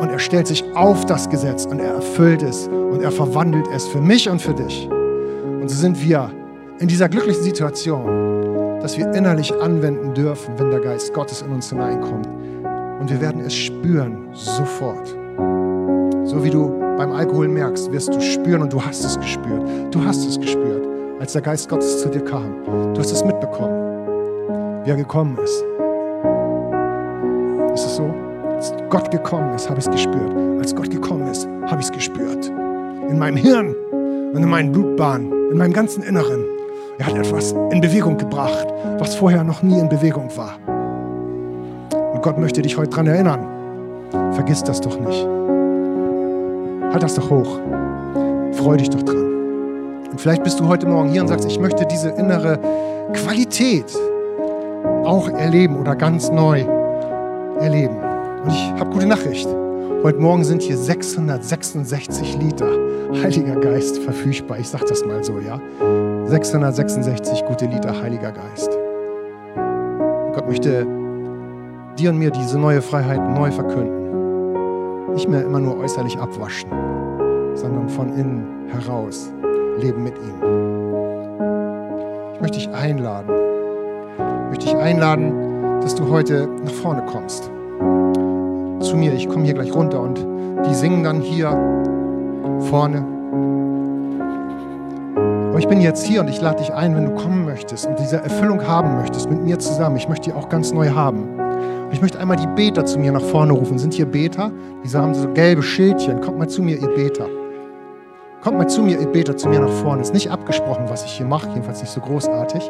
Und 0.00 0.10
er 0.10 0.18
stellt 0.18 0.48
sich 0.48 0.64
auf 0.74 1.06
das 1.06 1.30
Gesetz 1.30 1.66
und 1.66 1.78
er 1.78 1.94
erfüllt 1.94 2.42
es 2.42 2.66
und 2.66 3.02
er 3.02 3.12
verwandelt 3.12 3.66
es 3.72 3.86
für 3.86 4.00
mich 4.00 4.28
und 4.28 4.42
für 4.42 4.54
dich. 4.54 4.88
Und 4.90 5.68
so 5.68 5.76
sind 5.76 6.02
wir 6.02 6.32
in 6.80 6.88
dieser 6.88 7.08
glücklichen 7.08 7.44
Situation, 7.44 8.21
das 8.82 8.98
wir 8.98 9.12
innerlich 9.14 9.54
anwenden 9.60 10.12
dürfen, 10.12 10.58
wenn 10.58 10.70
der 10.70 10.80
Geist 10.80 11.14
Gottes 11.14 11.42
in 11.42 11.52
uns 11.52 11.70
hineinkommt. 11.70 12.26
Und 13.00 13.08
wir 13.08 13.20
werden 13.20 13.40
es 13.40 13.54
spüren, 13.54 14.28
sofort. 14.32 15.08
So 16.24 16.42
wie 16.42 16.50
du 16.50 16.68
beim 16.96 17.12
Alkohol 17.12 17.48
merkst, 17.48 17.90
wirst 17.92 18.12
du 18.12 18.20
spüren 18.20 18.62
und 18.62 18.72
du 18.72 18.84
hast 18.84 19.04
es 19.04 19.18
gespürt. 19.18 19.62
Du 19.94 20.04
hast 20.04 20.26
es 20.26 20.38
gespürt, 20.38 20.86
als 21.20 21.32
der 21.32 21.42
Geist 21.42 21.68
Gottes 21.68 22.00
zu 22.00 22.08
dir 22.08 22.24
kam. 22.24 22.54
Du 22.92 23.00
hast 23.00 23.12
es 23.12 23.24
mitbekommen, 23.24 24.84
wie 24.84 24.90
er 24.90 24.96
gekommen 24.96 25.38
ist. 25.42 25.64
Ist 27.74 27.86
es 27.86 27.96
so? 27.96 28.12
Als 28.54 28.74
Gott 28.90 29.10
gekommen 29.10 29.54
ist, 29.54 29.68
habe 29.68 29.78
ich 29.78 29.86
es 29.86 29.92
gespürt. 29.92 30.32
Als 30.58 30.74
Gott 30.74 30.90
gekommen 30.90 31.26
ist, 31.28 31.48
habe 31.66 31.80
ich 31.80 31.86
es 31.86 31.92
gespürt. 31.92 32.46
In 33.08 33.18
meinem 33.18 33.36
Hirn 33.36 33.74
und 34.34 34.42
in 34.42 34.48
meinen 34.48 34.72
Blutbahnen, 34.72 35.50
in 35.50 35.58
meinem 35.58 35.72
ganzen 35.72 36.02
Inneren. 36.02 36.51
Er 36.98 37.06
hat 37.06 37.16
etwas 37.16 37.52
in 37.70 37.80
Bewegung 37.80 38.18
gebracht, 38.18 38.66
was 38.98 39.14
vorher 39.14 39.42
noch 39.44 39.62
nie 39.62 39.78
in 39.78 39.88
Bewegung 39.88 40.28
war. 40.36 40.58
Und 42.12 42.22
Gott 42.22 42.38
möchte 42.38 42.62
dich 42.62 42.76
heute 42.76 42.90
daran 42.90 43.06
erinnern. 43.06 43.46
Vergiss 44.32 44.62
das 44.62 44.80
doch 44.80 44.98
nicht. 45.00 45.26
Halt 46.92 47.02
das 47.02 47.14
doch 47.14 47.30
hoch. 47.30 47.58
Freu 48.52 48.76
dich 48.76 48.90
doch 48.90 49.02
dran. 49.02 49.24
Und 50.10 50.20
vielleicht 50.20 50.44
bist 50.44 50.60
du 50.60 50.68
heute 50.68 50.86
Morgen 50.86 51.08
hier 51.08 51.22
und 51.22 51.28
sagst, 51.28 51.46
ich 51.46 51.58
möchte 51.58 51.86
diese 51.86 52.10
innere 52.10 52.58
Qualität 53.14 53.96
auch 55.04 55.28
erleben 55.30 55.80
oder 55.80 55.96
ganz 55.96 56.30
neu 56.30 56.60
erleben. 57.58 57.96
Und 58.44 58.50
ich 58.50 58.72
habe 58.78 58.90
gute 58.90 59.06
Nachricht. 59.06 59.48
Heute 60.02 60.18
Morgen 60.18 60.44
sind 60.44 60.62
hier 60.62 60.76
666 60.76 62.36
Liter 62.38 62.68
Heiliger 63.22 63.56
Geist 63.56 63.98
verfügbar. 63.98 64.58
Ich 64.58 64.68
sage 64.68 64.84
das 64.88 65.04
mal 65.04 65.22
so, 65.22 65.38
ja. 65.38 65.60
666 66.32 67.44
gute 67.44 67.66
Liter 67.66 68.00
Heiliger 68.00 68.32
Geist. 68.32 68.70
Gott 70.32 70.46
möchte 70.46 70.86
dir 71.98 72.08
und 72.08 72.18
mir 72.18 72.30
diese 72.30 72.58
neue 72.58 72.80
Freiheit 72.80 73.20
neu 73.36 73.50
verkünden. 73.50 75.12
Nicht 75.12 75.28
mehr 75.28 75.44
immer 75.44 75.60
nur 75.60 75.76
äußerlich 75.76 76.16
abwaschen, 76.16 76.70
sondern 77.54 77.86
von 77.90 78.14
innen 78.14 78.66
heraus 78.68 79.30
leben 79.78 80.04
mit 80.04 80.14
ihm. 80.16 80.34
Ich 82.32 82.40
möchte 82.40 82.58
dich 82.60 82.70
einladen. 82.70 83.30
Ich 84.16 84.48
möchte 84.48 84.66
dich 84.68 84.76
einladen, 84.76 85.82
dass 85.82 85.94
du 85.94 86.08
heute 86.08 86.48
nach 86.64 86.72
vorne 86.72 87.04
kommst. 87.12 87.50
Zu 88.80 88.96
mir. 88.96 89.12
Ich 89.12 89.28
komme 89.28 89.44
hier 89.44 89.52
gleich 89.52 89.74
runter 89.74 90.00
und 90.00 90.26
die 90.66 90.74
singen 90.74 91.04
dann 91.04 91.20
hier 91.20 91.50
vorne. 92.70 93.11
Ich 95.62 95.68
bin 95.68 95.80
jetzt 95.80 96.04
hier 96.04 96.22
und 96.22 96.28
ich 96.28 96.40
lade 96.40 96.58
dich 96.58 96.72
ein, 96.72 96.96
wenn 96.96 97.04
du 97.04 97.14
kommen 97.14 97.44
möchtest 97.44 97.86
und 97.86 97.96
diese 97.96 98.16
Erfüllung 98.16 98.66
haben 98.66 98.96
möchtest 98.96 99.30
mit 99.30 99.44
mir 99.44 99.60
zusammen. 99.60 99.96
Ich 99.96 100.08
möchte 100.08 100.28
die 100.28 100.36
auch 100.36 100.48
ganz 100.48 100.72
neu 100.72 100.90
haben. 100.90 101.38
Und 101.38 101.92
ich 101.92 102.02
möchte 102.02 102.18
einmal 102.18 102.36
die 102.36 102.48
Beter 102.48 102.84
zu 102.84 102.98
mir 102.98 103.12
nach 103.12 103.22
vorne 103.22 103.52
rufen. 103.52 103.78
Sind 103.78 103.94
hier 103.94 104.06
Beter? 104.06 104.50
Diese 104.82 105.00
haben 105.00 105.14
so 105.14 105.28
gelbe 105.28 105.62
Schildchen. 105.62 106.20
Kommt 106.20 106.36
mal 106.36 106.48
zu 106.48 106.62
mir, 106.62 106.76
ihr 106.78 106.88
Beter. 106.88 107.26
Kommt 108.42 108.58
mal 108.58 108.66
zu 108.66 108.82
mir, 108.82 108.98
ihr 108.98 109.06
Beter, 109.06 109.36
zu 109.36 109.48
mir 109.48 109.60
nach 109.60 109.70
vorne. 109.70 110.02
Ist 110.02 110.12
nicht 110.12 110.32
abgesprochen, 110.32 110.86
was 110.88 111.04
ich 111.04 111.12
hier 111.12 111.26
mache, 111.26 111.48
jedenfalls 111.50 111.80
nicht 111.80 111.92
so 111.92 112.00
großartig. 112.00 112.68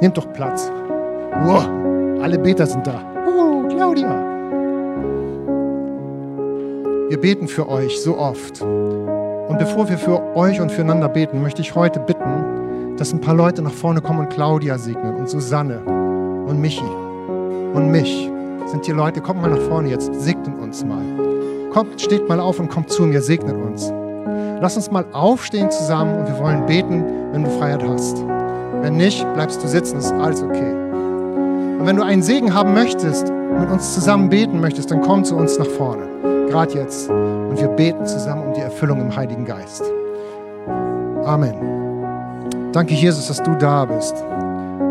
Nehmt 0.00 0.16
doch 0.16 0.32
Platz. 0.32 0.72
Wow, 1.44 1.68
alle 2.22 2.38
Beter 2.38 2.64
sind 2.64 2.86
da. 2.86 3.02
Oh, 3.28 3.68
Claudia. 3.68 4.18
Wir 7.10 7.20
beten 7.20 7.48
für 7.48 7.68
euch 7.68 8.00
so 8.00 8.16
oft. 8.16 8.64
Und 9.48 9.58
bevor 9.58 9.88
wir 9.88 9.96
für 9.96 10.36
euch 10.36 10.60
und 10.60 10.72
füreinander 10.72 11.08
beten, 11.08 11.40
möchte 11.40 11.62
ich 11.62 11.74
heute 11.74 12.00
bitten, 12.00 12.96
dass 12.96 13.12
ein 13.12 13.20
paar 13.20 13.34
Leute 13.34 13.62
nach 13.62 13.72
vorne 13.72 14.00
kommen 14.00 14.20
und 14.20 14.30
Claudia 14.30 14.76
segnen 14.76 15.14
und 15.14 15.28
Susanne 15.28 15.78
und 15.78 16.60
Michi 16.60 16.84
und 17.74 17.90
mich. 17.90 18.30
Sind 18.66 18.84
hier 18.84 18.94
Leute, 18.94 19.20
kommt 19.20 19.42
mal 19.42 19.50
nach 19.50 19.60
vorne 19.68 19.90
jetzt, 19.90 20.12
segnet 20.14 20.58
uns 20.58 20.84
mal. 20.84 21.02
Kommt, 21.72 22.00
steht 22.00 22.28
mal 22.28 22.40
auf 22.40 22.58
und 22.58 22.70
kommt 22.70 22.90
zu 22.90 23.02
mir, 23.04 23.22
segnet 23.22 23.54
uns. 23.54 23.92
Lass 24.60 24.76
uns 24.76 24.90
mal 24.90 25.04
aufstehen 25.12 25.70
zusammen 25.70 26.18
und 26.18 26.26
wir 26.26 26.38
wollen 26.38 26.66
beten, 26.66 27.04
wenn 27.32 27.44
du 27.44 27.50
Freiheit 27.50 27.84
hast. 27.86 28.16
Wenn 28.80 28.96
nicht, 28.96 29.24
bleibst 29.34 29.62
du 29.62 29.68
sitzen, 29.68 29.98
ist 29.98 30.12
alles 30.12 30.42
okay. 30.42 30.72
Und 31.78 31.86
wenn 31.86 31.96
du 31.96 32.02
einen 32.02 32.22
Segen 32.22 32.52
haben 32.52 32.74
möchtest, 32.74 33.30
mit 33.30 33.70
uns 33.70 33.94
zusammen 33.94 34.28
beten 34.28 34.60
möchtest, 34.60 34.90
dann 34.90 35.02
komm 35.02 35.22
zu 35.22 35.36
uns 35.36 35.58
nach 35.58 35.66
vorne. 35.66 36.35
Gerade 36.48 36.74
jetzt. 36.74 37.10
Und 37.10 37.58
wir 37.58 37.68
beten 37.68 38.06
zusammen 38.06 38.48
um 38.48 38.54
die 38.54 38.60
Erfüllung 38.60 39.00
im 39.00 39.14
Heiligen 39.14 39.44
Geist. 39.44 39.84
Amen. 41.24 41.54
Danke, 42.72 42.94
Jesus, 42.94 43.28
dass 43.28 43.42
du 43.42 43.54
da 43.54 43.84
bist. 43.84 44.14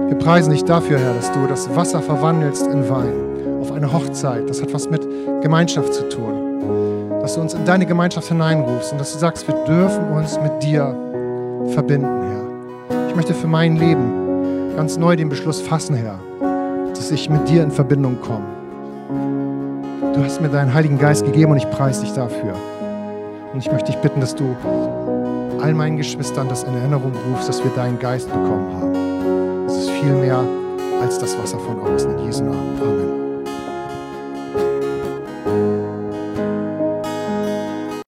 Wir 0.07 0.17
preisen 0.17 0.51
dich 0.51 0.63
dafür, 0.63 0.99
Herr, 0.99 1.13
dass 1.13 1.31
du 1.31 1.47
das 1.47 1.73
Wasser 1.75 2.01
verwandelst 2.01 2.67
in 2.67 2.89
Wein 2.89 3.13
auf 3.61 3.71
eine 3.71 3.91
Hochzeit. 3.91 4.49
Das 4.49 4.61
hat 4.61 4.73
was 4.73 4.89
mit 4.89 5.07
Gemeinschaft 5.41 5.93
zu 5.93 6.09
tun. 6.09 7.19
Dass 7.21 7.35
du 7.35 7.41
uns 7.41 7.53
in 7.53 7.65
deine 7.65 7.85
Gemeinschaft 7.85 8.27
hineinrufst 8.27 8.91
und 8.91 8.99
dass 8.99 9.13
du 9.13 9.19
sagst, 9.19 9.47
wir 9.47 9.55
dürfen 9.65 10.11
uns 10.11 10.39
mit 10.39 10.61
dir 10.61 10.95
verbinden, 11.73 12.21
Herr. 12.23 13.07
Ich 13.09 13.15
möchte 13.15 13.33
für 13.33 13.47
mein 13.47 13.77
Leben 13.77 14.75
ganz 14.75 14.97
neu 14.97 15.15
den 15.15 15.29
Beschluss 15.29 15.61
fassen, 15.61 15.95
Herr, 15.95 16.19
dass 16.89 17.11
ich 17.11 17.29
mit 17.29 17.47
dir 17.49 17.63
in 17.63 17.71
Verbindung 17.71 18.19
komme. 18.21 18.54
Du 20.15 20.23
hast 20.23 20.39
mir 20.39 20.47
deinen 20.47 20.73
Heiligen 20.73 20.97
Geist 20.97 21.25
gegeben 21.25 21.51
und 21.51 21.57
ich 21.57 21.69
preise 21.69 21.99
dich 21.99 22.13
dafür. 22.13 22.55
Und 23.51 23.59
ich 23.59 23.69
möchte 23.69 23.91
dich 23.91 24.01
bitten, 24.01 24.21
dass 24.21 24.33
du 24.33 24.55
all 25.61 25.73
meinen 25.73 25.97
Geschwistern 25.97 26.47
das 26.47 26.63
in 26.63 26.73
Erinnerung 26.73 27.11
rufst, 27.29 27.49
dass 27.49 27.61
wir 27.61 27.71
deinen 27.71 27.99
Geist 27.99 28.29
bekommen 28.29 28.73
haben. 28.73 29.67
Das 29.67 29.75
ist 29.75 29.89
viel 29.89 30.13
mehr 30.13 30.39
als 31.01 31.19
das 31.19 31.37
Wasser 31.37 31.59
von 31.59 31.81
außen. 31.81 32.17
In 32.17 32.25
Jesu 32.25 32.45
Namen. 32.45 32.81
Amen. 32.81 33.24